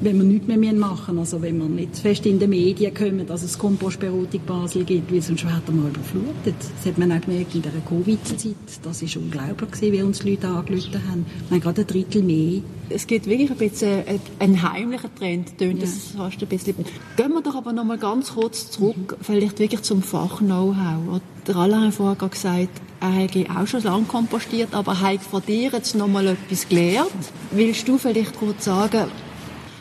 wenn 0.00 0.18
wir 0.18 0.24
nichts 0.24 0.48
mehr 0.48 0.72
machen 0.72 1.14
müssen. 1.14 1.18
Also 1.20 1.42
wenn 1.42 1.58
wir 1.58 1.66
nicht 1.66 1.96
fest 1.96 2.26
in 2.26 2.38
den 2.38 2.50
Medien 2.50 2.92
kommen, 2.92 3.26
dass 3.26 3.42
es 3.42 3.58
Kompostberatung 3.58 4.40
Basel 4.46 4.84
gibt, 4.84 5.12
weil 5.12 5.22
sonst 5.22 5.44
werden 5.44 5.82
wir 5.82 5.88
überflutet. 5.88 6.54
Das 6.58 6.86
hat 6.86 6.98
man 6.98 7.12
auch 7.12 7.20
gemerkt 7.20 7.54
in 7.54 7.62
der 7.62 7.72
Covid-Zeit. 7.88 8.54
Das 8.82 9.02
war 9.02 9.22
unglaublich, 9.22 9.70
gewesen, 9.70 9.92
wie 9.92 10.02
uns 10.02 10.18
die 10.20 10.30
Leute 10.30 10.48
angerufen 10.48 11.08
haben. 11.08 11.26
Wir 11.48 11.54
haben 11.56 11.60
gerade 11.60 11.80
ein 11.82 11.86
Drittel 11.86 12.22
mehr. 12.22 12.62
Es 12.88 13.06
gibt 13.06 13.26
wirklich 13.26 13.50
ein 13.50 13.56
bisschen 13.56 14.02
ein 14.40 14.62
heimlicher 14.62 15.14
Trend, 15.14 15.56
tönt 15.58 15.80
das 15.80 16.12
ja. 16.12 16.24
fast 16.24 16.42
ein 16.42 16.48
bisschen. 16.48 16.74
Gehen 17.16 17.32
wir 17.32 17.42
doch 17.42 17.54
aber 17.54 17.72
noch 17.72 17.84
mal 17.84 17.98
ganz 17.98 18.34
kurz 18.34 18.70
zurück, 18.70 19.16
mhm. 19.18 19.22
vielleicht 19.22 19.58
wirklich 19.60 19.82
zum 19.82 20.02
Fach-Know-how. 20.02 21.20
Der 21.46 21.56
Alain 21.56 21.86
hat 21.86 21.94
vorher 21.94 22.28
gesagt, 22.28 22.80
hat 23.00 23.36
auch 23.56 23.66
schon 23.66 23.82
lange 23.82 24.04
kompostiert, 24.04 24.74
aber 24.74 25.00
hat 25.00 25.22
von 25.22 25.42
dir 25.42 25.70
jetzt 25.72 25.94
noch 25.94 26.08
mal 26.08 26.26
etwas 26.26 26.68
gelernt. 26.68 27.32
Willst 27.50 27.88
du 27.88 27.98
vielleicht 27.98 28.38
kurz 28.38 28.66
sagen, 28.66 29.06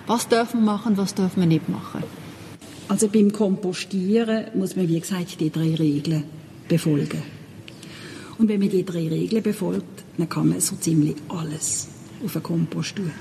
was 0.07 0.27
dürfen 0.27 0.61
wir 0.61 0.73
machen, 0.73 0.97
was 0.97 1.13
dürfen 1.13 1.41
wir 1.41 1.47
nicht 1.47 1.69
machen? 1.69 2.03
Also 2.87 3.07
beim 3.07 3.31
Kompostieren 3.31 4.45
muss 4.55 4.75
man, 4.75 4.87
wie 4.87 4.99
gesagt, 4.99 5.39
die 5.39 5.51
drei 5.51 5.75
Regeln 5.75 6.23
befolgen. 6.67 7.21
Und 8.39 8.47
wenn 8.47 8.59
man 8.59 8.69
die 8.69 8.85
drei 8.85 9.07
Regeln 9.07 9.43
befolgt, 9.43 10.03
dann 10.17 10.29
kann 10.29 10.49
man 10.49 10.59
so 10.59 10.75
ziemlich 10.77 11.15
alles 11.27 11.89
auf 12.23 12.33
den 12.33 12.41
Kompost 12.41 12.95
tun. 12.95 13.11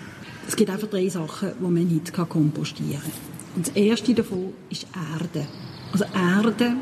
Es 0.47 0.57
gibt 0.57 0.71
einfach 0.71 0.89
drei 0.89 1.09
Sachen, 1.09 1.51
die 1.59 1.63
man 1.63 1.87
nicht 1.87 2.13
kompostieren 2.15 3.03
kann. 3.03 3.57
Und 3.57 3.67
das 3.67 3.77
erste 3.77 4.15
davon 4.15 4.55
ist 4.71 4.87
Erde. 5.21 5.47
Also 5.93 6.05
Erde 6.15 6.77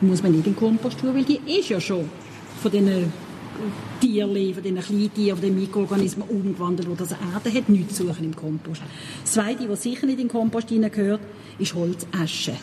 muss 0.00 0.22
man 0.22 0.32
nicht 0.32 0.46
in 0.46 0.54
den 0.54 0.56
Kompost 0.56 0.98
tun, 0.98 1.14
weil 1.14 1.24
die 1.24 1.40
ist 1.46 1.68
ja 1.68 1.80
schon 1.80 2.08
von 2.64 2.72
diesen 2.72 3.12
Tierchen, 4.00 4.54
von 4.54 4.62
diesen 4.62 4.80
Kleintieren, 4.80 5.38
von 5.38 5.46
den 5.46 5.60
Mikroorganismen 5.60 6.26
umgewandelt 6.28 6.88
wurde. 6.88 7.02
Also 7.02 7.14
Erde 7.14 7.58
hat 7.58 7.68
nichts 7.68 7.96
zu 7.96 8.06
suchen 8.06 8.24
im 8.24 8.34
Kompost. 8.34 8.80
Das 9.22 9.32
Zweite, 9.32 9.68
was 9.68 9.82
sicher 9.82 10.06
nicht 10.06 10.18
in 10.18 10.28
den 10.28 10.32
Kompost 10.32 10.68
gehört, 10.68 11.20
ist 11.58 11.74
Holzasche. 11.74 12.54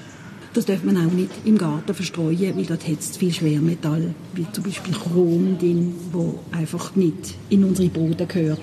Das 0.53 0.65
darf 0.65 0.83
man 0.83 0.97
auch 0.97 1.13
nicht 1.13 1.29
im 1.45 1.57
Garten 1.57 1.93
verstreuen, 1.93 2.57
weil 2.57 2.65
dort 2.65 2.85
hat 2.87 2.99
es 2.99 3.15
viel 3.15 3.31
Schwermetall, 3.31 4.15
wie 4.33 4.45
zum 4.51 4.63
Beispiel 4.63 4.93
Chrom 4.93 5.57
drin, 5.59 5.93
wo 6.11 6.39
einfach 6.51 6.95
nicht 6.95 7.35
in 7.49 7.63
unsere 7.63 7.89
Boden 7.89 8.27
gehört. 8.27 8.59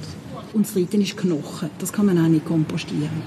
Und 0.52 0.66
das 0.66 0.74
Dritte 0.74 0.96
ist 0.96 1.16
Knochen. 1.16 1.70
Das 1.78 1.92
kann 1.92 2.06
man 2.06 2.18
auch 2.18 2.28
nicht 2.28 2.44
kompostieren. 2.46 3.22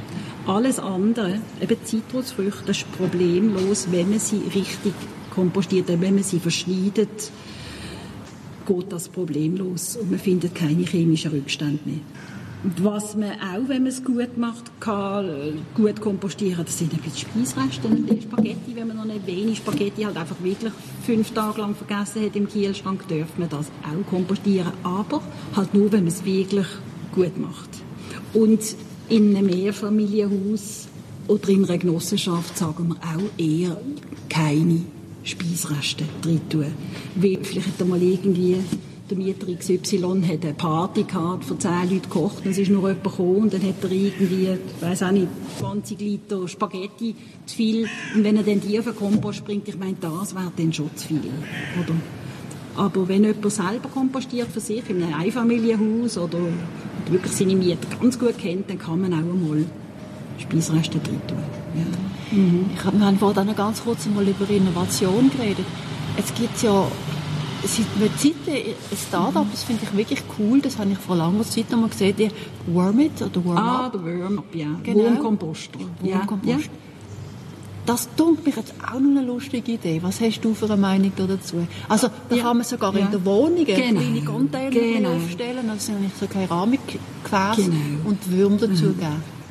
Alles 0.46 0.80
andere, 0.80 1.40
eben 1.62 1.78
Zitrusfrüchte, 1.86 2.64
das 2.68 2.78
ist 2.78 2.92
problemlos, 2.92 3.88
wenn 3.90 4.10
man 4.10 4.20
sie 4.20 4.42
richtig 4.54 4.94
kompostiert, 5.34 5.88
wenn 5.88 6.16
man 6.16 6.24
sie 6.24 6.40
verschneidet, 6.40 7.32
geht 8.72 8.92
das 8.92 9.10
problemlos 9.10 9.98
und 9.98 10.12
man 10.12 10.20
findet 10.20 10.56
keine 10.56 10.84
chemischen 10.84 11.32
Rückstände 11.32 11.80
mehr. 11.86 12.00
Und 12.64 12.84
was 12.84 13.16
man 13.16 13.32
auch, 13.32 13.68
wenn 13.68 13.84
man 13.84 13.88
es 13.88 14.04
gut 14.04 14.38
macht, 14.38 14.80
kann 14.80 15.66
gut 15.74 16.00
kompostieren, 16.00 16.64
das 16.64 16.78
sind 16.78 16.94
ein 16.94 17.00
bisschen 17.00 17.30
Speisreste, 17.30 17.88
ein 17.88 18.04
bisschen 18.04 18.22
Spaghetti, 18.22 18.76
wenn 18.76 18.88
man 18.88 18.98
noch 18.98 19.06
nicht 19.06 19.26
wenig 19.26 19.58
Spaghetti 19.58 20.04
halt 20.04 20.16
einfach 20.16 20.36
wirklich 20.44 20.72
fünf 21.04 21.32
Tage 21.32 21.62
lang 21.62 21.74
vergessen 21.74 22.24
hat 22.24 22.36
im 22.36 22.48
Kühlschrank, 22.48 23.04
darf 23.08 23.38
man 23.38 23.50
das 23.50 23.66
auch 23.82 24.10
kompostieren, 24.10 24.72
aber 24.84 25.24
halt 25.56 25.74
nur, 25.74 25.92
wenn 25.92 26.04
man 26.04 26.14
es 26.14 26.24
wirklich 26.24 26.68
gut 27.14 27.36
macht. 27.40 27.70
Und 28.34 28.60
in 29.10 29.36
einem 29.36 29.48
Mehrfamilienhaus 29.48 30.88
oder 31.28 31.50
in 31.50 31.66
einer 31.66 31.80
Genossenschaft 31.80 32.58
sagen 32.58 32.90
wir 32.90 32.96
auch 32.98 33.40
eher 33.40 33.82
keine 34.30 34.82
Speisreste 35.24 36.04
drin 36.22 36.42
tun. 36.50 36.66
Weil 37.16 37.40
vielleicht 37.44 37.68
hat 37.68 37.80
er 37.80 37.86
mal 37.86 38.02
irgendwie 38.02 38.58
der 39.10 39.18
Mieter 39.18 39.48
XY 39.54 40.24
eine 40.24 40.54
Party 40.54 41.04
gehabt, 41.04 41.44
von 41.44 41.60
zehn 41.60 41.90
Leuten 41.90 42.02
gekocht, 42.04 42.46
und 42.46 42.52
es 42.52 42.58
ist 42.58 42.72
nur 42.72 42.88
jemand 42.88 43.04
gekommen, 43.04 43.36
und 43.36 43.54
dann 43.54 43.62
hat 43.62 43.84
er 43.84 43.92
irgendwie, 43.92 44.48
ich 44.48 44.82
weiß 44.82 45.04
auch 45.04 45.12
nicht, 45.12 45.28
20 45.60 46.00
Liter 46.00 46.48
Spaghetti 46.48 47.16
zu 47.46 47.56
viel, 47.56 47.90
und 48.16 48.24
wenn 48.24 48.38
er 48.38 48.44
dann 48.44 48.62
die 48.62 48.80
auf 48.80 48.86
den 48.86 48.96
Kompost 48.96 49.44
bringt, 49.44 49.68
ich 49.68 49.78
meine, 49.78 49.98
das 50.00 50.34
wäre 50.34 50.52
dann 50.56 50.72
schon 50.72 50.90
zu 50.96 51.10
viel, 51.10 51.20
oder? 51.20 51.96
Aber 52.78 53.06
wenn 53.10 53.26
jemand 53.26 53.52
selber 53.52 53.90
kompostiert 53.90 54.48
für 54.48 54.62
sich, 54.62 54.90
in 54.90 55.04
einem 55.04 55.14
Einfamilienhaus, 55.14 56.18
oder 56.18 56.40
wirklich 57.10 57.34
seine 57.34 57.56
Mieter 57.56 57.88
ganz 58.00 58.18
gut 58.18 58.38
kennt, 58.38 58.70
dann 58.70 58.80
kann 58.80 59.02
man 59.02 59.14
auch 59.14 59.18
einmal 59.18 59.66
Speisreste 60.38 61.00
drin 61.00 61.22
tun. 61.28 61.38
Ja. 61.76 62.21
Mhm. 62.32 62.72
Ich 62.76 62.84
wir 62.84 63.06
haben 63.06 63.18
vorhin 63.18 63.48
noch 63.48 63.56
ganz 63.56 63.84
kurz 63.84 64.06
mal 64.08 64.28
über 64.28 64.50
Innovation 64.50 65.30
geredet. 65.30 65.66
Es 66.18 66.34
gibt 66.34 66.62
ja 66.62 66.88
seit 67.64 67.86
einer 67.96 68.18
Zeit 68.18 68.34
ein 68.48 68.98
Startup, 68.98 69.46
das 69.52 69.64
finde 69.64 69.84
ich 69.84 69.96
wirklich 69.96 70.24
cool, 70.40 70.62
das 70.62 70.78
habe 70.78 70.92
ich 70.92 70.98
vor 70.98 71.16
langer 71.16 71.44
Zeit 71.44 71.70
noch 71.70 71.80
mal 71.80 71.90
gesehen, 71.90 72.16
die 72.18 72.32
Wormit 72.68 73.22
oder 73.22 73.46
Worm 73.46 73.58
Ah, 73.58 73.90
der 73.94 74.04
Worm, 74.04 74.44
ja. 74.54 74.68
Genau. 74.84 75.00
Wurmkomposter. 75.00 75.80
Wurmkompost. 76.02 76.66
Ja. 76.66 76.72
Das 77.86 78.08
tut 78.16 78.46
mich 78.46 78.56
jetzt 78.56 78.74
auch 78.80 79.00
noch 79.00 79.10
eine 79.10 79.24
lustige 79.24 79.72
Idee. 79.72 80.00
Was 80.04 80.22
hast 80.22 80.42
du 80.42 80.54
für 80.54 80.66
eine 80.66 80.78
Meinung 80.78 81.12
dazu? 81.18 81.68
Also, 81.90 82.10
da 82.30 82.36
ja. 82.36 82.44
kann 82.44 82.58
man 82.58 82.66
sogar 82.66 82.96
ja. 82.96 83.06
in 83.06 83.12
der 83.12 83.26
Wohnung 83.26 83.66
genau. 83.66 84.00
kleine 84.00 84.22
Container 84.24 84.70
genau. 84.70 85.16
aufstellen, 85.16 85.70
also 85.70 85.94
sind 85.94 86.12
so 86.20 86.28
Keramikgefäße 86.28 87.02
genau. 87.56 87.76
und 88.10 88.32
Würmer 88.32 88.58
dazu 88.58 88.86
mhm. 88.86 89.00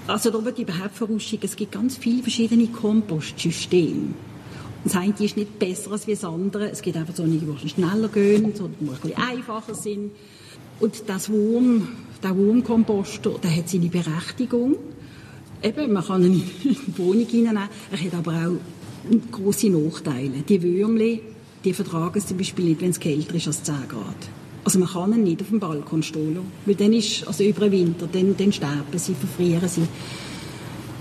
Also 0.07 0.31
da 0.31 0.45
wird 0.45 0.59
überhaupt 0.59 0.95
vorausschicken, 0.95 1.49
es 1.49 1.57
gibt 1.57 1.73
ganz 1.73 1.97
viele 1.97 2.23
verschiedene 2.23 2.67
Kompostsysteme. 2.69 4.15
Das 4.85 4.97
eine 4.97 5.15
ist 5.19 5.37
nicht 5.37 5.59
besser 5.59 5.93
als 5.93 6.07
das 6.07 6.25
andere. 6.25 6.71
Es 6.71 6.81
gibt 6.81 6.97
einfach 6.97 7.15
so 7.15 7.23
einige, 7.23 7.47
die 7.47 7.69
schneller 7.69 8.09
gehen, 8.09 8.55
so, 8.55 8.69
die 8.69 8.89
ein 8.89 8.97
bisschen 8.97 9.17
einfacher 9.17 9.75
sind. 9.75 10.11
Und 10.81 11.03
das 11.07 11.29
Wurm, 11.29 11.89
der 12.23 12.35
Wurmkomposter, 12.37 13.33
der 13.43 13.55
hat 13.55 13.69
seine 13.69 13.89
Berechtigung. 13.89 14.77
Eben, 15.63 15.93
man 15.93 16.05
kann 16.05 16.25
ihn 16.25 16.43
in 16.65 16.77
die 16.87 16.99
Wohnung 16.99 17.27
hineinnehmen. 17.27 17.69
Er 17.91 18.01
hat 18.01 18.15
aber 18.15 18.33
auch 18.33 19.31
große 19.31 19.69
Nachteile. 19.69 20.43
Die 20.49 20.63
Würmli, 20.63 21.21
die 21.63 21.75
vertragen 21.75 22.19
es 22.19 22.27
zum 22.27 22.39
Beispiel 22.39 22.65
nicht, 22.65 22.81
wenn 22.81 22.91
es 22.91 23.01
kälter 23.01 23.35
ist 23.35 23.47
als 23.47 23.63
10 23.63 23.75
Grad. 23.89 24.40
Also 24.65 24.79
man 24.79 24.89
kann 24.89 25.13
ihn 25.13 25.23
nicht 25.23 25.41
auf 25.41 25.49
dem 25.49 25.61
Balkon 25.61 26.03
stehen 26.03 26.39
weil 26.67 26.75
dann 26.75 26.93
ist, 26.93 27.27
also 27.27 27.43
über 27.45 27.69
den 27.69 27.73
Winter, 27.73 28.09
dann, 28.11 28.37
dann 28.37 28.53
sterben 28.53 28.99
sie, 28.99 29.15
verfrieren 29.15 29.69
sie. 29.69 29.83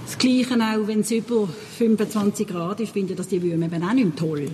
Das 0.05 0.17
Gleiche 0.17 0.55
auch, 0.55 0.87
wenn 0.87 1.01
es 1.01 1.11
über 1.11 1.47
25 1.77 2.47
Grad 2.47 2.79
ist, 2.79 2.93
finden 2.93 3.15
das 3.15 3.27
die 3.27 3.41
Würmer 3.41 3.67
eben 3.67 3.83
auch 3.83 3.93
nicht 3.93 4.17
toll. 4.17 4.47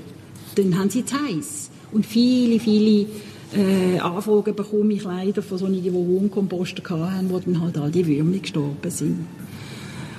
Dann 0.56 0.78
haben 0.78 0.90
sie 0.90 1.06
zu 1.06 1.16
heiß. 1.16 1.70
Und 1.92 2.06
viele, 2.06 2.60
viele 2.60 3.08
äh, 3.56 4.00
Anfragen 4.00 4.56
bekomme 4.56 4.94
ich 4.94 5.04
leider 5.04 5.42
von 5.42 5.58
solchen, 5.58 5.82
die 5.82 5.94
Wohnkomposter 5.94 6.84
hatten, 6.90 7.30
wo 7.30 7.40
dann 7.40 7.62
halt 7.62 7.78
all 7.78 7.92
die 7.92 8.06
Würmer 8.06 8.38
gestorben 8.40 8.92
sind. 8.92 9.28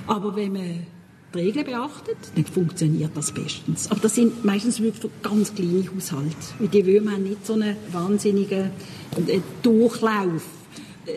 Aber 0.07 0.35
wenn 0.35 0.53
man 0.53 0.79
die 1.37 1.43
Regeln 1.43 1.65
beachtet, 1.65 2.17
dann 2.35 2.45
funktioniert 2.45 3.11
das 3.15 3.31
bestens. 3.31 3.89
Aber 3.91 3.99
das 4.01 4.15
sind 4.15 4.43
meistens 4.43 4.81
wirklich 4.81 5.11
ganz 5.21 5.53
kleine 5.53 5.83
Haushalte. 5.93 6.35
Weil 6.59 6.67
die 6.67 6.85
Würmer 6.85 7.11
haben 7.11 7.23
nicht 7.23 7.45
so 7.45 7.53
einen 7.53 7.75
wahnsinnigen 7.91 8.71
äh, 9.27 9.39
Durchlauf. 9.61 10.43
Äh, 11.05 11.11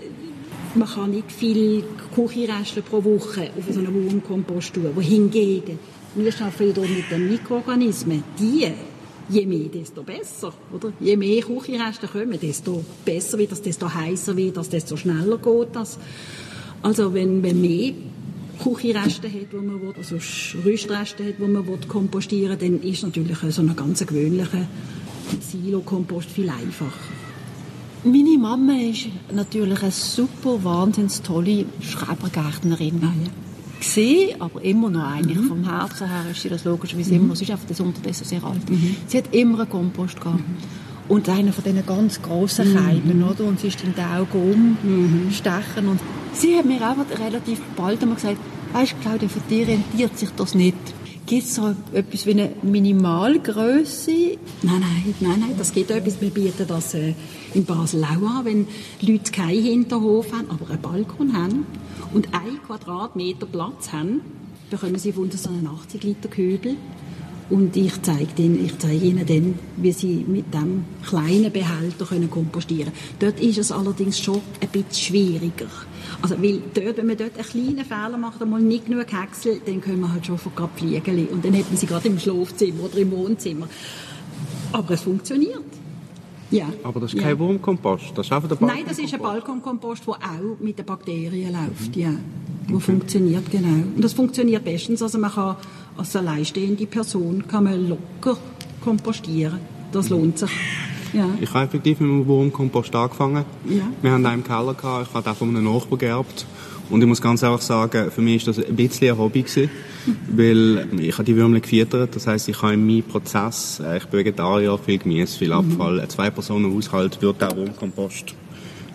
man 0.75 0.89
kann 0.89 1.11
nicht 1.11 1.33
viel 1.33 1.85
Küchenreste 2.15 2.83
pro 2.83 3.03
Woche 3.03 3.51
auf 3.59 3.65
so 3.73 3.81
einen 3.81 3.93
Wurmkompost 3.93 4.75
tun. 4.75 4.91
Wohingegen, 4.95 5.79
wir 6.15 6.33
arbeiten 6.41 6.85
hier 6.85 6.97
mit 6.97 7.11
den 7.11 7.29
Mikroorganismen, 7.29 8.23
die 8.39 8.69
je 9.31 9.47
mehr, 9.47 9.69
desto 9.69 10.03
besser. 10.03 10.53
Oder? 10.73 10.93
Je 11.01 11.17
mehr 11.17 11.43
Küchenreste 11.43 12.07
kommen, 12.07 12.39
desto 12.41 12.85
besser 13.05 13.39
wird 13.39 13.53
das, 13.53 13.63
desto 13.63 13.93
heißer 13.93 14.37
wird 14.37 14.57
das, 14.57 14.69
desto 14.69 14.97
schneller 14.97 15.39
geht 15.39 15.75
das. 15.75 15.99
Also 16.83 17.13
wenn 17.13 17.41
man 17.41 17.61
mehr 17.61 17.93
Küchenreste 18.63 19.29
hat, 19.29 19.53
wo 19.53 19.59
man 19.59 19.81
will, 19.81 19.95
also 19.97 20.17
Rüstreste 20.65 21.25
hat, 21.25 21.35
wo 21.39 21.47
man 21.47 21.67
will 21.67 21.79
kompostieren 21.89 22.61
will, 22.61 22.79
dann 22.79 22.83
ist 22.83 23.03
natürlich 23.03 23.39
so 23.39 23.63
ein 23.63 23.75
ganz 23.75 24.05
gewöhnlicher 24.07 24.67
Silo-Kompost 25.41 26.31
viel 26.31 26.51
einfacher. 26.51 26.93
Meine 28.03 28.39
Mama 28.39 28.73
ist 28.79 29.09
natürlich 29.33 29.83
eine 29.83 29.91
super, 29.91 30.63
wahnsinnig 30.65 31.21
tolle 31.21 31.67
Schrebergärtnerin. 31.81 33.01
Ah, 33.03 33.13
ja. 33.25 33.31
Gesehen, 33.79 34.41
aber 34.41 34.63
immer 34.63 34.91
noch 34.91 35.05
eigentlich. 35.05 35.39
Mhm. 35.39 35.49
Vom 35.49 35.65
Herzen 35.69 36.09
her 36.09 36.31
ist 36.31 36.41
sie 36.43 36.49
das 36.49 36.65
logischerweise 36.65 37.15
mhm. 37.15 37.25
immer. 37.25 37.37
Sie 37.37 37.45
ist 37.45 37.51
einfach 37.51 37.67
das 37.67 37.81
unterdessen 37.81 38.25
sehr 38.25 38.43
alt. 38.43 38.69
Mhm. 38.69 38.97
Sie 39.07 39.19
hat 39.19 39.35
immer 39.35 39.61
einen 39.61 39.71
Kompost 39.71 40.21
gehabt. 40.21 40.39
Mhm. 40.39 40.90
Und 41.11 41.29
einer 41.29 41.53
von 41.53 41.65
diesen 41.65 41.85
ganz 41.85 42.23
grossen 42.23 42.73
Keimen, 42.73 43.19
mhm. 43.19 43.29
oder? 43.29 43.45
Und 43.45 43.59
sie 43.59 43.67
ist 43.67 43.83
in 43.83 43.95
die 43.97 44.01
Augen 44.01 44.79
umstechen. 45.27 45.89
Und 45.89 45.99
sie 46.33 46.57
hat 46.57 46.65
mir 46.65 46.81
einfach 46.89 47.05
relativ 47.19 47.61
bald 47.77 48.01
einmal 48.01 48.15
gesagt, 48.15 48.37
weißt 48.73 48.93
du, 48.93 48.97
Claudia, 49.03 49.29
für 49.29 49.41
dich 49.41 49.67
rentiert 49.67 50.17
sich 50.17 50.31
das 50.37 50.55
nicht. 50.55 50.77
Gibt 51.27 51.43
es 51.43 51.57
so 51.57 51.75
etwas 51.93 52.27
wie 52.27 52.31
eine 52.31 52.53
Minimalgröße? 52.63 54.39
Nein, 54.63 54.81
nein, 54.81 55.15
nein, 55.19 55.41
nein, 55.41 55.55
das 55.59 55.73
geht 55.73 55.91
etwas. 55.91 56.21
Wir 56.21 56.31
bieten 56.31 56.67
das 56.69 56.95
äh, 56.95 57.15
in 57.55 57.65
Basel 57.65 58.05
auch 58.05 58.39
an, 58.39 58.45
wenn 58.45 58.69
Leute 59.01 59.33
keinen 59.33 59.65
Hinterhof 59.65 60.33
haben, 60.33 60.49
aber 60.49 60.71
einen 60.71 60.81
Balkon 60.81 61.33
haben 61.33 61.67
und 62.15 62.33
einen 62.33 62.63
Quadratmeter 62.63 63.47
Platz 63.47 63.91
haben, 63.91 64.21
bekommen 64.71 64.97
sie 64.97 65.13
von 65.13 65.25
uns 65.25 65.43
so 65.43 65.51
einen 65.51 65.67
80 65.67 66.05
Liter 66.05 66.29
Kübel 66.29 66.77
und 67.51 67.77
ich 67.77 68.01
zeige 68.03 68.43
ihnen, 68.43 68.65
ich 68.65 68.79
zeige 68.79 69.05
ihnen 69.05 69.27
dann, 69.27 69.59
wie 69.77 69.93
sie 69.93 70.25
mit 70.27 70.55
dem 70.55 70.85
kleinen 71.05 71.53
Behälter 71.53 72.07
können 72.07 72.31
kompostieren 72.31 72.93
können. 72.93 73.19
Dort 73.19 73.41
ist 73.41 73.59
es 73.59 73.73
allerdings 73.73 74.19
schon 74.21 74.41
ein 74.61 74.69
bisschen 74.69 74.93
schwieriger. 74.93 75.67
Also, 76.23 76.41
weil 76.41 76.63
dort, 76.75 76.97
wenn 76.97 77.07
man 77.07 77.17
dort 77.17 77.37
einen 77.37 77.47
kleinen 77.47 77.85
Fehler 77.85 78.19
macht, 78.19 78.41
einmal 78.41 78.61
nicht 78.61 78.87
genug 78.87 79.07
Häcksel, 79.13 79.61
dann 79.65 79.81
können 79.81 80.01
wir 80.01 80.13
halt 80.13 80.27
schon 80.27 80.39
von 80.39 80.55
gerade 80.55 80.73
fliegen. 80.77 81.29
Und 81.29 81.45
dann 81.45 81.53
hätten 81.53 81.77
sie 81.77 81.87
gerade 81.87 82.09
im 82.09 82.19
Schlafzimmer 82.19 82.85
oder 82.85 82.99
im 82.99 83.11
Wohnzimmer. 83.11 83.69
Aber 84.73 84.95
es 84.95 85.03
funktioniert. 85.03 85.65
Ja. 86.51 86.67
Aber 86.83 87.01
das 87.01 87.15
ist 87.15 87.21
kein 87.21 87.31
ja. 87.31 87.39
Wurmkompost, 87.39 88.13
das 88.15 88.27
ist 88.27 88.33
einfach 88.33 88.49
der 88.49 88.57
Balkonkompost. 88.57 88.77
Nein, 88.77 88.85
das 88.89 88.99
ist 88.99 89.15
ein 89.15 89.21
Balkonkompost, 89.21 90.07
der 90.07 90.15
auch 90.15 90.61
mit 90.61 90.79
den 90.79 90.87
Bakterien 90.87 91.53
läuft, 91.53 91.97
mhm. 91.97 92.03
ja. 92.03 92.11
Wo 92.69 92.77
okay. 92.77 92.85
funktioniert, 92.85 93.51
genau. 93.51 93.85
Und 93.97 94.03
das 94.03 94.13
funktioniert 94.13 94.65
bestens, 94.65 95.03
also 95.03 95.19
man 95.19 95.31
kann 95.33 95.57
als 96.01 96.17
alleinstehende 96.17 96.87
Person 96.87 97.47
kann 97.47 97.65
man 97.65 97.89
locker 97.89 98.39
kompostieren. 98.81 99.61
Das 99.93 100.09
lohnt 100.09 100.39
sich. 100.39 100.51
Ja. 101.13 101.29
Ich 101.41 101.53
habe 101.53 101.67
effektiv 101.67 102.01
mit 102.01 102.09
dem 102.09 102.27
Wurmkompost 102.27 102.95
angefangen. 102.95 103.45
Ja. 103.69 103.83
Wir 104.01 104.13
haben 104.13 104.25
einen 104.25 104.41
im 104.41 104.45
Keller 104.45 104.73
gehabt, 104.75 105.09
ich 105.09 105.15
habe 105.15 105.25
den 105.25 105.35
von 105.35 105.49
einem 105.51 105.65
Nachbarn 105.65 105.99
geerbt. 105.99 106.47
Und 106.89 107.03
ich 107.03 107.07
muss 107.07 107.21
ganz 107.21 107.43
ehrlich 107.43 107.61
sagen, 107.61 108.11
für 108.11 108.23
mich 108.23 108.47
war 108.47 108.55
das 108.55 108.65
ein 108.65 108.75
bisschen 108.75 109.11
ein 109.11 109.19
Hobby 109.19 109.43
gewesen, 109.43 109.71
weil 110.35 110.89
ich 110.99 111.13
habe 111.13 111.25
die 111.25 111.37
Würmle 111.37 111.61
gefüttert. 111.61 112.17
Das 112.17 112.27
heißt, 112.27 112.49
ich 112.49 112.63
habe 112.63 112.75
in 112.75 112.87
meinem 112.87 113.03
Prozess, 113.03 113.81
ich 113.97 114.07
bin 114.07 114.21
Vegetarier, 114.21 114.79
viel 114.79 114.99
Gemüse, 114.99 115.39
viel 115.39 115.53
Abfall. 115.53 115.95
Mhm. 115.95 116.01
Ein 116.01 116.09
Zwei-Personen-Haushalt 116.09 117.21
wird 117.21 117.45
auch 117.45 117.55
Wurmkompost. 117.55 118.35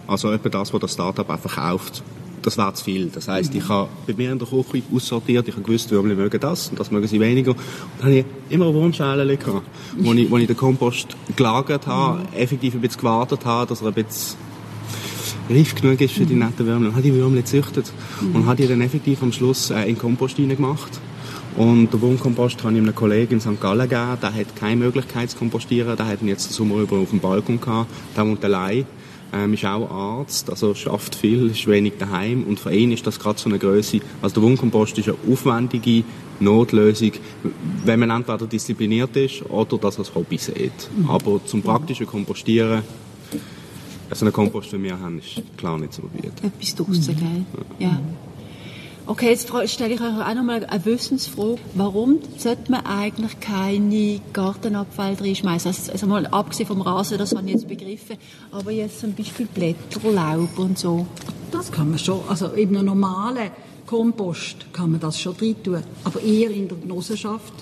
Also 0.07 0.31
etwa 0.31 0.49
das, 0.49 0.73
was 0.73 0.81
das 0.81 0.93
Startup 0.93 1.29
einfach 1.29 1.55
kauft 1.55 2.03
das 2.45 2.57
war 2.57 2.73
zu 2.73 2.83
viel. 2.83 3.07
Das 3.07 3.27
heisst, 3.27 3.55
ich 3.55 3.67
habe 3.67 3.89
bei 4.05 4.13
mir 4.13 4.31
in 4.31 4.39
der 4.39 4.47
Küche 4.47 4.83
aussortiert, 4.93 5.47
ich 5.47 5.55
habe 5.55 5.63
gewusst, 5.63 5.89
Würmli 5.89 6.15
mögen 6.15 6.39
das 6.39 6.69
und 6.69 6.79
das 6.79 6.91
mögen 6.91 7.07
sie 7.07 7.19
weniger. 7.19 7.51
Und 7.51 7.59
dann 7.99 8.07
habe 8.09 8.19
ich 8.19 8.25
immer 8.49 8.65
eine 8.65 8.75
Wurmschale 8.75 9.37
gehabt, 9.37 9.67
wo 9.97 10.13
ich, 10.13 10.29
wo 10.29 10.37
ich 10.37 10.47
den 10.47 10.55
Kompost 10.55 11.15
gelagert 11.35 11.87
habe, 11.87 12.19
mhm. 12.19 12.25
effektiv 12.35 12.75
ein 12.75 12.81
bisschen 12.81 13.01
gewartet 13.01 13.45
habe, 13.45 13.67
dass 13.67 13.81
er 13.81 13.87
ein 13.87 13.93
bisschen 13.93 14.37
reif 15.49 15.75
genug 15.75 15.99
ist 16.01 16.13
für 16.13 16.25
die 16.25 16.33
mhm. 16.33 16.39
netten 16.39 16.65
Würmli. 16.65 16.87
Und 16.87 16.93
habe 16.93 17.03
die 17.03 17.13
Würmli 17.13 17.41
gezüchtet 17.41 17.91
mhm. 18.21 18.35
und 18.35 18.45
habe 18.45 18.61
die 18.61 18.67
dann 18.67 18.81
effektiv 18.81 19.23
am 19.23 19.31
Schluss 19.31 19.71
äh, 19.71 19.81
in 19.81 19.95
den 19.95 19.97
Kompost 19.97 20.37
reingemacht. 20.37 20.99
Und 21.55 21.93
den 21.93 22.01
Wurmkompost 22.01 22.63
habe 22.63 22.73
ich 22.73 22.81
einem 22.81 22.93
Kollegen 22.93 23.35
in 23.35 23.39
St. 23.39 23.61
Gallen 23.61 23.87
gegeben. 23.89 24.17
Der 24.21 24.33
hat 24.33 24.55
keine 24.57 24.75
Möglichkeit 24.75 25.31
zu 25.31 25.37
kompostieren. 25.37 25.95
Der 25.95 26.05
hat 26.05 26.21
ihn 26.21 26.27
jetzt 26.27 26.49
den 26.49 26.53
Sommer 26.53 26.81
über 26.81 26.97
auf 26.97 27.11
dem 27.11 27.19
Balkon 27.19 27.61
gehabt. 27.61 27.89
Der 28.15 28.27
wohnt 28.27 28.43
allein 28.43 28.85
ähm, 29.34 29.53
ist 29.53 29.65
auch 29.65 29.89
Arzt, 29.89 30.49
also 30.49 30.73
schafft 30.73 31.15
viel, 31.15 31.49
ist 31.49 31.67
wenig 31.67 31.93
daheim 31.97 32.43
und 32.43 32.59
für 32.59 32.73
ihn 32.73 32.91
ist 32.91 33.05
das 33.05 33.19
gerade 33.19 33.39
so 33.39 33.49
eine 33.49 33.59
Größe. 33.59 33.99
Also 34.21 34.36
der 34.36 34.43
Wundkompost 34.43 34.97
ist 34.97 35.09
eine 35.09 35.17
aufwendige 35.30 36.03
Notlösung, 36.39 37.11
wenn 37.84 37.99
man 37.99 38.09
entweder 38.09 38.45
diszipliniert 38.45 39.15
ist 39.15 39.43
oder 39.49 39.78
das 39.78 39.99
als 39.99 40.13
Hobby 40.13 40.38
sieht. 40.38 40.89
Mhm. 40.95 41.09
Aber 41.09 41.43
zum 41.45 41.61
praktischen 41.61 42.05
Kompostieren, 42.05 42.84
also 44.09 44.26
einen 44.26 44.34
Kompost 44.34 44.69
für 44.69 44.82
wir 44.82 44.99
haben, 44.99 45.19
ist 45.19 45.41
klar 45.57 45.78
nicht 45.78 45.93
zu 45.93 46.01
probieren. 46.01 46.34
Etwas 46.41 46.76
draussen, 46.76 47.15
gell? 47.17 47.45
Ja. 47.80 47.88
ja. 47.88 47.99
Okay, 49.07 49.29
jetzt 49.29 49.51
stelle 49.69 49.93
ich 49.93 50.01
euch 50.01 50.07
auch 50.07 50.33
noch 50.33 50.41
mal 50.41 50.65
eine 50.65 50.85
Wissensfrage. 50.85 51.59
Warum 51.75 52.17
sollte 52.39 52.71
man 52.71 52.87
eigentlich 52.87 53.39
keine 53.39 54.19
Gartenabfall 54.33 55.13
reinschmeißen? 55.13 55.67
Also, 55.67 55.91
also 55.91 56.07
mal 56.07 56.25
abgesehen 56.25 56.65
vom 56.65 56.81
Rasen, 56.81 57.19
das 57.19 57.35
habe 57.35 57.45
ich 57.45 57.53
jetzt 57.53 57.67
begriffen, 57.67 58.17
aber 58.51 58.71
jetzt 58.71 59.01
zum 59.01 59.13
Beispiel 59.13 59.45
Blätter, 59.45 60.11
Laub 60.11 60.57
und 60.57 60.79
so. 60.79 61.05
Das 61.51 61.71
kann 61.71 61.91
man 61.91 61.99
schon. 61.99 62.21
Also 62.27 62.47
in 62.47 62.75
einem 62.75 62.87
normalen 62.87 63.51
Kompost 63.85 64.73
kann 64.73 64.89
man 64.89 64.99
das 64.99 65.21
schon 65.21 65.37
drin 65.37 65.55
tun. 65.63 65.83
Aber 66.03 66.19
eher 66.19 66.49
in 66.49 66.67
der 66.67 66.79
Genossenschaft 66.79 67.53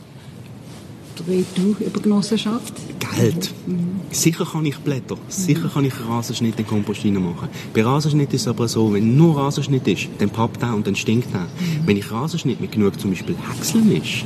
Red 1.28 1.45
du 1.55 1.76
über 1.80 1.99
Genossenschaft? 2.01 2.74
Geld. 2.99 3.53
Mhm. 3.66 4.01
Sicher 4.11 4.45
kann 4.45 4.66
ich 4.66 4.78
Blätter, 4.78 5.16
sicher 5.28 5.70
kann 5.74 5.86
ich 5.86 5.93
Rasenschnitt 6.07 6.59
in 6.59 6.68
Kompost 6.68 7.05
machen. 7.05 7.49
Bei 7.74 7.84
Rasenschnitt 7.84 8.34
ist 8.34 8.41
es 8.41 8.47
aber 8.47 8.68
so, 8.68 8.93
wenn 8.93 9.18
nur 9.18 9.38
Rasenschnitt 9.38 9.88
ist, 9.88 10.09
dann 10.20 10.30
pappt 10.30 10.61
er 10.61 10.76
und 10.76 10.86
dann 10.86 10.95
stinkt 10.95 11.34
er. 11.34 11.41
Mhm. 11.41 11.88
Wenn 11.88 11.97
ich 11.97 12.11
Rasenschnitt 12.11 12.61
mit 12.61 12.72
genug 12.72 12.99
zum 12.99 13.11
Beispiel 13.11 13.36
Häcksel 13.36 13.82
mische, 13.82 14.26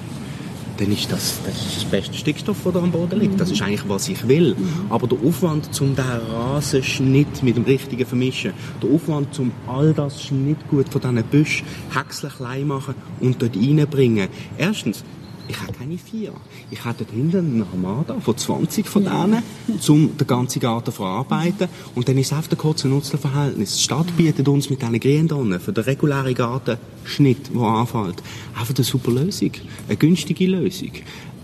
dann 0.77 0.91
ist 0.91 1.11
das, 1.11 1.39
das 1.43 1.55
ist 1.65 1.77
das 1.77 1.85
beste 1.85 2.13
Stickstoff, 2.13 2.57
der 2.63 2.73
da 2.73 2.79
am 2.79 2.91
Boden 2.91 3.19
liegt. 3.19 3.39
Das 3.39 3.51
ist 3.51 3.61
eigentlich, 3.61 3.87
was 3.87 4.07
ich 4.09 4.27
will. 4.27 4.55
Mhm. 4.55 4.67
Aber 4.89 5.07
der 5.07 5.17
Aufwand, 5.25 5.69
um 5.81 5.95
den 5.95 6.05
Rasenschnitt 6.05 7.43
mit 7.43 7.57
dem 7.57 7.63
richtigen 7.63 8.05
vermischen, 8.05 8.53
der 8.81 8.89
Aufwand, 8.89 9.37
um 9.39 9.51
all 9.67 9.93
das 9.93 10.23
Schnittgut 10.23 10.89
von 10.89 11.01
diesen 11.01 11.23
Büschen 11.23 11.65
Häcksel 11.93 12.29
klein 12.29 12.67
machen 12.67 12.95
und 13.19 13.41
dort 13.41 13.55
reinbringen. 13.55 14.29
Erstens, 14.57 15.03
ich 15.47 15.61
habe 15.61 15.73
keine 15.73 15.97
vier. 15.97 16.33
Ich 16.71 16.83
habe 16.83 16.95
dort 16.99 17.11
hinten 17.11 17.55
eine 17.55 17.65
Armada 17.71 18.19
von 18.19 18.37
20 18.37 18.85
von 18.85 19.05
denen, 19.05 19.43
um 19.87 20.17
den 20.17 20.27
ganzen 20.27 20.59
Garten 20.59 20.87
zu 20.87 20.91
verarbeiten. 20.91 21.69
Und 21.95 22.07
dann 22.07 22.17
ist 22.17 22.27
es 22.27 22.33
einfach 22.33 22.51
ein 22.51 22.57
kurze 22.57 22.87
Nutzenverhältnis. 22.87 23.77
Die 23.77 23.83
Stadt 23.83 24.15
bietet 24.17 24.47
uns 24.47 24.69
mit 24.69 24.81
diesen 24.81 24.99
Gründonnen 24.99 25.59
für 25.59 25.71
den 25.71 25.83
regulären 25.83 26.33
Gartenschnitt, 26.33 27.53
der 27.53 27.61
anfällt, 27.61 28.21
einfach 28.57 28.75
eine 28.75 28.83
super 28.83 29.11
Lösung. 29.11 29.51
Eine 29.87 29.97
günstige 29.97 30.47
Lösung. 30.47 30.91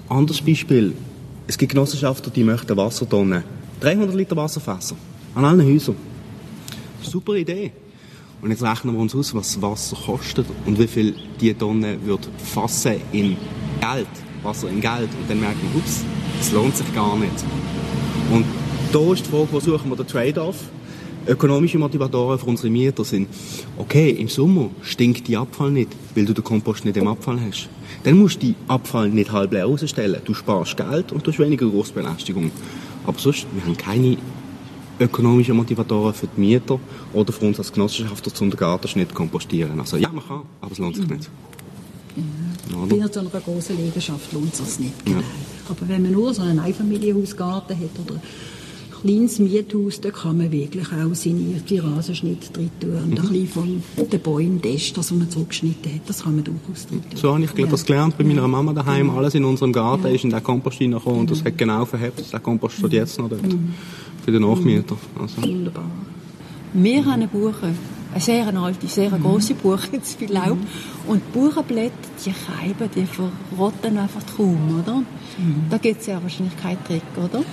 Anderes 0.09 0.41
Beispiel. 0.41 0.93
Es 1.47 1.57
gibt 1.57 1.71
Genossenschaften, 1.71 2.31
die 2.33 2.43
möchten 2.43 2.75
Wassertonnen. 2.75 3.43
300 3.79 4.15
Liter 4.15 4.35
Wasserfässer. 4.35 4.95
An 5.35 5.45
allen 5.45 5.65
Häusern. 5.65 5.95
Super 7.01 7.35
Idee. 7.35 7.71
Und 8.41 8.51
jetzt 8.51 8.61
rechnen 8.61 8.93
wir 8.93 9.01
uns 9.01 9.15
aus, 9.15 9.33
was 9.33 9.61
Wasser 9.61 9.95
kostet 9.95 10.45
und 10.65 10.77
wie 10.77 10.87
viel 10.87 11.15
die 11.39 11.53
Tonne 11.53 11.97
wird 12.05 12.27
fassen 12.37 12.95
in 13.13 13.37
Geld, 13.83 14.07
Wasser 14.43 14.69
in 14.69 14.79
Geld. 14.79 15.09
Und 15.19 15.29
dann 15.29 15.39
merke 15.39 15.57
ich, 15.69 15.77
ups, 15.77 16.03
das 16.37 16.51
lohnt 16.51 16.75
sich 16.75 16.93
gar 16.93 17.17
nicht. 17.17 17.43
Und 18.31 18.45
da 18.91 19.11
ist 19.11 19.25
die 19.25 19.29
Frage, 19.29 19.47
wo 19.51 19.59
suchen 19.59 19.89
wir 19.89 19.95
den 19.97 20.07
Trade-off? 20.07 20.55
Ökonomische 21.25 21.77
Motivatoren 21.77 22.37
für 22.37 22.45
unsere 22.45 22.69
Mieter 22.69 23.03
sind, 23.03 23.27
okay, 23.77 24.09
im 24.11 24.27
Sommer 24.27 24.69
stinkt 24.81 25.27
die 25.27 25.37
Abfall 25.37 25.71
nicht, 25.71 25.89
weil 26.15 26.25
du 26.25 26.33
den 26.33 26.43
Kompost 26.43 26.83
nicht 26.83 26.97
im 26.97 27.07
Abfall 27.07 27.39
hast. 27.47 27.69
Dann 28.03 28.17
musst 28.17 28.41
du 28.41 28.47
die 28.47 28.55
Abfall 28.67 29.09
nicht 29.09 29.31
halb 29.31 29.53
leer 29.53 29.65
rausstellen. 29.65 30.21
Du 30.25 30.33
sparst 30.33 30.75
Geld 30.75 31.11
und 31.11 31.25
du 31.25 31.31
hast 31.31 31.39
weniger 31.39 31.65
Großbelästigung. 31.65 32.51
Aber 33.05 33.19
sonst, 33.19 33.47
wir 33.53 33.63
haben 33.63 33.77
keine 33.77 34.17
ökonomischen 34.99 35.55
Motivatoren 35.55 36.13
für 36.13 36.27
die 36.27 36.39
Mieter 36.39 36.79
oder 37.13 37.33
für 37.33 37.45
uns 37.45 37.57
als 37.57 37.71
Genossenschaft 37.71 38.35
zum 38.35 38.49
den 38.49 38.57
Gartenschnitt 38.57 39.13
kompostieren. 39.13 39.79
Also 39.79 39.97
ja, 39.97 40.09
man 40.09 40.25
kann, 40.25 40.41
aber 40.61 40.71
es 40.71 40.77
lohnt 40.77 40.95
sich 40.95 41.07
nicht. 41.07 41.29
Ja. 42.71 42.85
Bei 42.85 43.07
so 43.11 43.19
einer 43.19 43.29
großen 43.29 43.77
Liegenschaft 43.77 44.31
lohnt 44.33 44.53
es 44.53 44.59
sich 44.59 44.79
nicht. 44.79 45.05
Genau. 45.05 45.19
Ja. 45.19 45.23
Aber 45.69 45.87
wenn 45.87 46.03
man 46.03 46.11
nur 46.11 46.33
so 46.33 46.41
einen 46.41 46.59
Einfamilienhausgarten 46.59 47.77
hat 47.77 47.89
oder 48.05 48.15
ein 48.15 49.01
kleines 49.01 49.39
Miethaus, 49.39 49.99
da 50.01 50.11
kann 50.11 50.37
man 50.37 50.51
wirklich 50.51 50.87
auch 50.87 51.13
seine 51.13 51.61
Rasenschnitt 51.71 52.55
drin 52.55 52.69
tun 52.79 52.91
und 52.91 53.09
mhm. 53.09 53.17
ein 53.17 53.29
bisschen 53.29 53.47
von 53.47 54.09
den 54.09 54.19
Bäumen 54.19 54.61
testen, 54.61 54.95
das, 54.95 55.11
was 55.11 55.17
man 55.17 55.29
zurückgeschnitten 55.29 55.93
hat, 55.93 56.01
das 56.07 56.23
kann 56.23 56.35
man 56.35 56.43
durchaus 56.43 56.87
drin 56.87 57.01
tun. 57.01 57.17
So 57.17 57.33
habe 57.33 57.43
ich 57.43 57.57
ja. 57.57 57.65
das 57.65 57.85
gelernt 57.85 58.17
bei 58.17 58.23
meiner 58.23 58.47
Mama 58.47 58.73
daheim. 58.73 59.09
Alles 59.09 59.35
in 59.35 59.45
unserem 59.45 59.73
Garten 59.73 60.07
ist 60.07 60.23
in 60.23 60.29
den 60.29 60.43
Kompost 60.43 60.79
reingekommen 60.79 61.21
und 61.21 61.31
das 61.31 61.43
hat 61.43 61.57
genau 61.57 61.85
verhebt. 61.85 62.31
Der 62.31 62.39
Kompost 62.39 62.77
steht 62.77 62.91
mhm. 62.91 62.97
jetzt 62.97 63.19
noch 63.19 63.29
dort. 63.29 63.43
Mhm. 63.43 63.73
Für 64.23 64.31
den 64.31 64.41
Nachmieter. 64.41 64.95
Also. 65.19 65.41
Wunderbar. 65.41 65.83
Wir 66.73 67.05
haben 67.05 67.11
eine 67.11 67.27
Buche 67.27 67.73
eine 68.13 68.21
sehr 68.21 68.47
alte, 68.55 68.87
sehr 68.87 69.09
mhm. 69.09 69.23
große 69.23 69.55
Buche, 69.55 69.87
jetzt 69.93 70.17
viel 70.17 70.31
Laub. 70.31 70.57
Mhm. 70.57 71.09
Und 71.09 71.33
Buchenblätter, 71.33 71.93
die 72.25 72.31
Scheiben, 72.31 72.89
die 72.95 73.05
verrotten 73.05 73.97
einfach 73.97 74.21
kaum, 74.37 74.79
oder? 74.79 74.97
Mhm. 74.97 75.65
Da 75.69 75.77
gibt 75.77 76.01
es 76.01 76.07
ja 76.07 76.21
wahrscheinlich 76.21 76.57
keinen 76.57 76.83
Trick, 76.83 77.03
oder? 77.17 77.43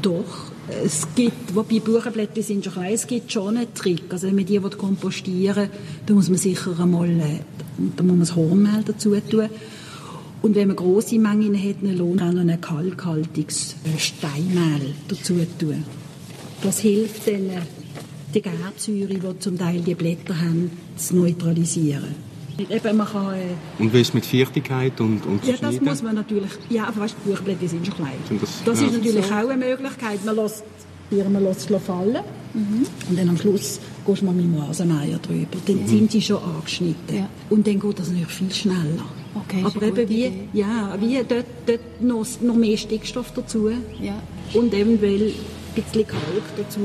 Doch. 0.00 0.52
Es 0.84 1.06
gibt, 1.14 1.54
wobei 1.54 1.80
Buchenblätter 1.80 2.42
sind 2.42 2.64
schon 2.64 2.74
klein, 2.74 2.94
es 2.94 3.06
gibt 3.06 3.32
schon 3.32 3.56
einen 3.56 3.74
Trick. 3.74 4.04
Also 4.10 4.28
wenn 4.28 4.36
man 4.36 4.46
die 4.46 4.58
kompostieren 4.58 5.56
will, 5.56 5.70
dann 6.06 6.16
muss 6.16 6.28
man 6.28 6.38
sicher 6.38 6.78
einmal, 6.78 7.10
da 7.96 8.02
muss 8.02 8.12
man 8.12 8.20
das 8.20 8.36
Hornmehl 8.36 8.82
dazu 8.86 9.14
tun. 9.28 9.48
Und 10.40 10.56
wenn 10.56 10.68
man 10.68 10.76
große 10.76 11.18
Mengen 11.18 11.56
hat, 11.56 11.76
dann 11.82 11.96
lohnt 11.96 12.22
auch 12.22 12.32
noch 12.32 12.40
ein 12.40 12.60
kalkhaltiges 12.60 13.76
Steinmehl 13.96 14.94
dazu 15.08 15.34
tun. 15.58 15.84
Das 16.62 16.80
hilft 16.80 17.28
dann, 17.28 17.50
die 18.34 18.42
Gärsäure, 18.42 19.14
die 19.14 19.38
zum 19.38 19.58
Teil 19.58 19.80
die 19.80 19.94
Blätter 19.94 20.38
haben, 20.38 20.70
zu 20.96 21.16
neutralisieren. 21.16 22.14
Eben, 22.58 22.96
man 22.96 23.06
kann, 23.06 23.34
äh, 23.34 23.82
und 23.82 23.92
wie 23.92 24.00
ist 24.00 24.14
mit 24.14 24.26
Festigkeit 24.26 25.00
und, 25.00 25.24
und 25.26 25.44
Ja, 25.44 25.54
das 25.60 25.80
muss 25.80 26.02
man 26.02 26.14
natürlich. 26.14 26.50
Ja, 26.68 26.84
aber 26.88 27.00
weißt, 27.00 27.16
die 27.24 27.30
Buchblätter 27.30 27.66
sind 27.66 27.86
schon 27.86 27.96
klein. 27.96 28.12
Das, 28.40 28.62
das 28.64 28.80
ja. 28.80 28.86
ist 28.86 28.92
natürlich 28.92 29.26
so. 29.26 29.34
auch 29.34 29.48
eine 29.48 29.56
Möglichkeit. 29.56 30.24
Man 30.24 30.36
lässt, 30.36 30.64
man 31.10 31.42
lässt 31.42 31.70
es 31.70 31.82
fallen 31.82 32.22
mhm. 32.52 32.86
und 33.08 33.18
dann 33.18 33.28
am 33.30 33.38
Schluss 33.38 33.80
gehst 34.06 34.20
du 34.20 34.26
mal 34.26 34.34
mit 34.34 34.44
dem 34.44 34.54
Rasenmeier 34.56 35.18
drüber. 35.18 35.56
Dann 35.66 35.82
mhm. 35.82 35.86
sind 35.86 36.12
sie 36.12 36.20
schon 36.20 36.42
angeschnitten. 36.42 37.16
Ja. 37.16 37.28
Und 37.48 37.66
dann 37.66 37.80
geht 37.80 37.98
das 37.98 38.08
natürlich 38.08 38.28
viel 38.32 38.52
schneller. 38.52 39.04
Okay, 39.34 39.64
aber 39.64 39.82
eben 39.86 40.08
wie, 40.10 40.30
ja, 40.52 40.94
wie 41.00 41.18
dort, 41.26 41.46
dort 41.64 42.02
noch, 42.02 42.26
noch 42.42 42.54
mehr 42.54 42.76
Stickstoff 42.76 43.32
dazu 43.34 43.70
ja. 44.00 44.22
und 44.52 44.74
eventuell 44.74 45.32
ein 45.74 45.82
bisschen 45.82 46.06
Kalk 46.06 46.42
dazu 46.58 46.80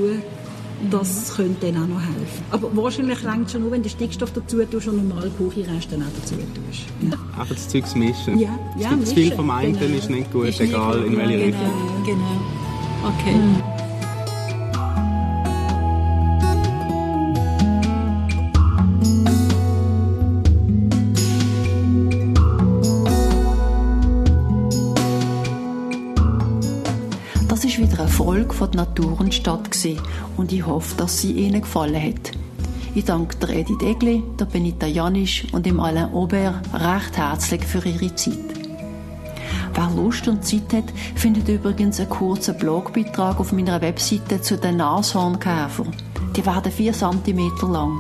das 0.92 1.36
könnte 1.36 1.72
dann 1.72 1.84
auch 1.84 1.88
noch 1.88 2.02
helfen. 2.02 2.44
Aber 2.52 2.76
wahrscheinlich 2.76 3.24
reicht 3.26 3.46
es 3.48 3.52
schon 3.52 3.62
nur, 3.62 3.72
wenn 3.72 3.84
du 3.84 3.90
Stickstoff 3.90 4.32
dazu 4.34 4.64
tust 4.66 4.88
und 4.88 5.08
normal 5.08 5.30
Kuchenreste 5.38 5.96
auch 5.96 6.02
dazu 6.22 6.36
tust. 6.36 6.86
Ja. 7.02 7.18
Aber 7.36 7.54
das 7.54 7.68
Zeug 7.68 7.84
mischen. 7.96 8.40
Ja, 8.40 8.58
es 8.76 8.84
ja, 8.84 8.90
gibt 8.90 9.08
zu 9.08 9.16
viel 9.16 9.32
vom 9.32 9.50
einen, 9.50 9.78
genau. 9.78 9.98
ist 9.98 10.10
nicht 10.10 10.32
gut, 10.32 10.48
ist 10.48 10.60
egal 10.60 11.04
in 11.04 11.18
welche 11.18 11.38
genau, 11.38 11.46
Richtung. 11.46 12.06
Genau. 12.06 13.10
Okay. 13.20 13.36
Mhm. 13.36 13.77
Von 28.58 28.72
der 28.72 28.86
Natur 28.86 29.20
und 29.20 29.34
Stadt 29.34 29.70
und 30.36 30.52
ich 30.52 30.66
hoffe, 30.66 30.96
dass 30.98 31.22
sie 31.22 31.34
Ihnen 31.34 31.62
gefallen 31.62 32.02
hat. 32.02 32.32
Ich 32.96 33.06
danke 33.06 33.36
der 33.38 33.50
Edith 33.50 33.84
Egli, 33.84 34.24
der 34.40 34.46
Benita 34.46 34.88
Janisch 34.88 35.46
und 35.52 35.68
dem 35.68 35.80
Alain 35.80 36.12
Aubert 36.12 36.56
recht 36.74 37.16
herzlich 37.16 37.64
für 37.64 37.88
ihre 37.88 38.16
Zeit. 38.16 38.38
Wer 39.76 39.92
Lust 39.96 40.28
und 40.28 40.44
Zeit 40.44 40.74
hat, 40.74 40.92
findet 41.14 41.48
übrigens 41.48 42.00
einen 42.00 42.10
kurzen 42.10 42.58
Blogbeitrag 42.58 43.40
auf 43.40 43.52
meiner 43.52 43.80
Webseite 43.80 44.42
zu 44.42 44.58
den 44.58 44.78
Nashornkäfern. 44.78 45.96
Die 46.36 46.44
werden 46.44 46.72
4 46.72 46.94
cm 46.94 47.52
lang. 47.72 48.00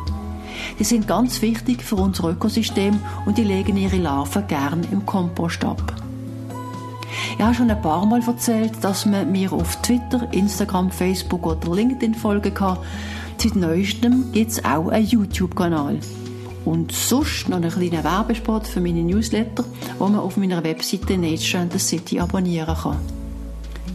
Die 0.79 0.83
sind 0.83 1.07
ganz 1.07 1.39
wichtig 1.43 1.83
für 1.83 1.97
unser 1.97 2.29
Ökosystem 2.29 2.99
und 3.27 3.37
die 3.37 3.43
legen 3.43 3.77
ihre 3.77 3.97
Larven 3.97 4.47
gern 4.47 4.87
im 4.91 5.05
Kompost 5.05 5.63
ab. 5.63 6.06
Ich 7.37 7.43
habe 7.43 7.53
schon 7.53 7.69
ein 7.69 7.79
paar 7.83 8.03
Mal 8.07 8.21
erzählt, 8.25 8.83
dass 8.83 9.05
man 9.05 9.31
mir 9.31 9.53
auf 9.53 9.79
Twitter, 9.83 10.27
Instagram, 10.31 10.89
Facebook 10.89 11.45
oder 11.45 11.75
LinkedIn 11.75 12.15
folgen 12.15 12.51
kann. 12.51 12.79
Seit 13.37 13.55
neuestem 13.55 14.31
gibt 14.31 14.51
es 14.51 14.65
auch 14.65 14.87
einen 14.87 15.05
YouTube-Kanal. 15.05 15.99
Und 16.65 16.91
sonst 16.91 17.47
noch 17.47 17.57
einen 17.57 17.69
kleinen 17.69 18.03
Werbespot 18.03 18.65
für 18.65 18.81
meine 18.81 19.03
Newsletter, 19.03 19.63
wo 19.99 20.07
man 20.07 20.19
auf 20.19 20.35
meiner 20.35 20.63
Webseite 20.63 21.15
Nature 21.15 21.67
the 21.71 21.77
City 21.77 22.19
abonnieren 22.19 22.75
kann. 22.75 22.97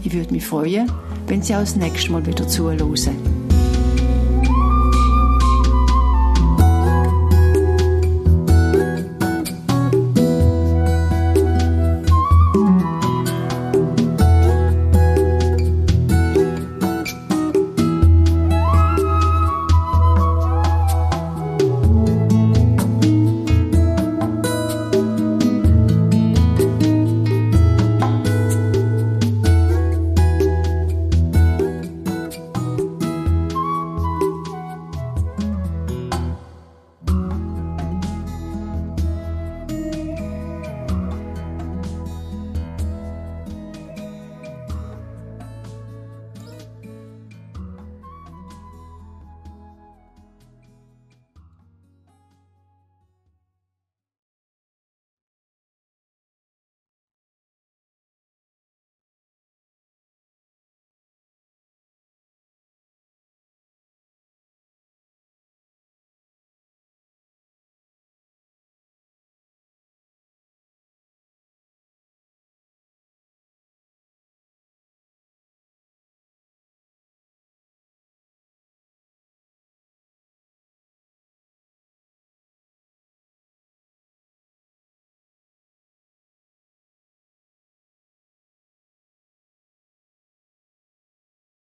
Ich 0.05 0.13
würde 0.13 0.33
mich 0.33 0.47
freuen, 0.47 0.91
wenn 1.27 1.43
Sie 1.43 1.57
auch 1.57 1.61
das 1.61 1.75
nächste 1.75 2.13
Mal 2.13 2.25
wieder 2.25 2.47
zuhören. 2.47 3.32